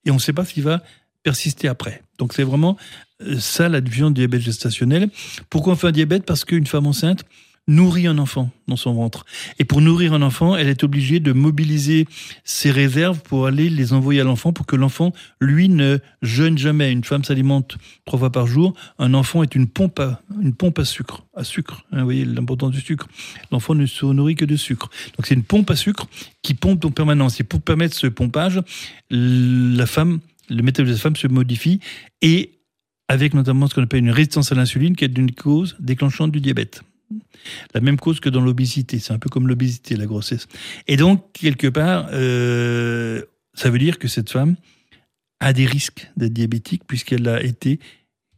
et 0.05 0.11
on 0.11 0.15
ne 0.15 0.21
sait 0.21 0.33
pas 0.33 0.45
s'il 0.45 0.63
va 0.63 0.83
persister 1.23 1.69
après. 1.69 2.03
Donc 2.19 2.33
c'est 2.33 2.45
vraiment 2.45 2.77
euh, 3.21 3.39
ça 3.39 3.69
la 3.69 3.81
vision 3.81 4.11
du 4.11 4.21
diabète 4.21 4.41
gestationnel. 4.41 5.11
Pourquoi 5.51 5.75
on 5.75 5.77
fait 5.77 5.89
un 5.89 5.93
diabète? 5.93 6.25
Parce 6.25 6.45
qu'une 6.45 6.67
femme 6.67 6.87
enceinte 6.87 7.25
nourrit 7.69 8.07
un 8.07 8.19
enfant 8.19 8.51
dans 8.69 8.77
son 8.77 8.93
ventre. 8.95 9.25
Et 9.59 9.65
pour 9.65 9.81
nourrir 9.81 10.13
un 10.13 10.23
enfant, 10.23 10.57
elle 10.57 10.69
est 10.69 10.83
obligée 10.85 11.21
de 11.21 11.33
mobiliser 11.33 12.07
ses 12.45 12.71
réserves 12.71 13.21
pour 13.21 13.47
aller 13.47 13.71
les 13.71 13.93
envoyer 13.93 14.21
à 14.21 14.25
l'enfant 14.25 14.53
pour 14.53 14.67
que 14.67 14.77
l'enfant, 14.77 15.13
lui, 15.41 15.69
ne 15.69 15.99
jeûne 16.23 16.59
jamais. 16.59 16.91
Une 16.93 17.05
femme 17.05 17.25
s'alimente 17.25 17.79
trois 18.05 18.19
fois 18.19 18.33
par 18.33 18.47
jour. 18.47 18.75
Un 18.99 19.15
enfant 19.15 19.43
est 19.43 19.55
une 19.55 19.67
pompe 19.67 20.01
à, 20.01 20.21
une 20.43 20.55
pompe 20.55 20.79
à 20.81 20.85
sucre. 20.85 21.25
À 21.35 21.45
sucre. 21.45 21.85
Hein, 21.93 21.99
vous 21.99 22.05
voyez 22.05 22.25
l'importance 22.25 22.73
du 22.73 22.81
sucre. 22.81 23.07
L'enfant 23.53 23.75
ne 23.75 23.87
se 23.87 24.05
nourrit 24.05 24.35
que 24.35 24.45
de 24.45 24.57
sucre. 24.57 24.91
Donc 25.17 25.27
c'est 25.27 25.35
une 25.35 25.45
pompe 25.45 25.71
à 25.71 25.77
sucre 25.77 26.07
qui 26.43 26.55
pompe 26.55 26.85
en 26.85 26.91
permanence. 26.91 27.41
Et 27.41 27.45
pour 27.45 27.63
permettre 27.63 27.95
ce 27.97 28.09
pompage, 28.09 28.61
la 29.11 29.87
femme, 29.87 30.21
le 30.49 30.63
métabolisme 30.63 30.95
de 30.95 30.99
la 30.99 31.03
femme 31.03 31.17
se 31.17 31.29
modifie 31.29 31.81
et 32.23 32.61
avec 33.09 33.35
notamment 33.35 33.67
ce 33.67 33.75
qu'on 33.75 33.83
appelle 33.83 34.01
une 34.01 34.11
résistance 34.11 34.53
à 34.53 34.55
l'insuline 34.55 34.95
qui 34.95 35.05
est 35.05 35.19
une 35.19 35.33
cause 35.33 35.77
déclenchante 35.81 36.31
du 36.31 36.41
diabète. 36.41 36.83
La 37.75 37.81
même 37.81 37.99
cause 37.99 38.21
que 38.21 38.29
dans 38.29 38.41
l'obésité. 38.41 38.99
C'est 38.99 39.13
un 39.13 39.19
peu 39.19 39.29
comme 39.29 39.49
l'obésité, 39.49 39.97
la 39.97 40.07
grossesse. 40.07 40.47
Et 40.87 40.97
donc, 40.97 41.33
quelque 41.33 41.67
part, 41.67 42.09
euh, 42.13 43.23
ça 43.55 43.71
veut 43.71 43.79
dire 43.79 43.99
que 43.99 44.09
cette 44.09 44.31
femme 44.31 44.57
a 45.41 45.53
des 45.53 45.67
risques 45.67 46.11
d'être 46.17 46.33
diabétique 46.33 46.83
puisqu'elle 46.87 47.29
a 47.29 47.43
été 47.43 47.81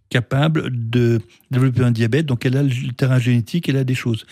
capable 0.08 0.90
de 0.90 1.20
développer 1.50 1.82
un 1.82 1.90
diabète. 1.90 2.26
Donc, 2.26 2.44
elle 2.44 2.56
a 2.56 2.62
le 2.62 2.92
terrain 2.92 3.18
génétique, 3.18 3.68
elle 3.68 3.78
a 3.78 3.84
des 3.84 3.94
choses. 3.94 4.26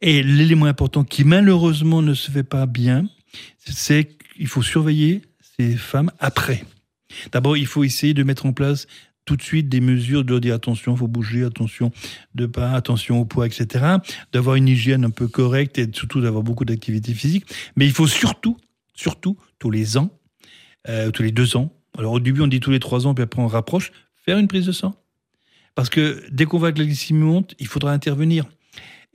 Et 0.00 0.22
l'élément 0.22 0.66
important 0.66 1.04
qui, 1.04 1.24
malheureusement, 1.24 2.02
ne 2.02 2.14
se 2.14 2.30
fait 2.30 2.42
pas 2.42 2.66
bien, 2.66 3.06
c'est 3.58 4.08
qu'il 4.34 4.46
faut 4.46 4.62
surveiller 4.62 5.22
ces 5.58 5.76
femmes 5.76 6.10
après. 6.18 6.64
D'abord, 7.32 7.56
il 7.56 7.66
faut 7.66 7.84
essayer 7.84 8.14
de 8.14 8.22
mettre 8.22 8.46
en 8.46 8.52
place 8.52 8.86
tout 9.26 9.36
de 9.36 9.42
suite 9.42 9.68
des 9.68 9.80
mesures 9.80 10.24
de 10.24 10.38
dire 10.38 10.54
attention, 10.54 10.96
faut 10.96 11.08
bouger, 11.08 11.44
attention 11.44 11.90
de 12.34 12.46
pas, 12.46 12.70
attention 12.72 13.20
au 13.20 13.26
poids, 13.26 13.46
etc. 13.46 13.96
D'avoir 14.32 14.56
une 14.56 14.68
hygiène 14.68 15.04
un 15.04 15.10
peu 15.10 15.28
correcte 15.28 15.78
et 15.78 15.88
surtout 15.92 16.22
d'avoir 16.22 16.42
beaucoup 16.42 16.64
d'activité 16.64 17.12
physique. 17.12 17.44
Mais 17.76 17.84
il 17.84 17.92
faut 17.92 18.06
surtout, 18.06 18.56
surtout, 18.94 19.36
tous 19.58 19.70
les 19.70 19.98
ans, 19.98 20.10
euh, 20.88 21.10
tous 21.10 21.22
les 21.22 21.32
deux 21.32 21.56
ans, 21.56 21.72
alors 21.98 22.12
au 22.12 22.20
début 22.20 22.40
on 22.40 22.46
dit 22.46 22.60
tous 22.60 22.70
les 22.70 22.78
trois 22.78 23.06
ans, 23.06 23.14
puis 23.14 23.24
après 23.24 23.42
on 23.42 23.48
rapproche, 23.48 23.90
faire 24.24 24.38
une 24.38 24.48
prise 24.48 24.66
de 24.66 24.72
sang. 24.72 24.94
Parce 25.74 25.90
que 25.90 26.24
dès 26.30 26.46
qu'on 26.46 26.58
voit 26.58 26.72
que 26.72 26.78
la 26.78 26.86
glycémie 26.86 27.20
monte, 27.20 27.54
il 27.58 27.66
faudra 27.66 27.92
intervenir. 27.92 28.46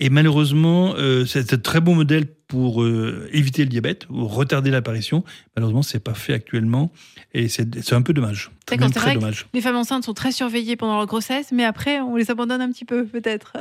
Et 0.03 0.09
malheureusement, 0.09 0.95
euh, 0.97 1.27
c'est 1.27 1.53
un 1.53 1.57
très 1.59 1.79
bon 1.79 1.93
modèle 1.93 2.25
pour 2.47 2.81
euh, 2.81 3.29
éviter 3.33 3.63
le 3.63 3.69
diabète 3.69 4.07
ou 4.09 4.25
retarder 4.25 4.71
l'apparition. 4.71 5.23
Malheureusement, 5.55 5.83
c'est 5.83 5.99
pas 5.99 6.15
fait 6.15 6.33
actuellement 6.33 6.91
et 7.35 7.47
c'est 7.49 7.93
un 7.93 8.01
peu 8.01 8.11
dommage. 8.11 8.49
C'est 8.67 8.77
très 8.89 9.13
dommage. 9.13 9.45
les 9.53 9.61
femmes 9.61 9.75
enceintes 9.75 10.03
sont 10.03 10.15
très 10.15 10.31
surveillées 10.31 10.75
pendant 10.75 10.97
leur 10.97 11.05
grossesse, 11.05 11.51
mais 11.51 11.65
après, 11.65 11.99
on 11.99 12.15
les 12.15 12.31
abandonne 12.31 12.61
un 12.61 12.71
petit 12.71 12.83
peu, 12.83 13.05
peut-être. 13.05 13.53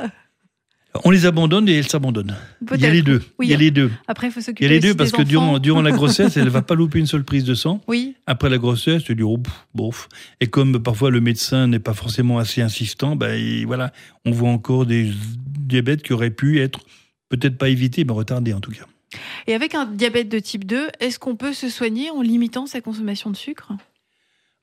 On 1.03 1.11
les 1.11 1.27
abandonne 1.27 1.69
et 1.69 1.77
elles 1.77 1.87
s'abandonnent. 1.87 2.35
Il 2.73 2.81
y 2.81 2.87
a 2.87 2.89
les 2.89 3.03
deux. 3.03 3.21
Oui, 3.37 3.45
il 3.45 3.51
y 3.51 3.53
a 3.53 3.57
les 3.57 3.69
deux. 3.69 3.91
Après, 4.07 4.27
il 4.27 4.31
faut 4.31 4.39
Il 4.39 4.43
s'occuper 4.43 4.65
y 4.65 4.67
a 4.67 4.71
les 4.71 4.79
deux 4.79 4.95
parce 4.95 5.11
que 5.11 5.21
durant, 5.21 5.81
la 5.83 5.91
grossesse, 5.91 6.37
elle 6.37 6.49
va 6.49 6.63
pas 6.63 6.73
louper 6.73 6.97
une 6.97 7.05
seule 7.05 7.23
prise 7.23 7.43
de 7.43 7.53
sang. 7.53 7.81
Oui, 7.87 8.10
Après 8.31 8.49
la 8.49 8.57
grossesse, 8.57 9.03
tu 9.03 9.13
dis 9.13 9.23
oh, 9.23 9.37
bof. 9.75 10.07
Et 10.39 10.47
comme 10.47 10.81
parfois 10.81 11.11
le 11.11 11.19
médecin 11.19 11.67
n'est 11.67 11.79
pas 11.79 11.93
forcément 11.93 12.37
assez 12.39 12.61
insistant, 12.61 13.17
ben 13.17 13.35
il- 13.35 13.65
voilà, 13.65 13.91
on 14.25 14.31
voit 14.31 14.49
encore 14.49 14.85
des 14.85 15.11
diabètes 15.59 16.01
qui 16.01 16.13
auraient 16.13 16.31
pu 16.31 16.61
être 16.61 16.79
peut-être 17.27 17.57
pas 17.57 17.67
évités, 17.67 18.05
mais 18.05 18.13
retardés 18.13 18.53
en 18.53 18.61
tout 18.61 18.71
cas. 18.71 18.85
Et 19.47 19.53
avec 19.53 19.75
un 19.75 19.85
diabète 19.85 20.29
de 20.29 20.39
type 20.39 20.63
2, 20.65 20.87
est-ce 21.01 21.19
qu'on 21.19 21.35
peut 21.35 21.51
se 21.51 21.67
soigner 21.67 22.09
en 22.09 22.21
limitant 22.21 22.67
sa 22.67 22.79
consommation 22.79 23.29
de 23.31 23.35
sucre? 23.35 23.73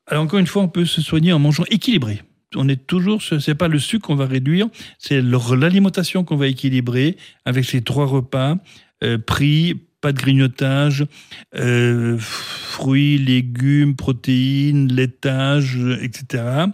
Alors 0.06 0.22
encore 0.24 0.38
une 0.38 0.46
fois, 0.46 0.62
on 0.62 0.68
peut 0.68 0.86
se 0.86 1.02
soigner 1.02 1.34
en 1.34 1.38
mangeant 1.38 1.64
équilibré. 1.70 2.22
On 2.56 2.66
est 2.70 2.86
toujours, 2.86 3.20
ce- 3.20 3.38
c'est 3.38 3.54
pas 3.54 3.68
le 3.68 3.78
sucre 3.78 4.06
qu'on 4.06 4.14
va 4.16 4.24
réduire, 4.24 4.68
c'est 4.98 5.20
l'alimentation 5.20 6.24
qu'on 6.24 6.36
va 6.36 6.46
équilibrer 6.48 7.18
avec 7.44 7.66
ces 7.66 7.82
trois 7.82 8.06
repas 8.06 8.56
euh, 9.04 9.18
pris, 9.18 9.74
pas 10.00 10.12
de 10.12 10.18
grignotage, 10.18 11.06
euh, 11.54 12.16
fruits, 12.18 13.18
légumes, 13.18 13.96
protéines, 13.96 14.92
laitage, 14.92 15.78
etc. 16.00 16.66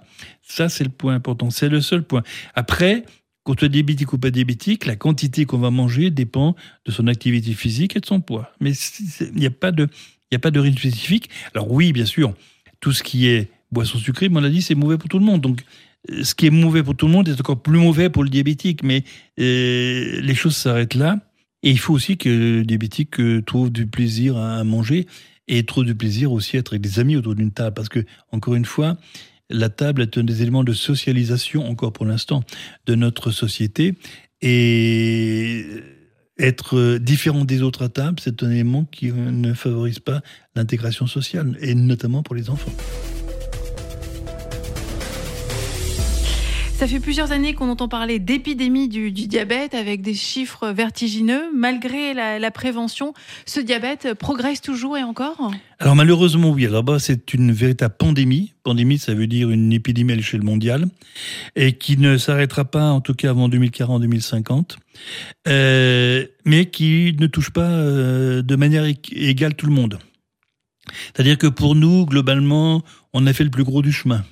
Ça, 0.43 0.69
c'est 0.69 0.85
le 0.85 0.91
point 0.91 1.15
important. 1.15 1.51
C'est 1.51 1.69
le 1.69 1.81
seul 1.81 2.03
point. 2.03 2.23
Après, 2.55 3.05
qu'on 3.45 3.55
soit 3.57 3.69
diabétique 3.69 4.13
ou 4.13 4.19
pas 4.19 4.31
diabétique, 4.31 4.87
la 4.87 4.97
quantité 4.97 5.45
qu'on 5.45 5.59
va 5.59 5.71
manger 5.71 6.11
dépend 6.11 6.57
de 6.87 6.91
son 6.91 7.07
activité 7.07 7.53
physique 7.53 7.97
et 7.97 8.01
de 8.01 8.07
son 8.07 8.21
poids. 8.21 8.53
Mais 8.61 8.73
il 9.21 9.35
n'y 9.39 9.47
a 9.47 9.51
pas 9.51 9.71
de, 9.71 9.89
il 10.31 10.37
a 10.37 10.39
pas 10.39 10.51
de 10.51 10.61
rythme 10.61 10.79
spécifique. 10.79 11.29
Alors 11.55 11.71
oui, 11.71 11.93
bien 11.93 12.07
sûr, 12.07 12.35
tout 12.81 12.93
ce 12.93 13.03
qui 13.03 13.29
est 13.29 13.51
boisson 13.71 13.99
sucrée, 13.99 14.29
mais 14.29 14.39
on 14.39 14.41
l'a 14.41 14.51
dit, 14.51 14.63
c'est 14.63 14.75
mauvais 14.75 14.99
pour 14.99 15.09
tout 15.09 15.19
le 15.19 15.25
monde. 15.25 15.43
Donc, 15.43 15.63
euh, 16.11 16.25
ce 16.25 16.35
qui 16.35 16.47
est 16.47 16.51
mauvais 16.51 16.83
pour 16.83 16.97
tout 16.97 17.07
le 17.07 17.13
monde 17.13 17.29
est 17.29 17.39
encore 17.39 17.63
plus 17.63 17.79
mauvais 17.79 18.09
pour 18.09 18.25
le 18.25 18.31
diabétique. 18.31 18.83
Mais 18.83 19.05
euh, 19.39 20.21
les 20.21 20.35
choses 20.35 20.57
s'arrêtent 20.57 20.95
là. 20.95 21.19
Et 21.65 21.71
il 21.71 21.79
faut 21.79 21.95
aussi 21.95 22.19
que 22.19 22.29
le 22.29 22.65
diabétique 22.65 23.19
euh, 23.21 23.43
trouve 23.43 23.71
du 23.71 23.87
plaisir 23.87 24.37
à 24.37 24.63
manger 24.65 25.07
et 25.49 25.65
trouve 25.65 25.87
du 25.87 25.95
plaisir 25.95 26.31
aussi 26.31 26.57
à 26.57 26.61
être 26.61 26.75
avec 26.75 26.83
des 26.83 27.01
amis 27.01 27.17
autour 27.17 27.35
d'une 27.35 27.53
table. 27.53 27.73
Parce 27.75 27.89
que, 27.89 28.05
encore 28.33 28.55
une 28.55 28.67
fois, 28.67 28.99
la 29.49 29.71
table 29.71 30.03
est 30.03 30.19
un 30.19 30.25
des 30.25 30.43
éléments 30.43 30.63
de 30.63 30.75
socialisation, 30.75 31.67
encore 31.67 31.95
pour 31.95 32.05
l'instant, 32.05 32.45
de 32.85 32.95
notre 32.95 33.31
société. 33.31 33.95
Et 34.43 35.65
être 36.39 36.77
euh, 36.77 36.99
différent 36.99 37.47
des 37.47 37.63
autres 37.63 37.83
à 37.83 37.89
table, 37.89 38.21
c'est 38.21 38.43
un 38.43 38.51
élément 38.51 38.85
qui 38.85 39.11
ne 39.11 39.55
favorise 39.55 40.01
pas 40.01 40.21
l'intégration 40.55 41.07
sociale, 41.07 41.57
et 41.63 41.75
notamment 41.75 42.23
pour 42.23 42.35
les 42.35 42.51
enfants. 42.51 42.73
Ça 46.85 46.91
fait 46.91 47.01
plusieurs 47.01 47.33
années 47.33 47.55
qu'on 47.55 47.71
entend 47.71 47.89
parler 47.89 48.19
d'épidémie 48.19 48.89
du, 48.89 49.11
diabète 49.11 49.73
avec 49.73 50.03
des 50.03 50.13
chiffres 50.13 50.69
vertigineux. 50.69 51.45
Malgré 51.57 52.13
la, 52.13 52.51
prévention, 52.51 53.15
ce 53.47 53.59
diabète 53.59 54.13
progresse 54.13 54.61
toujours 54.61 54.99
et 54.99 55.03
encore 55.03 55.51
Alors 55.79 55.97
malheureusement, 55.97 56.51
oui. 56.51 56.67
Alors 56.67 56.85
là 56.85 56.99
c'est 56.99 57.33
une 57.33 57.53
véritable 57.53 57.95
pandémie. 57.99 58.53
Pandémie, 58.65 58.99
ça 58.99 59.15
veut 59.15 59.27
dire 59.27 59.49
une 59.49 59.73
épidémie 59.73 60.13
à 60.13 60.17
l'échelle 60.17 60.43
mondiale, 60.43 60.85
et 61.57 61.73
qui 61.73 61.97
ne 61.97 62.19
s'arrêtera 62.19 62.67
pas, 62.67 62.91
en 62.91 63.01
tout 63.01 63.15
cas 63.15 63.31
avant 63.31 63.49
2040-2050, 63.49 64.77
euh, 65.49 66.27
mais 66.45 66.67
qui 66.67 67.17
ne 67.19 67.27
touche 67.29 67.49
pas 67.49 67.63
euh, 67.63 68.43
de 68.43 68.57
manière 68.57 68.85
ég- 68.85 69.11
égale 69.15 69.55
tout 69.55 69.65
le 69.65 69.73
monde. 69.73 69.99
C'est-à-dire 71.15 71.39
que 71.39 71.47
pour 71.47 71.77
nous, 71.77 72.05
globalement, 72.05 72.83
on 73.15 73.27
a 73.27 73.33
fait 73.33 73.45
le 73.45 73.51
plus 73.51 73.65
gros 73.65 73.81
du 73.81 73.91
chemin. 73.91 74.23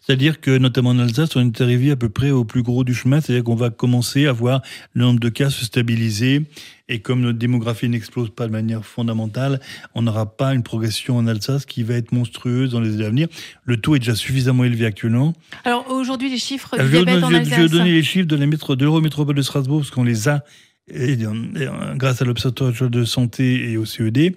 C'est-à-dire 0.00 0.40
que, 0.40 0.56
notamment 0.58 0.90
en 0.90 0.98
Alsace, 0.98 1.36
on 1.36 1.46
est 1.46 1.60
arrivé 1.60 1.90
à 1.90 1.96
peu 1.96 2.08
près 2.08 2.30
au 2.30 2.44
plus 2.44 2.62
gros 2.62 2.84
du 2.84 2.94
chemin, 2.94 3.20
c'est-à-dire 3.20 3.44
qu'on 3.44 3.54
va 3.54 3.70
commencer 3.70 4.26
à 4.26 4.32
voir 4.32 4.62
le 4.94 5.02
nombre 5.02 5.20
de 5.20 5.28
cas 5.28 5.50
se 5.50 5.64
stabiliser, 5.64 6.42
et 6.88 7.00
comme 7.00 7.20
notre 7.22 7.38
démographie 7.38 7.88
n'explose 7.88 8.28
pas 8.30 8.46
de 8.46 8.52
manière 8.52 8.84
fondamentale, 8.84 9.60
on 9.94 10.02
n'aura 10.02 10.36
pas 10.36 10.52
une 10.54 10.62
progression 10.62 11.16
en 11.16 11.26
Alsace 11.26 11.64
qui 11.64 11.82
va 11.82 11.94
être 11.94 12.12
monstrueuse 12.12 12.72
dans 12.72 12.80
les 12.80 12.94
années 12.96 13.04
à 13.06 13.08
venir. 13.10 13.28
Le 13.64 13.76
taux 13.78 13.96
est 13.96 14.00
déjà 14.00 14.14
suffisamment 14.14 14.64
élevé 14.64 14.84
actuellement. 14.84 15.32
Alors 15.64 15.90
aujourd'hui, 15.90 16.28
les 16.30 16.38
chiffres 16.38 16.76
du 16.76 16.82
je, 16.82 16.86
vais, 16.88 17.04
diabète 17.04 17.24
en 17.24 17.30
je 17.30 17.36
vais- 17.36 17.44
je 17.44 17.48
vais 17.50 17.54
Alsace. 17.56 17.70
donner 17.70 17.92
les 17.92 18.02
chiffres 18.02 18.26
de 18.26 18.36
la 18.36 18.46
métro- 18.46 18.76
de 18.76 18.84
l'Eurométropole 18.84 19.34
de 19.34 19.42
Strasbourg, 19.42 19.80
parce 19.80 19.90
qu'on 19.90 20.04
les 20.04 20.28
a 20.28 20.44
et, 20.86 21.16
euh, 21.24 21.94
grâce 21.94 22.20
à 22.20 22.26
l'Observatoire 22.26 22.90
de 22.90 23.04
santé 23.06 23.70
et 23.70 23.78
au 23.78 23.86
CED. 23.86 24.34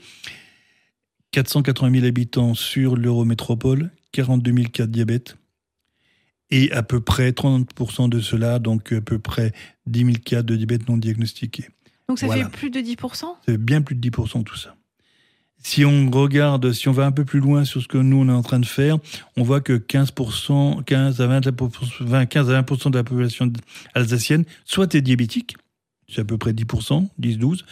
480 1.32 1.92
000 1.92 2.06
habitants 2.06 2.54
sur 2.54 2.96
l'Eurométropole, 2.96 3.92
42 4.26 4.52
000 4.54 4.68
cas 4.70 4.86
de 4.88 4.92
diabète. 4.92 5.38
Et 6.50 6.72
à 6.72 6.82
peu 6.82 7.02
près 7.02 7.32
30% 7.32 8.10
de 8.10 8.20
cela, 8.20 8.58
donc 8.60 8.92
à 8.94 9.02
peu 9.02 9.20
près 9.20 9.52
10 9.86 10.00
000 10.06 10.12
cas 10.26 10.42
de 10.44 10.56
diabète 10.56 10.88
non 10.90 10.98
diagnostiqués. 10.98 11.68
Donc 12.08 12.20
ça 12.20 12.26
Voilà. 12.26 12.46
fait 12.46 12.58
plus 12.58 12.70
de 12.72 12.80
10% 12.80 13.26
C'est 13.46 13.58
bien 13.58 13.82
plus 13.82 13.96
de 13.96 14.10
10% 14.10 14.44
tout 14.44 14.56
ça. 14.58 14.76
Si 15.62 15.84
on 15.84 16.10
regarde, 16.10 16.72
si 16.72 16.88
on 16.88 16.94
va 16.94 17.06
un 17.06 17.12
peu 17.12 17.26
plus 17.26 17.40
loin 17.42 17.66
sur 17.66 17.82
ce 17.82 17.88
que 17.88 17.98
nous 17.98 18.18
on 18.18 18.30
est 18.30 18.32
en 18.32 18.44
train 18.44 18.60
de 18.60 18.66
faire, 18.66 18.98
on 19.36 19.44
voit 19.44 19.60
que 19.60 19.74
15%, 19.74 20.84
15 20.84 21.20
à 21.22 21.28
20, 21.28 21.48
20, 22.00 22.26
15 22.28 22.50
à 22.52 22.62
20% 22.62 22.92
de 22.92 22.98
la 22.98 23.04
population 23.04 23.52
alsacienne 23.94 24.46
soit 24.66 24.96
est 24.96 25.02
diabétique, 25.02 25.58
c'est 26.08 26.22
à 26.22 26.26
peu 26.26 26.38
près 26.38 26.54
10%, 26.54 27.08
10-12, 27.22 27.64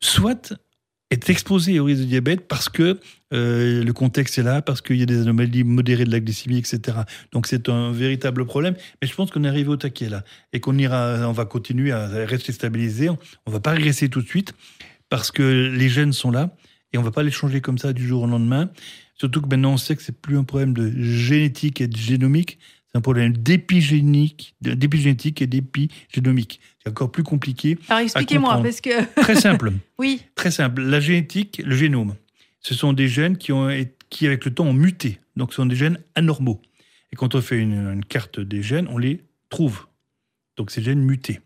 soit 0.00 0.54
est 1.12 1.28
exposé 1.28 1.78
au 1.78 1.84
risque 1.84 2.00
de 2.00 2.06
diabète 2.06 2.48
parce 2.48 2.68
que 2.68 2.98
euh, 3.32 3.84
le 3.84 3.92
contexte 3.92 4.38
est 4.38 4.42
là, 4.42 4.62
parce 4.62 4.80
qu'il 4.80 4.96
y 4.96 5.02
a 5.02 5.06
des 5.06 5.20
anomalies 5.20 5.62
modérées 5.62 6.04
de 6.04 6.10
la 6.10 6.20
glycémie, 6.20 6.58
etc. 6.58 6.98
Donc 7.32 7.46
c'est 7.46 7.68
un 7.68 7.92
véritable 7.92 8.46
problème. 8.46 8.74
Mais 9.00 9.08
je 9.08 9.14
pense 9.14 9.30
qu'on 9.30 9.44
est 9.44 9.48
arrivé 9.48 9.68
au 9.68 9.76
taquet 9.76 10.08
là 10.08 10.24
et 10.52 10.60
qu'on 10.60 10.76
ira, 10.78 11.28
on 11.28 11.32
va 11.32 11.44
continuer 11.44 11.92
à 11.92 12.06
rester 12.06 12.52
stabilisé. 12.52 13.10
On 13.10 13.50
va 13.50 13.60
pas 13.60 13.72
régresser 13.72 14.08
tout 14.08 14.22
de 14.22 14.26
suite 14.26 14.54
parce 15.10 15.30
que 15.30 15.42
les 15.42 15.88
gènes 15.88 16.14
sont 16.14 16.30
là 16.30 16.56
et 16.92 16.98
on 16.98 17.02
va 17.02 17.10
pas 17.10 17.22
les 17.22 17.30
changer 17.30 17.60
comme 17.60 17.78
ça 17.78 17.92
du 17.92 18.06
jour 18.06 18.22
au 18.22 18.26
lendemain. 18.26 18.70
Surtout 19.14 19.42
que 19.42 19.48
maintenant 19.48 19.74
on 19.74 19.76
sait 19.76 19.94
que 19.94 20.02
c'est 20.02 20.18
plus 20.18 20.38
un 20.38 20.44
problème 20.44 20.72
de 20.72 20.90
génétique 21.02 21.80
et 21.82 21.88
de 21.88 21.96
génomique, 21.96 22.58
c'est 22.92 22.98
un 22.98 23.00
problème 23.00 23.32
d'épigénique, 23.32 24.54
d'épigénétique 24.60 25.40
et 25.40 25.46
d'épigénomique. 25.46 26.60
C'est 26.82 26.90
encore 26.90 27.10
plus 27.10 27.22
compliqué. 27.22 27.78
Alors 27.88 28.02
expliquez-moi, 28.02 28.60
parce 28.62 28.82
que. 28.82 29.04
Très 29.22 29.36
simple. 29.36 29.72
oui. 29.98 30.22
Très 30.34 30.50
simple. 30.50 30.82
La 30.82 31.00
génétique, 31.00 31.62
le 31.64 31.74
génome, 31.74 32.16
ce 32.60 32.74
sont 32.74 32.92
des 32.92 33.08
gènes 33.08 33.38
qui, 33.38 33.50
ont, 33.50 33.70
qui 34.10 34.26
avec 34.26 34.44
le 34.44 34.52
temps, 34.52 34.66
ont 34.66 34.74
muté. 34.74 35.20
Donc 35.36 35.52
ce 35.52 35.56
sont 35.56 35.66
des 35.66 35.76
gènes 35.76 35.98
anormaux. 36.14 36.60
Et 37.12 37.16
quand 37.16 37.34
on 37.34 37.40
fait 37.40 37.58
une, 37.58 37.92
une 37.92 38.04
carte 38.04 38.40
des 38.40 38.62
gènes, 38.62 38.88
on 38.88 38.98
les 38.98 39.22
trouve. 39.48 39.86
Donc 40.58 40.70
ces 40.70 40.82
gènes 40.82 41.02
mutés. 41.02 41.40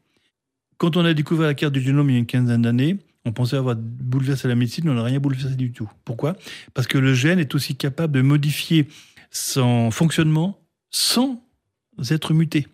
Quand 0.79 0.97
on 0.97 1.05
a 1.05 1.15
découvert 1.15 1.47
la 1.47 1.55
carte 1.55 1.73
du 1.73 1.81
génome 1.81 2.11
il 2.11 2.15
y 2.15 2.17
a 2.17 2.19
une 2.19 2.27
quinzaine 2.27 2.63
d'années, 2.63 2.97
on 3.25 3.33
pensait 3.33 3.57
avoir 3.57 3.77
bouleversé 3.77 4.49
la 4.49 4.57
médecine, 4.57 4.85
mais 4.85 4.91
on 4.91 4.95
n'a 4.95 5.05
rien 5.05 5.21
bouleversé 5.21 5.55
du 5.55 5.71
tout. 5.71 5.89
Pourquoi? 6.05 6.37
Parce 6.75 6.89
que 6.89 6.99
le 6.99 7.15
gène 7.15 7.39
est 7.39 7.55
aussi 7.55 7.77
capable 7.77 8.15
de 8.15 8.23
modifier 8.23 8.89
son 9.31 9.93
fonctionnement 9.93 10.59
sans 10.91 11.43
être 12.11 12.35
muté. 12.35 12.67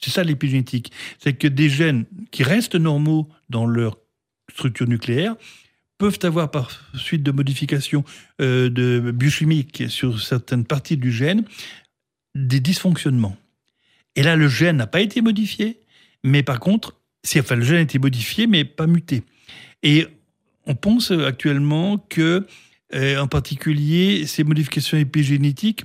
C'est 0.00 0.10
ça 0.10 0.24
l'épigénétique. 0.24 0.92
C'est 1.18 1.34
que 1.34 1.48
des 1.48 1.68
gènes 1.70 2.04
qui 2.30 2.42
restent 2.42 2.74
normaux 2.74 3.28
dans 3.48 3.66
leur 3.66 3.98
structure 4.50 4.88
nucléaire 4.88 5.36
peuvent 5.98 6.18
avoir 6.22 6.50
par 6.50 6.70
suite 6.96 7.22
de 7.22 7.30
modifications 7.30 8.04
euh, 8.40 8.68
de 8.68 9.12
biochimiques 9.12 9.84
sur 9.88 10.20
certaines 10.20 10.64
parties 10.64 10.96
du 10.96 11.12
gène 11.12 11.44
des 12.34 12.60
dysfonctionnements. 12.60 13.36
Et 14.16 14.22
là, 14.22 14.34
le 14.34 14.48
gène 14.48 14.78
n'a 14.78 14.86
pas 14.86 15.00
été 15.00 15.20
modifié, 15.20 15.80
mais 16.24 16.42
par 16.42 16.60
contre, 16.60 16.96
si, 17.22 17.38
enfin, 17.38 17.54
le 17.54 17.62
gène 17.62 17.76
a 17.76 17.82
été 17.82 17.98
modifié, 17.98 18.46
mais 18.46 18.64
pas 18.64 18.86
muté. 18.86 19.22
Et 19.82 20.06
on 20.66 20.74
pense 20.74 21.10
actuellement 21.12 21.98
que, 21.98 22.46
euh, 22.94 23.18
en 23.18 23.28
particulier, 23.28 24.26
ces 24.26 24.44
modifications 24.44 24.98
épigénétiques 24.98 25.84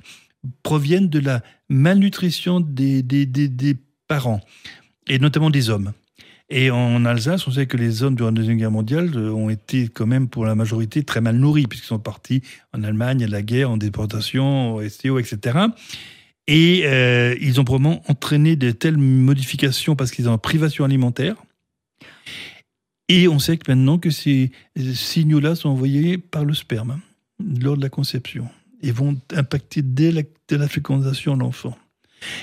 proviennent 0.64 1.10
de 1.10 1.20
la 1.20 1.42
malnutrition 1.70 2.60
des, 2.60 3.04
des, 3.04 3.26
des, 3.26 3.76
parents, 4.08 4.40
et 5.08 5.20
notamment 5.20 5.50
des 5.50 5.70
hommes. 5.70 5.92
Et 6.50 6.72
en 6.72 7.04
Alsace, 7.04 7.46
on 7.46 7.52
sait 7.52 7.66
que 7.66 7.76
les 7.76 8.04
hommes 8.04 8.16
durant 8.16 8.30
la 8.30 8.36
Deuxième 8.36 8.58
Guerre 8.58 8.72
mondiale 8.72 9.12
euh, 9.16 9.32
ont 9.32 9.50
été 9.50 9.90
quand 9.90 10.06
même 10.06 10.30
pour 10.30 10.46
la 10.46 10.56
majorité 10.56 11.04
très 11.04 11.20
mal 11.20 11.36
nourris, 11.36 11.68
puisqu'ils 11.68 11.88
sont 11.88 12.00
partis 12.00 12.42
en 12.74 12.84
Allemagne 12.84 13.22
à 13.26 13.28
la 13.28 13.42
guerre, 13.42 13.70
en 13.70 13.76
déportation, 13.76 14.76
au 14.76 14.88
STO, 14.88 15.20
etc. 15.20 15.60
Et 16.48 16.84
euh, 16.86 17.36
ils 17.42 17.60
ont 17.60 17.66
probablement 17.66 18.02
entraîné 18.08 18.56
de 18.56 18.72
telles 18.72 18.98
modifications 18.98 19.98
parce 19.98 20.12
qu'ils 20.12 20.30
ont 20.30 20.34
une 20.34 20.40
privation 20.40 20.86
alimentaire. 20.86 21.36
Et 23.10 23.28
on 23.28 23.40
sait 23.40 23.58
que 23.58 23.70
maintenant 23.70 23.98
que 23.98 24.10
ces 24.10 24.52
signaux-là 24.78 25.56
sont 25.56 25.70
envoyés 25.70 26.18
par 26.18 26.46
le 26.46 26.54
sperme 26.54 27.00
lors 27.40 27.78
de 27.78 27.82
la 27.82 27.90
conception 27.90 28.50
et 28.82 28.92
vont 28.92 29.18
impacter 29.34 29.82
dès 29.82 30.12
la, 30.12 30.68
fécondation 30.68 31.36
de 31.36 31.42
l'enfant. 31.42 31.78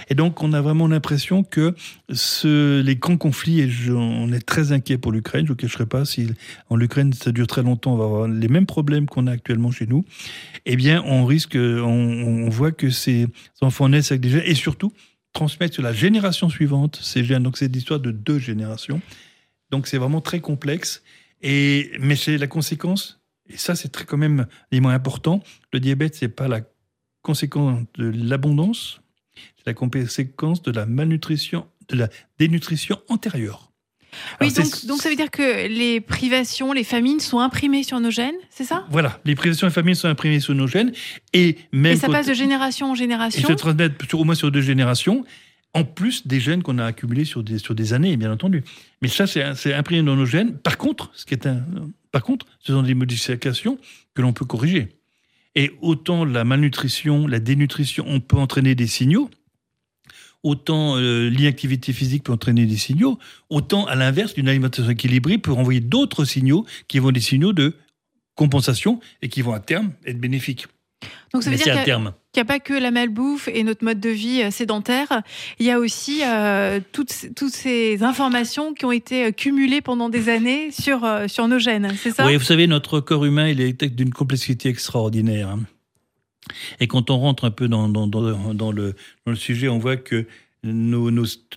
Et 0.08 0.14
donc, 0.14 0.42
on 0.42 0.52
a 0.52 0.60
vraiment 0.60 0.86
l'impression 0.86 1.42
que 1.42 1.74
les 2.08 2.96
grands 2.96 3.16
conflits, 3.16 3.60
et 3.60 3.90
on 3.90 4.32
est 4.32 4.44
très 4.44 4.72
inquiet 4.72 4.98
pour 4.98 5.10
l'Ukraine, 5.10 5.46
je 5.46 5.52
ne 5.52 5.56
cacherai 5.56 5.86
pas, 5.86 6.04
si 6.04 6.28
en 6.70 6.80
Ukraine 6.80 7.12
ça 7.12 7.32
dure 7.32 7.46
très 7.46 7.62
longtemps, 7.62 7.94
on 7.94 7.96
va 7.96 8.04
avoir 8.04 8.28
les 8.28 8.48
mêmes 8.48 8.66
problèmes 8.66 9.06
qu'on 9.06 9.26
a 9.26 9.32
actuellement 9.32 9.72
chez 9.72 9.86
nous, 9.86 10.04
eh 10.64 10.76
bien, 10.76 11.02
on 11.06 11.24
risque, 11.24 11.56
on, 11.56 12.48
voit 12.50 12.72
que 12.72 12.90
ces 12.90 13.26
enfants 13.60 13.88
naissent 13.88 14.12
avec 14.12 14.20
des 14.20 14.30
gènes, 14.30 14.44
et 14.46 14.54
surtout, 14.54 14.92
transmettre 15.32 15.74
sur 15.74 15.82
la 15.82 15.92
génération 15.92 16.48
suivante 16.48 17.00
ces 17.02 17.24
gènes. 17.24 17.42
Donc, 17.42 17.58
c'est 17.58 17.66
l'histoire 17.66 17.98
de 17.98 18.12
deux 18.12 18.38
générations. 18.38 19.00
Donc, 19.70 19.88
c'est 19.88 19.98
vraiment 19.98 20.20
très 20.20 20.40
complexe. 20.40 21.02
Et, 21.42 21.90
mais 22.00 22.16
c'est 22.16 22.38
la 22.38 22.46
conséquence 22.46 23.23
et 23.48 23.56
ça, 23.56 23.74
c'est 23.74 23.88
très 23.88 24.04
quand 24.04 24.16
même 24.16 24.46
l'élément 24.70 24.88
important. 24.88 25.42
Le 25.72 25.80
diabète, 25.80 26.14
c'est 26.14 26.28
pas 26.28 26.48
la 26.48 26.60
conséquence 27.22 27.82
de 27.96 28.10
l'abondance, 28.14 29.00
c'est 29.56 29.66
la 29.66 29.74
conséquence 29.74 30.62
de 30.62 30.72
la 30.72 30.86
malnutrition, 30.86 31.66
de 31.88 31.96
la 31.96 32.08
dénutrition 32.38 33.00
antérieure. 33.08 33.72
oui, 34.40 34.52
donc, 34.52 34.86
donc, 34.86 35.02
ça 35.02 35.08
veut 35.08 35.16
dire 35.16 35.30
que 35.30 35.66
les 35.66 36.00
privations, 36.00 36.72
les 36.72 36.84
famines 36.84 37.20
sont 37.20 37.40
imprimées 37.40 37.82
sur 37.82 37.98
nos 38.00 38.10
gènes, 38.10 38.36
c'est 38.50 38.64
ça? 38.64 38.86
Voilà, 38.90 39.20
les 39.24 39.34
privations 39.34 39.66
et 39.66 39.70
les 39.70 39.74
famines 39.74 39.94
sont 39.94 40.08
imprimées 40.08 40.40
sur 40.40 40.54
nos 40.54 40.66
gènes. 40.66 40.92
Et, 41.32 41.58
même 41.72 41.92
et 41.92 41.96
ça 41.96 42.08
passe 42.08 42.26
de 42.26 42.34
génération 42.34 42.92
en 42.92 42.94
génération? 42.94 43.48
Et 43.48 43.52
se 43.52 43.56
transmettent 43.56 44.00
sur, 44.08 44.20
au 44.20 44.24
moins 44.24 44.34
sur 44.34 44.50
deux 44.50 44.60
générations, 44.60 45.24
en 45.74 45.84
plus 45.84 46.26
des 46.26 46.40
gènes 46.40 46.62
qu'on 46.62 46.78
a 46.78 46.86
accumulés 46.86 47.24
sur 47.24 47.42
des, 47.42 47.58
sur 47.58 47.74
des 47.74 47.92
années, 47.92 48.16
bien 48.16 48.32
entendu. 48.32 48.62
Mais 49.02 49.08
ça, 49.08 49.26
c'est 49.26 49.74
imprimé 49.74 50.02
dans 50.02 50.16
nos 50.16 50.24
gènes. 50.24 50.56
Par 50.56 50.78
contre, 50.78 51.10
ce 51.14 51.26
qui 51.26 51.34
est 51.34 51.46
un, 51.46 51.62
par 52.12 52.22
contre, 52.22 52.46
ce 52.60 52.72
sont 52.72 52.82
des 52.82 52.94
modifications 52.94 53.78
que 54.14 54.22
l'on 54.22 54.32
peut 54.32 54.44
corriger. 54.44 55.00
Et 55.56 55.72
autant 55.82 56.24
la 56.24 56.44
malnutrition, 56.44 57.26
la 57.26 57.40
dénutrition, 57.40 58.04
on 58.06 58.20
peut 58.20 58.36
entraîner 58.36 58.76
des 58.76 58.86
signaux, 58.86 59.30
autant 60.44 60.96
euh, 60.96 61.28
l'inactivité 61.28 61.92
physique 61.92 62.22
peut 62.22 62.32
entraîner 62.32 62.66
des 62.66 62.76
signaux, 62.76 63.18
autant 63.50 63.86
à 63.86 63.96
l'inverse, 63.96 64.34
d'une 64.34 64.48
alimentation 64.48 64.88
équilibrée 64.88 65.38
peut 65.38 65.52
renvoyer 65.52 65.80
d'autres 65.80 66.24
signaux 66.24 66.66
qui 66.86 67.00
vont 67.00 67.10
des 67.10 67.20
signaux 67.20 67.52
de 67.52 67.74
compensation 68.36 69.00
et 69.22 69.28
qui 69.28 69.42
vont 69.42 69.54
à 69.54 69.60
terme 69.60 69.92
être 70.06 70.20
bénéfiques. 70.20 70.66
Donc 71.32 71.42
ça 71.42 71.50
veut 71.50 71.56
dire 71.56 72.14
qu'il 72.34 72.42
n'y 72.42 72.48
a, 72.48 72.52
pas 72.52 72.58
que 72.58 72.74
la 72.74 72.90
malbouffe 72.90 73.48
et 73.48 73.62
notre 73.62 73.84
mode 73.84 74.00
de 74.00 74.10
vie 74.10 74.42
euh, 74.42 74.50
sédentaire, 74.50 75.22
il 75.58 75.66
y 75.66 75.70
a 75.70 75.78
aussi 75.78 76.22
euh, 76.24 76.80
toutes, 76.92 77.12
ces 77.12 78.02
informations 78.02 78.74
qui 78.74 78.84
ont 78.84 78.92
été 78.92 79.26
euh, 79.26 79.30
cumulées 79.30 79.80
pendant 79.80 80.08
des 80.08 80.28
années 80.28 80.70
sur, 80.72 81.08
sur 81.28 81.48
nos 81.48 81.58
gènes, 81.58 81.94
c'est 81.96 82.10
ça? 82.10 82.26
Oui, 82.26 82.36
vous 82.36 82.44
savez, 82.44 82.66
notre 82.66 83.00
corps 83.00 83.24
humain, 83.24 83.48
il 83.48 83.60
est 83.60 83.84
d'une 83.84 84.12
complexité 84.12 84.68
extraordinaire. 84.68 85.48
Hein. 85.48 85.60
Et 86.80 86.88
quand 86.88 87.10
on 87.10 87.18
rentre 87.18 87.44
un 87.44 87.50
peu 87.50 87.68
dans 87.68 87.88
le 87.88 89.34
sujet, 89.36 89.68
on 89.68 89.78
voit 89.78 89.96
que 89.96 90.26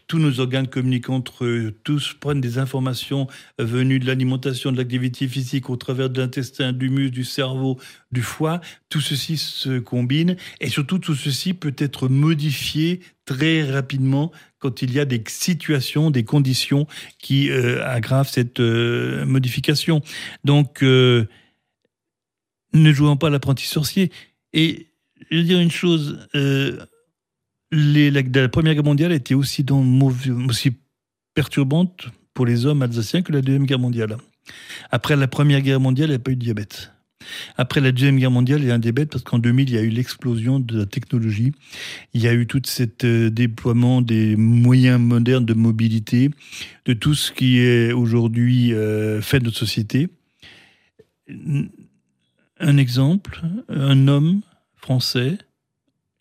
tous 0.07 0.19
nos 0.19 0.39
organes 0.39 0.67
communiquent 0.67 1.09
entre 1.09 1.45
eux, 1.45 1.73
tous 1.83 2.13
prennent 2.13 2.41
des 2.41 2.57
informations 2.57 3.27
venues 3.57 3.99
de 3.99 4.05
l'alimentation, 4.05 4.71
de 4.71 4.77
l'activité 4.77 5.27
physique 5.27 5.69
au 5.69 5.77
travers 5.77 6.09
de 6.09 6.19
l'intestin, 6.19 6.73
du 6.73 6.89
muscle, 6.89 7.11
du 7.11 7.23
cerveau, 7.23 7.79
du 8.11 8.21
foie. 8.21 8.59
Tout 8.89 8.99
ceci 8.99 9.37
se 9.37 9.79
combine 9.79 10.35
et 10.59 10.67
surtout 10.67 10.99
tout 10.99 11.15
ceci 11.15 11.53
peut 11.53 11.75
être 11.77 12.09
modifié 12.09 12.99
très 13.25 13.63
rapidement 13.63 14.31
quand 14.59 14.81
il 14.81 14.91
y 14.93 14.99
a 14.99 15.05
des 15.05 15.23
situations, 15.27 16.11
des 16.11 16.23
conditions 16.23 16.85
qui 17.17 17.49
euh, 17.49 17.85
aggravent 17.85 18.29
cette 18.29 18.59
euh, 18.59 19.25
modification. 19.25 20.01
Donc, 20.43 20.83
euh, 20.83 21.27
ne 22.73 22.91
jouons 22.91 23.17
pas 23.17 23.29
l'apprenti 23.29 23.65
sorcier. 23.65 24.11
Et 24.53 24.87
je 25.31 25.37
vais 25.37 25.43
dire 25.43 25.59
une 25.59 25.71
chose 25.71 26.27
les, 27.71 28.11
la, 28.11 28.49
Première 28.49 28.73
Guerre 28.73 28.83
mondiale 28.83 29.11
était 29.11 29.33
aussi, 29.33 29.65
aussi 30.49 30.71
perturbante 31.33 32.07
pour 32.33 32.45
les 32.45 32.65
hommes 32.65 32.81
alsaciens 32.81 33.21
que 33.21 33.31
la 33.31 33.41
Deuxième 33.41 33.65
Guerre 33.65 33.79
mondiale. 33.79 34.17
Après 34.91 35.15
la 35.15 35.27
Première 35.27 35.61
Guerre 35.61 35.79
mondiale, 35.79 36.09
il 36.09 36.11
n'y 36.11 36.15
a 36.15 36.19
pas 36.19 36.31
eu 36.31 36.35
de 36.35 36.43
diabète. 36.43 36.91
Après 37.57 37.81
la 37.81 37.91
Deuxième 37.91 38.17
Guerre 38.17 38.31
mondiale, 38.31 38.61
il 38.61 38.67
y 38.67 38.71
a 38.71 38.75
un 38.75 38.79
diabète 38.79 39.09
parce 39.09 39.23
qu'en 39.23 39.39
2000, 39.39 39.69
il 39.69 39.75
y 39.75 39.77
a 39.77 39.81
eu 39.81 39.89
l'explosion 39.89 40.59
de 40.59 40.79
la 40.79 40.85
technologie. 40.85 41.51
Il 42.13 42.21
y 42.21 42.27
a 42.27 42.33
eu 42.33 42.47
tout 42.47 42.61
ce 42.65 42.83
euh, 43.03 43.29
déploiement 43.29 44.01
des 44.01 44.35
moyens 44.35 44.99
modernes 44.99 45.45
de 45.45 45.53
mobilité, 45.53 46.31
de 46.85 46.93
tout 46.93 47.15
ce 47.15 47.31
qui 47.31 47.59
est 47.59 47.91
aujourd'hui 47.91 48.73
euh, 48.73 49.21
fait 49.21 49.39
de 49.39 49.45
notre 49.45 49.57
société. 49.57 50.07
Un 52.59 52.77
exemple, 52.77 53.41
un 53.67 54.07
homme 54.07 54.41
français, 54.75 55.37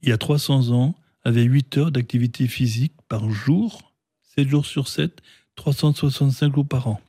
il 0.03 0.09
y 0.09 0.13
a 0.13 0.19
300 0.19 0.71
ans, 0.71 0.95
avait 1.27 1.43
8 1.43 1.79
heures 1.79 1.91
d'activité 1.91 2.47
physique 2.47 2.95
par 3.09 3.29
jour, 3.31 3.93
7 4.37 4.49
jours 4.49 4.65
sur 4.65 4.87
7, 4.87 5.23
365 5.57 6.55
jours 6.55 6.69
par 6.69 6.87
an. 6.87 7.01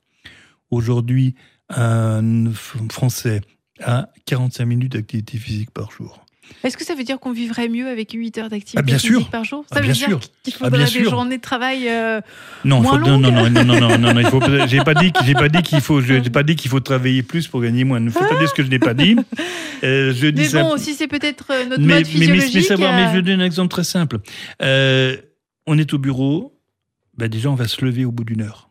Aujourd'hui, 0.71 1.35
un 1.69 2.51
Français 2.51 3.41
a 3.79 4.09
45 4.25 4.65
minutes 4.65 4.93
d'activité 4.93 5.37
physique 5.37 5.69
par 5.69 5.91
jour. 5.91 6.25
Est-ce 6.63 6.77
que 6.77 6.83
ça 6.83 6.95
veut 6.95 7.03
dire 7.03 7.19
qu'on 7.19 7.31
vivrait 7.31 7.69
mieux 7.69 7.87
avec 7.87 8.11
8 8.11 8.37
heures 8.37 8.49
d'activité 8.49 8.93
ah, 8.93 8.97
physique 8.97 9.29
par 9.29 9.43
jour? 9.43 9.65
Ça 9.71 9.79
ah, 9.79 9.81
veut 9.81 9.93
dire 9.93 10.19
qu'il 10.43 10.53
ah, 10.59 10.65
faudrait 10.65 10.85
des 10.85 11.03
journées 11.03 11.37
de 11.37 11.41
travail 11.41 11.87
euh, 11.87 12.21
non, 12.65 12.81
moins 12.81 12.97
longues 12.97 13.21
non, 13.21 13.31
non, 13.31 13.49
non, 13.49 13.63
non, 13.63 13.79
non, 13.79 13.97
non, 13.97 14.13
non, 14.13 14.19
il 14.19 14.27
faut. 14.27 14.41
J'ai 14.67 14.79
pas 14.79 14.93
dit, 14.93 15.11
j'ai 15.25 15.33
pas 15.33 15.49
dit 15.49 15.61
qu'il 15.61 15.81
faut, 15.81 16.01
j'ai 16.01 16.21
pas 16.21 16.43
dit 16.43 16.55
qu'il 16.55 16.69
faut 16.69 16.79
travailler 16.79 17.23
plus 17.23 17.47
pour 17.47 17.61
gagner 17.61 17.83
moins. 17.83 17.99
Ne 17.99 18.09
faut 18.09 18.19
pas 18.19 18.37
dire 18.37 18.49
ce 18.49 18.53
que 18.53 18.63
je 18.63 18.69
n'ai 18.69 18.79
pas 18.79 18.93
dit. 18.93 19.15
Euh, 19.83 20.11
je 20.11 20.27
dis 20.27 20.49
mais 20.53 20.63
bon, 20.63 20.71
ça... 20.71 20.83
si 20.83 20.95
c'est 20.95 21.07
peut-être 21.07 21.51
euh, 21.51 21.65
notre 21.65 21.83
mais, 21.83 21.97
mode 21.97 22.07
physiologique. 22.07 22.53
Mais, 22.55 22.61
mais, 22.61 22.65
savoir, 22.65 22.93
mais 22.93 23.15
je 23.15 23.19
donne 23.19 23.41
un 23.41 23.45
exemple 23.45 23.69
très 23.69 23.83
simple. 23.83 24.17
Euh, 24.63 25.17
on 25.67 25.77
est 25.77 25.93
au 25.93 25.99
bureau, 25.99 26.59
ben 27.15 27.27
déjà 27.27 27.51
on 27.51 27.55
va 27.55 27.67
se 27.67 27.85
lever 27.85 28.03
au 28.03 28.11
bout 28.11 28.23
d'une 28.23 28.41
heure. 28.41 28.66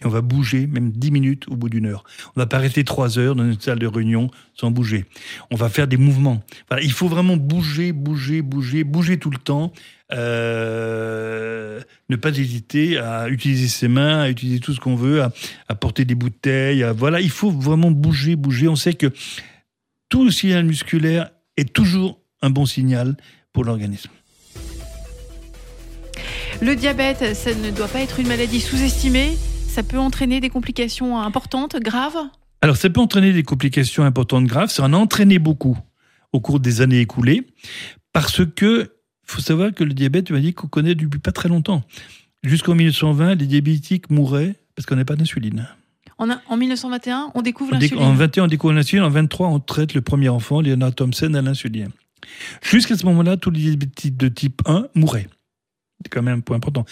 Et 0.00 0.06
on 0.06 0.08
va 0.08 0.20
bouger 0.20 0.66
même 0.66 0.90
10 0.92 1.10
minutes 1.10 1.48
au 1.48 1.56
bout 1.56 1.68
d'une 1.68 1.86
heure. 1.86 2.04
On 2.36 2.40
va 2.40 2.46
pas 2.46 2.58
rester 2.58 2.84
3 2.84 3.18
heures 3.18 3.34
dans 3.34 3.44
une 3.44 3.60
salle 3.60 3.78
de 3.78 3.86
réunion 3.86 4.30
sans 4.54 4.70
bouger. 4.70 5.04
On 5.50 5.56
va 5.56 5.68
faire 5.68 5.86
des 5.86 5.96
mouvements. 5.96 6.42
Il 6.82 6.92
faut 6.92 7.08
vraiment 7.08 7.36
bouger, 7.36 7.92
bouger, 7.92 8.42
bouger, 8.42 8.84
bouger 8.84 9.18
tout 9.18 9.30
le 9.30 9.38
temps. 9.38 9.72
Euh, 10.12 11.80
ne 12.08 12.16
pas 12.16 12.36
hésiter 12.36 12.98
à 12.98 13.28
utiliser 13.28 13.68
ses 13.68 13.88
mains, 13.88 14.22
à 14.22 14.30
utiliser 14.30 14.58
tout 14.58 14.74
ce 14.74 14.80
qu'on 14.80 14.96
veut, 14.96 15.22
à, 15.22 15.74
porter 15.74 16.04
des 16.04 16.14
bouteilles. 16.14 16.84
Voilà, 16.96 17.20
il 17.20 17.30
faut 17.30 17.50
vraiment 17.50 17.90
bouger, 17.90 18.36
bouger. 18.36 18.68
On 18.68 18.76
sait 18.76 18.94
que 18.94 19.12
tout 20.08 20.30
signal 20.30 20.64
musculaire 20.64 21.30
est 21.56 21.72
toujours 21.72 22.20
un 22.42 22.50
bon 22.50 22.66
signal 22.66 23.16
pour 23.52 23.64
l'organisme. 23.64 24.10
Le 26.60 26.76
diabète, 26.76 27.34
ça 27.34 27.54
ne 27.54 27.70
doit 27.70 27.88
pas 27.88 28.00
être 28.00 28.20
une 28.20 28.28
maladie 28.28 28.60
sous-estimée. 28.60 29.38
Ça 29.70 29.84
peut 29.84 29.98
entraîner 29.98 30.40
des 30.40 30.50
complications 30.50 31.16
importantes, 31.22 31.76
graves? 31.76 32.18
Alors, 32.60 32.76
ça 32.76 32.90
peut 32.90 33.00
entraîner 33.00 33.32
des 33.32 33.44
complications 33.44 34.02
importantes, 34.02 34.44
graves. 34.46 34.68
Ça 34.68 34.82
en 34.82 34.92
a 34.92 34.96
entraîné 34.96 35.38
beaucoup 35.38 35.78
au 36.32 36.40
cours 36.40 36.58
des 36.58 36.80
années 36.80 36.98
écoulées. 36.98 37.46
Parce 38.12 38.44
que, 38.44 38.82
il 38.82 39.32
faut 39.32 39.40
savoir 39.40 39.72
que 39.72 39.84
le 39.84 39.94
diabète, 39.94 40.24
tu 40.26 40.32
m'as 40.32 40.40
dit 40.40 40.54
qu'on 40.54 40.66
connaît 40.66 40.96
depuis 40.96 41.20
pas 41.20 41.30
très 41.30 41.48
longtemps. 41.48 41.84
Jusqu'en 42.42 42.74
1920, 42.74 43.36
les 43.36 43.46
diabétiques 43.46 44.10
mouraient 44.10 44.56
parce 44.74 44.86
qu'on 44.86 44.96
n'a 44.96 45.04
pas 45.04 45.14
d'insuline. 45.14 45.68
En, 46.18 46.28
en, 46.48 46.56
1921, 46.56 47.30
on 47.36 47.40
découvre 47.40 47.72
l'insuline? 47.72 48.02
En 48.02 48.12
21, 48.12 48.44
on 48.44 48.48
découvre 48.48 48.72
l'insuline. 48.72 49.04
En 49.04 49.08
23, 49.08 49.46
on 49.46 49.60
traite 49.60 49.94
le 49.94 50.00
premier 50.00 50.28
enfant, 50.28 50.60
Leonard 50.60 50.96
Thompson, 50.96 51.32
à 51.34 51.42
l'insuline. 51.42 51.90
Jusqu'à 52.60 52.96
ce 52.96 53.06
moment-là, 53.06 53.36
tous 53.36 53.52
les 53.52 53.60
diabétiques 53.60 54.16
de 54.16 54.26
type 54.26 54.62
1 54.66 54.88
mouraient. 54.96 55.28
C'est 56.02 56.08
quand 56.08 56.22
même 56.22 56.38
un 56.38 56.40
point 56.40 56.56
important. 56.56 56.84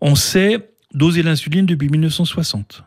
On 0.00 0.16
sait 0.16 0.73
doser 0.94 1.22
l'insuline 1.22 1.66
depuis 1.66 1.88
1960. 1.88 2.84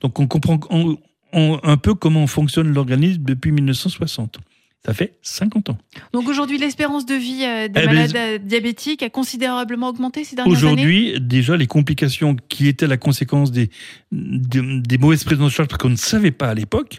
Donc 0.00 0.18
on 0.20 0.26
comprend 0.26 0.60
on, 0.70 0.98
on, 1.32 1.60
un 1.62 1.76
peu 1.76 1.94
comment 1.94 2.26
fonctionne 2.26 2.72
l'organisme 2.72 3.22
depuis 3.22 3.52
1960. 3.52 4.38
Ça 4.84 4.94
fait 4.94 5.16
50 5.22 5.70
ans. 5.70 5.78
Donc 6.12 6.26
aujourd'hui, 6.28 6.58
l'espérance 6.58 7.06
de 7.06 7.14
vie 7.14 7.38
des 7.38 7.80
eh 7.80 7.86
malades 7.86 8.12
ben, 8.12 8.44
diabétiques 8.44 9.04
a 9.04 9.10
considérablement 9.10 9.88
augmenté 9.88 10.24
ces 10.24 10.34
dernières 10.34 10.58
années? 10.58 10.72
Aujourd'hui, 10.72 11.20
déjà, 11.20 11.56
les 11.56 11.68
complications 11.68 12.34
qui 12.48 12.66
étaient 12.66 12.88
la 12.88 12.96
conséquence 12.96 13.52
des, 13.52 13.70
des, 14.10 14.80
des 14.80 14.98
mauvaises 14.98 15.22
prises 15.22 15.40
en 15.40 15.48
charge, 15.48 15.68
parce 15.68 15.80
qu'on 15.80 15.88
ne 15.88 15.94
savait 15.94 16.32
pas 16.32 16.48
à 16.48 16.54
l'époque, 16.54 16.98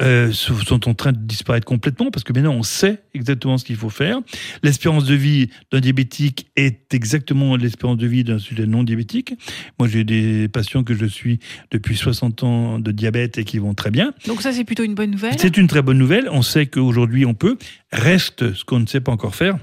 euh, 0.00 0.32
sont 0.32 0.88
en 0.88 0.94
train 0.94 1.12
de 1.12 1.18
disparaître 1.18 1.66
complètement, 1.66 2.10
parce 2.10 2.24
que 2.24 2.32
maintenant, 2.32 2.54
on 2.54 2.62
sait 2.62 3.02
exactement 3.14 3.58
ce 3.58 3.64
qu'il 3.64 3.76
faut 3.76 3.90
faire. 3.90 4.20
L'espérance 4.62 5.04
de 5.04 5.14
vie 5.14 5.50
d'un 5.70 5.80
diabétique 5.80 6.46
est 6.56 6.94
exactement 6.94 7.56
l'espérance 7.56 7.98
de 7.98 8.06
vie 8.06 8.24
d'un 8.24 8.38
sujet 8.38 8.66
non 8.66 8.82
diabétique. 8.82 9.34
Moi, 9.78 9.88
j'ai 9.88 10.04
des 10.04 10.48
patients 10.48 10.84
que 10.84 10.94
je 10.94 11.06
suis 11.06 11.38
depuis 11.70 11.96
60 11.96 12.42
ans 12.44 12.78
de 12.78 12.92
diabète 12.92 13.38
et 13.38 13.44
qui 13.44 13.58
vont 13.58 13.74
très 13.74 13.90
bien. 13.90 14.14
Donc 14.26 14.42
ça, 14.42 14.52
c'est 14.52 14.64
plutôt 14.64 14.84
une 14.84 14.94
bonne 14.94 15.10
nouvelle 15.10 15.34
C'est 15.38 15.56
une 15.56 15.66
très 15.66 15.82
bonne 15.82 15.98
nouvelle. 15.98 16.28
On 16.30 16.42
sait 16.42 16.66
qu'aujourd'hui, 16.66 17.26
on 17.26 17.34
peut. 17.34 17.58
Reste 17.92 18.54
ce 18.54 18.64
qu'on 18.64 18.80
ne 18.80 18.86
sait 18.86 19.00
pas 19.00 19.12
encore 19.12 19.34
faire. 19.34 19.58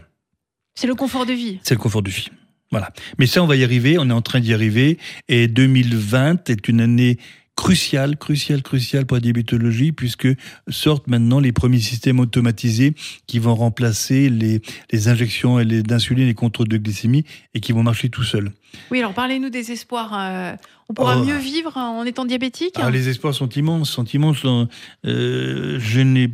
C'est 0.76 0.88
le 0.88 0.96
confort 0.96 1.26
de 1.26 1.34
vie. 1.34 1.60
C'est 1.64 1.74
le 1.74 1.80
confort 1.80 2.04
de 2.04 2.10
vie. 2.10 2.30
Voilà. 2.70 2.92
Mais 3.18 3.26
ça, 3.26 3.42
on 3.42 3.48
va 3.48 3.56
y 3.56 3.64
arriver. 3.64 3.98
On 3.98 4.10
est 4.10 4.14
en 4.14 4.22
train 4.22 4.40
d'y 4.40 4.54
arriver. 4.54 5.00
Et 5.28 5.48
2020 5.48 6.50
est 6.50 6.68
une 6.68 6.82
année 6.82 7.18
cruciale, 7.58 8.16
cruciale, 8.16 8.62
cruciale 8.62 9.06
pour 9.06 9.18
la 9.18 9.22
diabétologie, 9.22 9.92
puisque 9.92 10.30
sortent 10.70 11.08
maintenant 11.08 11.42
les 11.42 11.52
premiers 11.52 11.80
systèmes 11.80 12.22
automatisés 12.22 12.94
qui 13.26 13.40
vont 13.40 13.56
remplacer 13.56 14.30
les, 14.30 14.62
les 14.92 15.08
injections 15.10 15.62
d'insuline 15.64 16.30
et 16.30 16.34
contrôle 16.34 16.70
de 16.70 16.78
glycémie 16.78 17.26
et 17.54 17.60
qui 17.60 17.74
vont 17.74 17.84
marcher 17.84 18.10
tout 18.10 18.24
seuls. 18.24 18.52
Oui, 18.92 19.00
alors 19.00 19.14
parlez-nous 19.14 19.50
des 19.50 19.72
espoirs. 19.72 20.14
Euh, 20.18 20.56
on 20.88 20.94
pourra 20.94 21.20
oh. 21.20 21.26
mieux 21.26 21.38
vivre 21.38 21.76
en 21.76 22.06
étant 22.06 22.24
diabétique 22.24 22.76
ah, 22.78 22.90
Les 22.90 23.10
espoirs 23.10 23.34
sont 23.34 23.50
immenses, 23.50 23.90
sont 23.90 24.06
immenses. 24.06 24.46
Euh, 24.46 25.80
je 25.80 26.00
n'ai 26.00 26.32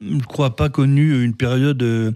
je 0.00 0.14
ne 0.14 0.20
crois 0.20 0.56
pas 0.56 0.68
connu 0.68 1.24
une 1.24 1.34
période 1.34 1.82
euh, 1.82 2.12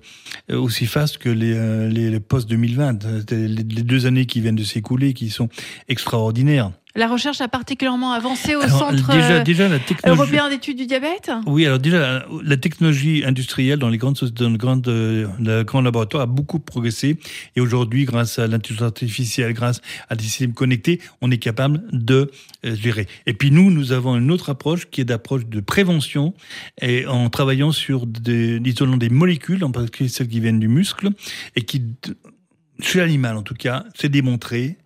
aussi 0.51 0.87
faste 0.87 1.19
que 1.19 1.29
les, 1.29 1.55
euh, 1.55 1.89
les, 1.89 2.11
les 2.11 2.21
post-2020. 2.21 3.33
Les 3.33 3.63
deux 3.83 4.07
années 4.07 4.27
qui 4.27 4.41
viennent 4.41 4.57
de 4.57 4.65
s'écouler 4.65 5.15
qui 5.15 5.31
sont 5.31 5.49
extraordinaires. 5.89 6.73
La 6.95 7.07
recherche 7.07 7.41
a 7.41 7.49
particulièrement 7.49 8.13
avancé 8.13 8.57
au 8.57 8.61
alors, 8.61 8.79
Centre 8.79 9.13
déjà, 9.13 9.41
déjà 9.41 9.69
la 9.69 9.79
technologie... 9.79 10.21
européen 10.21 10.49
d'études 10.49 10.79
du 10.79 10.87
diabète 10.87 11.31
Oui, 11.47 11.67
alors 11.67 11.79
déjà, 11.79 12.25
la 12.43 12.57
technologie 12.57 13.25
industrielle 13.27 13.79
dans 13.79 13.91
les 13.91 13.99
grandes, 13.99 14.19
dans 14.19 14.49
les 14.49 14.57
grandes, 14.57 14.89
euh, 14.89 15.27
les 15.39 15.65
grands 15.65 15.83
laboratoires 15.83 16.23
a 16.23 16.27
beaucoup 16.27 16.59
progressé. 16.59 17.19
Et 17.57 17.61
aujourd'hui, 17.61 18.05
grâce 18.05 18.39
à 18.39 18.47
l'intelligence 18.47 18.87
artificielle, 18.87 19.53
grâce 19.53 19.83
à 20.09 20.17
des 20.17 20.25
systèmes 20.25 20.55
connectés, 20.55 21.01
on 21.21 21.31
est 21.31 21.39
capable 21.39 21.83
de 21.93 22.31
euh, 22.65 22.75
gérer. 22.75 23.07
Et 23.27 23.35
puis 23.35 23.51
nous, 23.51 23.71
nous 23.71 23.93
avons 23.93 24.17
une 24.17 24.31
autre 24.31 24.49
approche 24.49 24.89
qui 24.91 25.03
est 25.03 25.05
d'approche 25.05 25.47
de 25.47 25.61
prévention 25.61 26.33
et 26.81 27.07
en 27.07 27.29
travaillant 27.29 27.71
sur 27.71 28.07
des, 28.07 28.61
isolant 28.65 28.97
des 28.97 29.11
molécules, 29.11 29.63
en 29.63 29.71
particulier 29.71 30.09
celles 30.09 30.29
qui 30.29 30.41
viennent 30.41 30.61
du 30.61 30.69
muscle, 30.69 31.11
et 31.55 31.63
qui, 31.63 31.83
chez 32.81 32.99
l'animal 32.99 33.37
en 33.37 33.43
tout 33.43 33.55
cas, 33.55 33.85
c'est 33.95 34.09
démontré, 34.09 34.79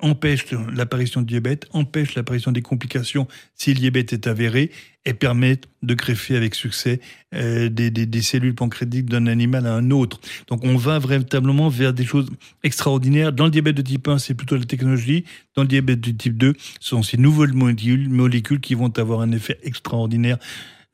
empêche 0.00 0.46
l'apparition 0.52 1.22
de 1.22 1.26
diabète, 1.26 1.66
empêche 1.72 2.14
l'apparition 2.14 2.52
des 2.52 2.62
complications 2.62 3.26
si 3.54 3.74
le 3.74 3.80
diabète 3.80 4.12
est 4.12 4.28
avéré 4.28 4.70
et 5.04 5.14
permettent 5.14 5.68
de 5.82 5.94
greffer 5.94 6.36
avec 6.36 6.54
succès 6.54 7.00
euh, 7.34 7.68
des, 7.68 8.22
cellules 8.22 8.54
pancréatiques 8.54 9.06
d'un 9.06 9.26
animal 9.26 9.66
à 9.66 9.74
un 9.74 9.90
autre. 9.90 10.20
Donc 10.46 10.64
on 10.64 10.76
va 10.76 10.98
véritablement 10.98 11.68
vers 11.68 11.92
des 11.92 12.04
choses 12.04 12.30
extraordinaires. 12.62 13.32
Dans 13.32 13.44
le 13.44 13.50
diabète 13.50 13.76
de 13.76 13.82
type 13.82 14.06
1, 14.06 14.18
c'est 14.18 14.34
plutôt 14.34 14.56
la 14.56 14.64
technologie. 14.64 15.24
Dans 15.56 15.62
le 15.62 15.68
diabète 15.68 16.00
de 16.00 16.12
type 16.12 16.36
2, 16.36 16.54
ce 16.78 16.88
sont 16.88 17.02
ces 17.02 17.16
nouvelles 17.16 17.54
molécules, 17.54 18.08
molécules 18.08 18.60
qui 18.60 18.74
vont 18.74 18.92
avoir 18.98 19.20
un 19.20 19.32
effet 19.32 19.58
extraordinaire 19.64 20.38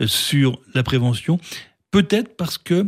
euh, 0.00 0.06
sur 0.06 0.60
la 0.74 0.82
prévention. 0.82 1.38
Peut-être 1.90 2.36
parce 2.36 2.56
que 2.58 2.86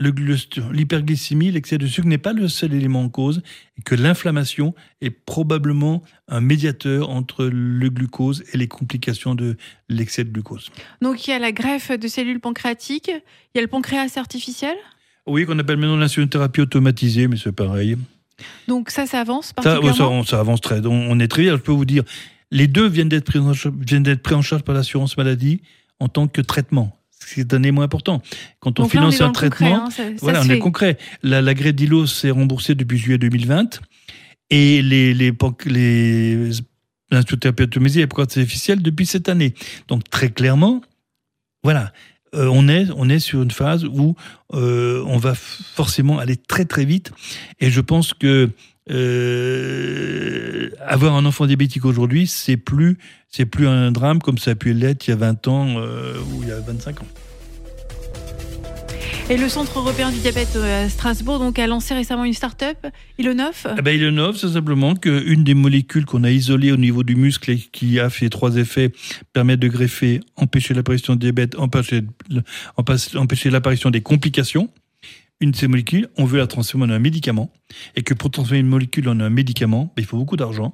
l'hyperglycémie, 0.00 1.50
l'excès 1.50 1.78
de 1.78 1.86
sucre 1.86 2.06
n'est 2.06 2.18
pas 2.18 2.32
le 2.32 2.48
seul 2.48 2.72
élément 2.72 3.02
en 3.02 3.08
cause 3.08 3.42
et 3.78 3.82
que 3.82 3.94
l'inflammation 3.94 4.74
est 5.00 5.10
probablement 5.10 6.02
un 6.28 6.40
médiateur 6.40 7.10
entre 7.10 7.44
le 7.46 7.88
glucose 7.90 8.44
et 8.52 8.58
les 8.58 8.68
complications 8.68 9.34
de 9.34 9.56
l'excès 9.88 10.24
de 10.24 10.30
glucose. 10.30 10.70
Donc 11.02 11.26
il 11.26 11.30
y 11.30 11.32
a 11.32 11.38
la 11.38 11.52
greffe 11.52 11.90
de 11.90 12.08
cellules 12.08 12.40
pancréatiques, 12.40 13.08
il 13.08 13.56
y 13.56 13.58
a 13.58 13.62
le 13.62 13.68
pancréas 13.68 14.12
artificiel? 14.16 14.76
Oui, 15.26 15.44
qu'on 15.44 15.58
appelle 15.58 15.76
maintenant 15.76 15.96
l'insulinothérapie 15.96 16.60
automatisée, 16.60 17.28
mais 17.28 17.36
c'est 17.36 17.52
pareil. 17.52 17.96
Donc 18.68 18.90
ça, 18.90 19.06
ça 19.06 19.20
avance 19.20 19.52
particulièrement 19.52 20.22
ça, 20.22 20.30
ça, 20.30 20.36
ça 20.36 20.40
avance 20.40 20.60
très. 20.60 20.80
On 20.86 21.18
est 21.18 21.28
très 21.28 21.42
bien. 21.42 21.56
Je 21.56 21.60
peux 21.60 21.72
vous 21.72 21.84
dire, 21.84 22.04
les 22.50 22.66
deux 22.66 22.88
viennent 22.88 23.08
d'être 23.08 23.24
pris, 23.24 23.40
pris 24.22 24.34
en 24.34 24.42
charge 24.42 24.62
par 24.62 24.74
l'assurance 24.74 25.16
maladie 25.16 25.60
en 26.00 26.08
tant 26.08 26.28
que 26.28 26.40
traitement 26.40 26.97
c'est 27.34 27.54
un 27.54 27.62
élément 27.62 27.82
important. 27.82 28.22
Quand 28.60 28.78
on 28.80 28.84
Donc 28.84 28.90
finance 28.90 29.18
là, 29.18 29.26
on 29.26 29.28
un 29.30 29.32
traitement, 29.32 29.80
concret, 29.80 30.02
hein, 30.02 30.14
ça, 30.16 30.22
voilà, 30.22 30.42
ça 30.42 30.46
on 30.46 30.50
est 30.50 30.58
concret. 30.58 30.98
La, 31.22 31.42
la 31.42 31.54
Grédilos 31.54 32.06
est 32.24 32.30
remboursée 32.30 32.74
depuis 32.74 32.98
juillet 32.98 33.18
2020 33.18 33.80
et 34.50 34.82
les 34.82 35.14
les 35.14 35.32
les 35.66 36.50
l'institut 37.10 37.48
automatisé 37.48 38.02
est 38.02 38.18
artificielle 38.18 38.82
depuis 38.82 39.06
cette 39.06 39.28
année. 39.28 39.54
Donc 39.88 40.08
très 40.10 40.30
clairement, 40.30 40.82
voilà, 41.62 41.92
euh, 42.34 42.48
on 42.52 42.68
est 42.68 42.86
on 42.96 43.08
est 43.08 43.18
sur 43.18 43.42
une 43.42 43.50
phase 43.50 43.84
où 43.84 44.14
euh, 44.54 45.02
on 45.06 45.18
va 45.18 45.34
forcément 45.34 46.18
aller 46.18 46.36
très 46.36 46.64
très 46.64 46.84
vite 46.84 47.12
et 47.60 47.70
je 47.70 47.80
pense 47.80 48.12
que 48.14 48.50
euh, 48.90 50.70
avoir 50.86 51.14
un 51.14 51.24
enfant 51.24 51.46
diabétique 51.46 51.84
aujourd'hui, 51.84 52.26
c'est 52.26 52.56
plus, 52.56 52.98
c'est 53.28 53.46
plus 53.46 53.66
un 53.66 53.92
drame 53.92 54.20
comme 54.20 54.38
ça 54.38 54.52
a 54.52 54.54
pu 54.54 54.72
l'être 54.72 55.06
il 55.06 55.10
y 55.10 55.12
a 55.12 55.16
20 55.16 55.48
ans 55.48 55.74
euh, 55.76 56.14
ou 56.32 56.42
il 56.42 56.48
y 56.48 56.52
a 56.52 56.60
25 56.60 57.02
ans. 57.02 57.06
Et 59.30 59.36
le 59.36 59.50
Centre 59.50 59.78
européen 59.78 60.10
du 60.10 60.20
diabète 60.20 60.56
euh, 60.56 60.86
à 60.86 60.88
Strasbourg 60.88 61.38
donc, 61.38 61.58
a 61.58 61.66
lancé 61.66 61.92
récemment 61.92 62.24
une 62.24 62.32
start-up, 62.32 62.78
Ilonov? 63.18 63.66
Eh 63.76 63.82
ben, 63.82 63.94
Ilonov, 63.94 64.38
c'est 64.38 64.48
simplement 64.48 64.94
qu'une 64.94 65.44
des 65.44 65.52
molécules 65.52 66.06
qu'on 66.06 66.24
a 66.24 66.30
isolées 66.30 66.72
au 66.72 66.78
niveau 66.78 67.02
du 67.02 67.14
muscle 67.14 67.50
et 67.50 67.58
qui 67.58 68.00
a 68.00 68.08
fait 68.08 68.30
trois 68.30 68.56
effets 68.56 68.90
permet 69.34 69.58
de 69.58 69.68
greffer, 69.68 70.20
empêcher 70.36 70.72
l'apparition 70.72 71.14
de 71.14 71.20
diabète, 71.20 71.58
empêcher, 71.58 72.04
empêcher 73.16 73.50
l'apparition 73.50 73.90
des 73.90 74.00
complications 74.00 74.70
une 75.40 75.52
de 75.52 75.56
ces 75.56 75.68
molécules, 75.68 76.08
on 76.16 76.24
veut 76.24 76.38
la 76.38 76.46
transformer 76.46 76.86
en 76.86 76.90
un 76.90 76.98
médicament, 76.98 77.52
et 77.96 78.02
que 78.02 78.14
pour 78.14 78.30
transformer 78.30 78.60
une 78.60 78.68
molécule 78.68 79.08
en 79.08 79.20
un 79.20 79.30
médicament, 79.30 79.92
ben, 79.96 80.02
il 80.02 80.04
faut 80.04 80.16
beaucoup 80.16 80.36
d'argent. 80.36 80.72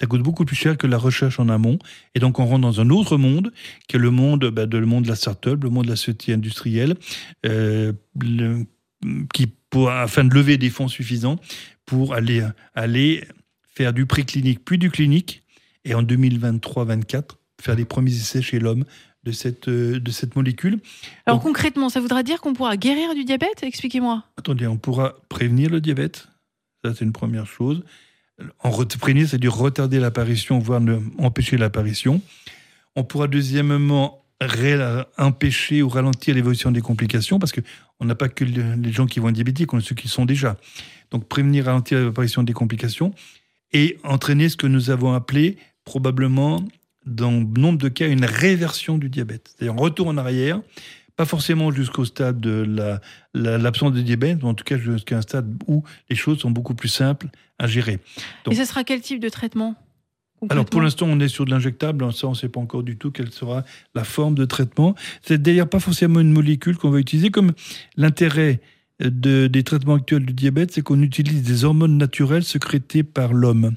Ça 0.00 0.06
coûte 0.06 0.22
beaucoup 0.22 0.44
plus 0.44 0.56
cher 0.56 0.76
que 0.76 0.86
la 0.86 0.98
recherche 0.98 1.40
en 1.40 1.48
amont, 1.48 1.78
et 2.14 2.20
donc 2.20 2.38
on 2.38 2.46
rentre 2.46 2.62
dans 2.62 2.80
un 2.80 2.90
autre 2.90 3.16
monde, 3.16 3.52
qui 3.88 3.96
est 3.96 3.98
le 3.98 4.10
monde, 4.10 4.46
ben, 4.50 4.66
de, 4.66 4.78
le 4.78 4.86
monde 4.86 5.04
de 5.04 5.08
la 5.08 5.16
start-up, 5.16 5.62
le 5.62 5.70
monde 5.70 5.84
de 5.84 5.90
la 5.90 5.96
société 5.96 6.32
industrielle, 6.32 6.94
euh, 7.44 7.92
qui 9.32 9.52
afin 9.88 10.24
de 10.24 10.34
lever 10.34 10.56
des 10.56 10.70
fonds 10.70 10.88
suffisants 10.88 11.36
pour 11.84 12.14
aller, 12.14 12.42
aller 12.74 13.24
faire 13.68 13.92
du 13.92 14.06
préclinique 14.06 14.64
puis 14.64 14.78
du 14.78 14.90
clinique, 14.90 15.42
et 15.84 15.94
en 15.94 16.02
2023-24 16.02 17.36
faire 17.60 17.74
les 17.74 17.84
premiers 17.84 18.14
essais 18.14 18.42
chez 18.42 18.58
l'homme 18.58 18.84
de 19.26 19.32
cette, 19.32 19.68
euh, 19.68 19.98
de 19.98 20.10
cette 20.10 20.36
molécule. 20.36 20.78
Alors 21.26 21.38
Donc, 21.38 21.48
concrètement, 21.48 21.88
ça 21.88 22.00
voudra 22.00 22.22
dire 22.22 22.40
qu'on 22.40 22.54
pourra 22.54 22.76
guérir 22.76 23.14
du 23.14 23.24
diabète? 23.24 23.62
Expliquez-moi. 23.62 24.24
Attendez, 24.38 24.66
on 24.66 24.76
pourra 24.76 25.16
prévenir 25.28 25.68
le 25.68 25.80
diabète? 25.80 26.28
Ça, 26.84 26.94
c'est 26.94 27.04
une 27.04 27.12
première 27.12 27.46
chose. 27.46 27.82
en 28.62 28.70
prévenir, 28.70 29.28
c'est-à-dire 29.28 29.54
retarder 29.54 29.98
l'apparition, 29.98 30.58
voire 30.58 30.80
ne, 30.80 30.98
empêcher 31.18 31.56
l'apparition. 31.56 32.22
On 32.94 33.02
pourra 33.02 33.26
deuxièmement 33.26 34.22
empêcher 35.16 35.82
ou 35.82 35.88
ralentir 35.88 36.34
l'évolution 36.34 36.70
des 36.70 36.82
complications, 36.82 37.38
parce 37.38 37.52
qu'on 37.52 38.04
n'a 38.04 38.14
pas 38.14 38.28
que 38.28 38.44
les 38.44 38.92
gens 38.92 39.06
qui 39.06 39.18
vont 39.18 39.30
être 39.30 39.34
diabétiques, 39.34 39.72
on 39.72 39.78
a 39.78 39.80
ceux 39.80 39.94
qui 39.94 40.08
sont 40.08 40.26
déjà. 40.26 40.56
Donc 41.10 41.26
prévenir, 41.26 41.64
ralentir 41.64 41.98
l'apparition 41.98 42.42
des 42.42 42.52
complications 42.52 43.14
et 43.72 43.98
entraîner 44.04 44.48
ce 44.50 44.56
que 44.56 44.66
nous 44.66 44.90
avons 44.90 45.14
appelé 45.14 45.56
probablement 45.84 46.62
dans 47.06 47.30
nombre 47.30 47.78
de 47.78 47.88
cas 47.88 48.08
une 48.08 48.24
réversion 48.24 48.98
du 48.98 49.08
diabète, 49.08 49.54
c'est-à-dire 49.56 49.74
un 49.74 49.82
retour 49.82 50.08
en 50.08 50.16
arrière, 50.16 50.60
pas 51.16 51.24
forcément 51.24 51.70
jusqu'au 51.70 52.04
stade 52.04 52.40
de 52.40 52.98
l'absence 53.34 53.92
de 53.92 54.02
diabète, 54.02 54.38
mais 54.42 54.48
en 54.48 54.54
tout 54.54 54.64
cas 54.64 54.76
jusqu'à 54.76 55.16
un 55.16 55.22
stade 55.22 55.50
où 55.66 55.82
les 56.10 56.16
choses 56.16 56.40
sont 56.40 56.50
beaucoup 56.50 56.74
plus 56.74 56.88
simples 56.88 57.28
à 57.58 57.66
gérer. 57.66 58.00
Et 58.50 58.54
ce 58.54 58.64
sera 58.64 58.84
quel 58.84 59.00
type 59.00 59.20
de 59.20 59.28
traitement 59.28 59.76
alors 60.50 60.66
pour 60.66 60.82
l'instant, 60.82 61.06
on 61.08 61.18
est 61.18 61.28
sur 61.28 61.46
de 61.46 61.50
l'injectable, 61.50 62.12
ça 62.12 62.26
on 62.26 62.30
ne 62.30 62.36
sait 62.36 62.50
pas 62.50 62.60
encore 62.60 62.82
du 62.82 62.98
tout 62.98 63.10
quelle 63.10 63.32
sera 63.32 63.64
la 63.94 64.04
forme 64.04 64.34
de 64.34 64.44
traitement. 64.44 64.94
C'est 65.22 65.40
d'ailleurs 65.40 65.68
pas 65.68 65.80
forcément 65.80 66.20
une 66.20 66.30
molécule 66.30 66.76
qu'on 66.76 66.90
va 66.90 66.98
utiliser, 66.98 67.30
comme 67.30 67.52
l'intérêt 67.96 68.60
de, 69.00 69.46
des 69.46 69.62
traitements 69.62 69.94
actuels 69.94 70.26
du 70.26 70.34
diabète, 70.34 70.72
c'est 70.72 70.82
qu'on 70.82 71.00
utilise 71.00 71.42
des 71.42 71.64
hormones 71.64 71.96
naturelles 71.96 72.44
sécrétées 72.44 73.02
par 73.02 73.32
l'homme 73.32 73.76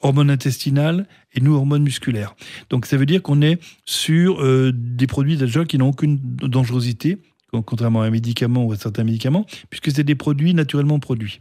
hormones 0.00 0.30
intestinales 0.30 1.06
et 1.34 1.40
nous 1.40 1.54
hormones 1.54 1.82
musculaires. 1.82 2.34
Donc 2.70 2.86
ça 2.86 2.96
veut 2.96 3.06
dire 3.06 3.22
qu'on 3.22 3.42
est 3.42 3.58
sur 3.84 4.42
euh, 4.42 4.72
des 4.74 5.06
produits 5.06 5.36
déjà 5.36 5.64
qui 5.64 5.78
n'ont 5.78 5.88
aucune 5.88 6.18
dangerosité, 6.20 7.18
contrairement 7.64 8.02
à 8.02 8.06
un 8.06 8.10
médicament 8.10 8.64
ou 8.64 8.72
à 8.72 8.76
certains 8.76 9.04
médicaments, 9.04 9.46
puisque 9.70 9.90
c'est 9.90 10.04
des 10.04 10.14
produits 10.14 10.54
naturellement 10.54 10.98
produits. 10.98 11.40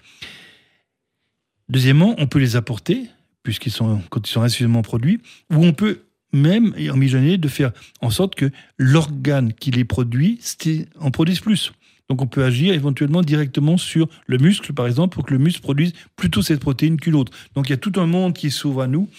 Deuxièmement, 1.67 2.15
on 2.17 2.27
peut 2.27 2.39
les 2.39 2.55
apporter, 2.55 3.09
puisqu'ils 3.43 3.71
sont, 3.71 4.01
quand 4.09 4.27
ils 4.27 4.31
sont 4.31 4.41
insuffisamment 4.41 4.83
produits, 4.83 5.19
ou 5.51 5.65
on 5.65 5.73
peut 5.73 6.03
même 6.31 6.73
envisager 6.91 7.37
de 7.37 7.47
faire 7.47 7.71
en 8.01 8.09
sorte 8.09 8.35
que 8.35 8.51
l'organe 8.77 9.53
qui 9.53 9.71
les 9.71 9.85
produit 9.85 10.39
en 10.99 11.11
produise 11.11 11.39
plus. 11.39 11.71
Donc 12.09 12.21
on 12.21 12.27
peut 12.27 12.43
agir 12.43 12.73
éventuellement 12.73 13.21
directement 13.21 13.77
sur 13.77 14.07
le 14.27 14.37
muscle, 14.37 14.73
par 14.73 14.87
exemple, 14.87 15.15
pour 15.15 15.25
que 15.25 15.33
le 15.33 15.39
muscle 15.39 15.61
produise 15.61 15.93
plutôt 16.15 16.41
cette 16.41 16.59
protéine 16.59 16.97
qu'une 16.97 17.15
autre. 17.15 17.31
Donc 17.55 17.67
il 17.67 17.71
y 17.71 17.73
a 17.73 17.77
tout 17.77 17.93
un 17.95 18.05
monde 18.05 18.33
qui 18.33 18.51
s'ouvre 18.51 18.81
à 18.81 18.87
nous. 18.87 19.09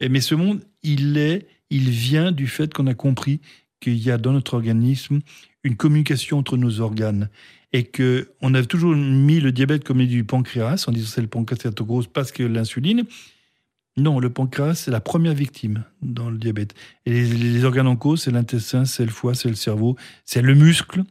Mais 0.00 0.20
ce 0.20 0.34
monde, 0.34 0.60
il 0.82 1.18
est, 1.18 1.46
il 1.68 1.90
vient 1.90 2.32
du 2.32 2.46
fait 2.46 2.72
qu'on 2.72 2.86
a 2.86 2.94
compris 2.94 3.40
qu'il 3.80 3.98
y 3.98 4.10
a 4.10 4.18
dans 4.18 4.32
notre 4.32 4.54
organisme 4.54 5.20
une 5.62 5.76
communication 5.76 6.38
entre 6.38 6.56
nos 6.56 6.80
organes 6.80 7.28
et 7.72 7.84
que 7.84 8.30
on 8.40 8.54
a 8.54 8.62
toujours 8.64 8.94
mis 8.94 9.40
le 9.40 9.52
diabète 9.52 9.84
comme 9.84 10.04
du 10.04 10.24
pancréas 10.24 10.84
en 10.88 10.92
disant 10.92 11.08
c'est 11.08 11.20
le 11.20 11.84
grosse 11.84 12.06
parce 12.06 12.32
que 12.32 12.42
l'insuline. 12.42 13.04
Non, 13.96 14.20
le 14.20 14.30
pancréas, 14.30 14.76
c'est 14.76 14.90
la 14.90 15.00
première 15.00 15.34
victime 15.34 15.84
dans 16.00 16.30
le 16.30 16.38
diabète. 16.38 16.74
Et 17.06 17.22
les 17.24 17.64
organes 17.64 17.88
en 17.88 17.96
cause, 17.96 18.22
c'est 18.22 18.30
l'intestin, 18.30 18.84
c'est 18.84 19.04
le 19.04 19.10
foie, 19.10 19.34
c'est 19.34 19.48
le 19.48 19.56
cerveau, 19.56 19.96
c'est 20.24 20.42
le 20.42 20.54
muscle, 20.54 21.02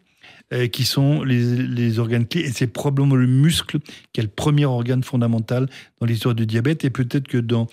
euh, 0.54 0.68
qui 0.68 0.84
sont 0.84 1.24
les, 1.24 2.00
organes 2.00 2.26
clés. 2.26 2.42
Et 2.42 2.52
c'est 2.52 2.68
probablement 2.68 3.16
le 3.16 3.28
muscle 3.28 3.80
qui 4.14 4.20
est 4.20 4.24
le 4.24 4.30
premier 4.30 4.66
organe 4.66 5.04
fondamental 5.04 5.68
dans 6.00 6.08
l'histoire 6.08 6.36
du 6.36 6.46
diabète. 6.46 6.86
Et 6.86 6.90
peut-être 6.90 7.28
que 7.28 7.38
dans, 7.38 7.68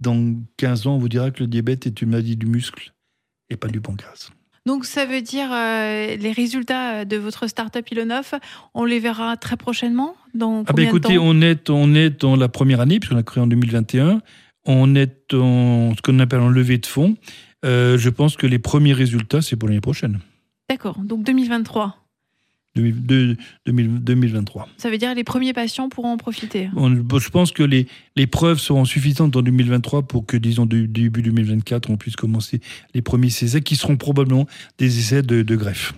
dans 0.00 0.34
15 0.56 0.86
ans, 0.86 0.94
on 0.94 0.98
vous 0.98 1.08
dira 1.08 1.30
que 1.30 1.40
le 1.40 1.46
diabète 1.46 1.86
est 1.86 2.02
une 2.02 2.10
maladie 2.10 2.36
du 2.36 2.46
muscle 2.46 2.92
et 3.50 3.56
pas 3.56 3.68
du 3.68 3.80
pancréas. 3.80 4.30
Donc 4.64 4.84
ça 4.84 5.06
veut 5.06 5.22
dire 5.22 5.48
euh, 5.52 6.16
les 6.16 6.32
résultats 6.32 7.04
de 7.04 7.16
votre 7.16 7.48
startup 7.48 7.90
Ilonov, 7.90 8.34
on 8.74 8.84
les 8.84 9.00
verra 9.00 9.36
très 9.36 9.56
prochainement 9.56 10.14
dans 10.34 10.62
ah 10.66 10.72
ben 10.72 10.86
écoutez, 10.86 11.18
on 11.18 11.40
est 11.40 11.68
on 11.68 11.94
est 11.94 12.20
dans 12.20 12.36
la 12.36 12.48
première 12.48 12.80
année 12.80 13.00
puisqu'on 13.00 13.18
a 13.18 13.24
créé 13.24 13.42
en 13.42 13.48
2021. 13.48 14.20
On 14.64 14.94
est 14.94 15.34
en 15.34 15.92
ce 15.96 16.02
qu'on 16.02 16.20
appelle 16.20 16.40
en 16.40 16.48
levée 16.48 16.78
de 16.78 16.86
fonds. 16.86 17.16
Euh, 17.64 17.98
je 17.98 18.08
pense 18.08 18.36
que 18.36 18.46
les 18.46 18.60
premiers 18.60 18.92
résultats 18.92 19.42
c'est 19.42 19.56
pour 19.56 19.68
l'année 19.68 19.80
prochaine. 19.80 20.20
D'accord. 20.72 20.96
Donc 21.04 21.22
2023. 21.24 21.98
2023. 22.74 24.68
Ça 24.78 24.88
veut 24.88 24.96
dire 24.96 25.10
que 25.10 25.16
les 25.16 25.24
premiers 25.24 25.52
patients 25.52 25.90
pourront 25.90 26.12
en 26.12 26.16
profiter 26.16 26.70
Je 26.74 27.28
pense 27.28 27.52
que 27.52 27.62
les, 27.62 27.86
les 28.16 28.26
preuves 28.26 28.58
seront 28.58 28.86
suffisantes 28.86 29.36
en 29.36 29.42
2023 29.42 30.04
pour 30.04 30.24
que, 30.24 30.38
disons, 30.38 30.64
début 30.64 31.20
2024, 31.20 31.90
on 31.90 31.98
puisse 31.98 32.16
commencer 32.16 32.62
les 32.94 33.02
premiers 33.02 33.26
essais 33.26 33.60
qui 33.60 33.76
seront 33.76 33.98
probablement 33.98 34.46
des 34.78 34.98
essais 34.98 35.20
de, 35.20 35.56
greffe. 35.56 35.92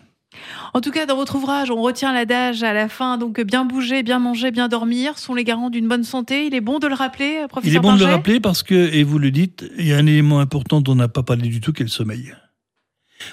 En 0.72 0.81
tout 0.81 0.91
cas, 0.91 1.07
dans 1.07 1.14
votre 1.14 1.37
ouvrage, 1.37 1.70
on 1.70 1.81
retient 1.81 2.12
l'adage 2.12 2.64
à 2.64 2.72
la 2.72 2.89
fin, 2.89 3.16
donc 3.18 3.41
bien 3.43 3.64
bouger, 3.64 4.03
bien 4.03 4.18
manger, 4.18 4.51
bien 4.51 4.66
dormir 4.66 5.20
sont 5.20 5.35
les 5.35 5.45
garants 5.45 5.70
d'une 5.70 5.87
bonne 5.87 6.03
santé. 6.03 6.47
Il 6.47 6.55
est 6.57 6.61
bon 6.61 6.81
de 6.81 6.89
le 6.89 6.95
rappeler, 6.95 7.47
professeur 7.49 7.72
Il 7.72 7.77
est 7.77 7.81
bon 7.81 7.95
de 7.95 8.01
le 8.01 8.07
rappeler 8.07 8.41
parce 8.41 8.64
que, 8.64 8.75
et 8.75 9.05
vous 9.05 9.20
le 9.20 9.31
dites, 9.31 9.64
il 9.79 9.87
y 9.87 9.93
a 9.93 9.99
un 9.99 10.07
élément 10.07 10.41
important 10.41 10.81
dont 10.81 10.95
on 10.95 10.97
n'a 10.97 11.07
pas 11.07 11.22
parlé 11.22 11.49
du 11.49 11.61
tout, 11.61 11.72
qui 11.72 11.83
est 11.83 11.87
le 11.87 11.91
sommeil. 11.91 12.35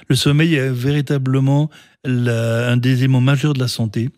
Le 0.07 0.15
sommeil 0.15 0.55
est 0.55 0.69
véritablement 0.69 1.69
un 2.05 2.77
des 2.77 2.99
éléments 2.99 3.21
majeurs 3.21 3.53
de 3.53 3.59
la 3.59 3.67
santé. 3.67 4.09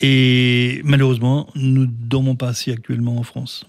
Et 0.00 0.80
malheureusement, 0.84 1.48
nous 1.54 1.82
ne 1.82 1.86
dormons 1.86 2.36
pas 2.36 2.48
assez 2.48 2.72
actuellement 2.72 3.18
en 3.18 3.22
France. 3.22 3.66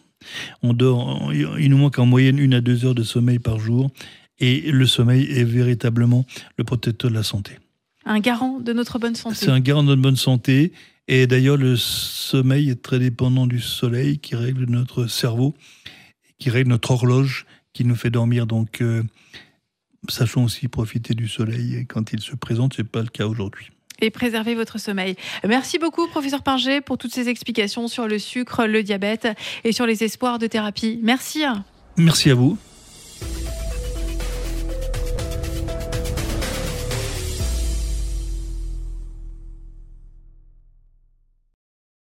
On 0.62 0.74
dort, 0.74 1.32
il 1.34 1.70
nous 1.70 1.78
manque 1.78 2.00
en 2.00 2.06
moyenne 2.06 2.40
une 2.40 2.54
à 2.54 2.62
deux 2.62 2.86
heures 2.86 2.96
de 2.96 3.04
sommeil 3.04 3.40
par 3.40 3.60
jour. 3.60 3.92
Et 4.40 4.72
le 4.72 4.86
sommeil 4.88 5.26
est 5.32 5.44
véritablement 5.44 6.26
le 6.58 6.64
protecteur 6.64 7.12
de 7.12 7.16
la 7.16 7.24
santé. 7.24 7.54
Un 8.06 8.20
garant 8.20 8.60
de 8.60 8.74
notre 8.74 8.98
bonne 8.98 9.16
santé. 9.16 9.36
C'est 9.36 9.52
un 9.52 9.60
garant 9.60 9.84
de 9.84 9.90
notre 9.90 10.02
bonne 10.02 10.16
santé. 10.16 10.72
Et 11.08 11.28
d'ailleurs, 11.28 11.58
le 11.58 11.76
sommeil 11.76 12.70
est 12.70 12.82
très 12.82 12.98
dépendant 12.98 13.46
du 13.46 13.60
soleil 13.60 14.18
qui 14.18 14.36
règle 14.36 14.66
notre 14.66 15.08
cerveau, 15.08 15.54
qui 16.40 16.50
règle 16.50 16.70
notre 16.70 16.92
horloge, 16.92 17.46
qui 17.74 17.86
nous 17.86 17.96
fait 17.96 18.10
dormir. 18.10 18.48
Donc, 18.48 18.82
euh, 18.82 19.04
sachons 20.10 20.44
aussi 20.44 20.68
profiter 20.68 21.14
du 21.14 21.28
soleil 21.28 21.86
quand 21.88 22.14
il 22.14 22.22
se 22.22 22.36
présente, 22.36 22.74
ce 22.74 22.82
n'est 22.82 22.88
pas 22.88 23.02
le 23.02 23.10
cas 23.10 23.28
aujourd'hui 23.28 23.72
et 24.02 24.10
préserver 24.10 24.56
votre 24.56 24.80
sommeil. 24.80 25.16
Merci 25.48 25.78
beaucoup, 25.78 26.08
professeur 26.08 26.42
Pinger, 26.42 26.82
pour 26.82 26.98
toutes 26.98 27.14
ces 27.14 27.30
explications 27.30 27.88
sur 27.88 28.08
le 28.08 28.20
sucre, 28.20 28.66
le 28.66 28.84
diabète 28.84 29.28
et 29.64 29.72
sur 29.72 29.86
les 29.86 30.04
espoirs 30.04 30.40
de 30.40 30.48
thérapie. 30.48 31.00
Merci. 31.04 31.44
Merci 31.98 32.32
à 32.32 32.36
vous. 32.36 32.58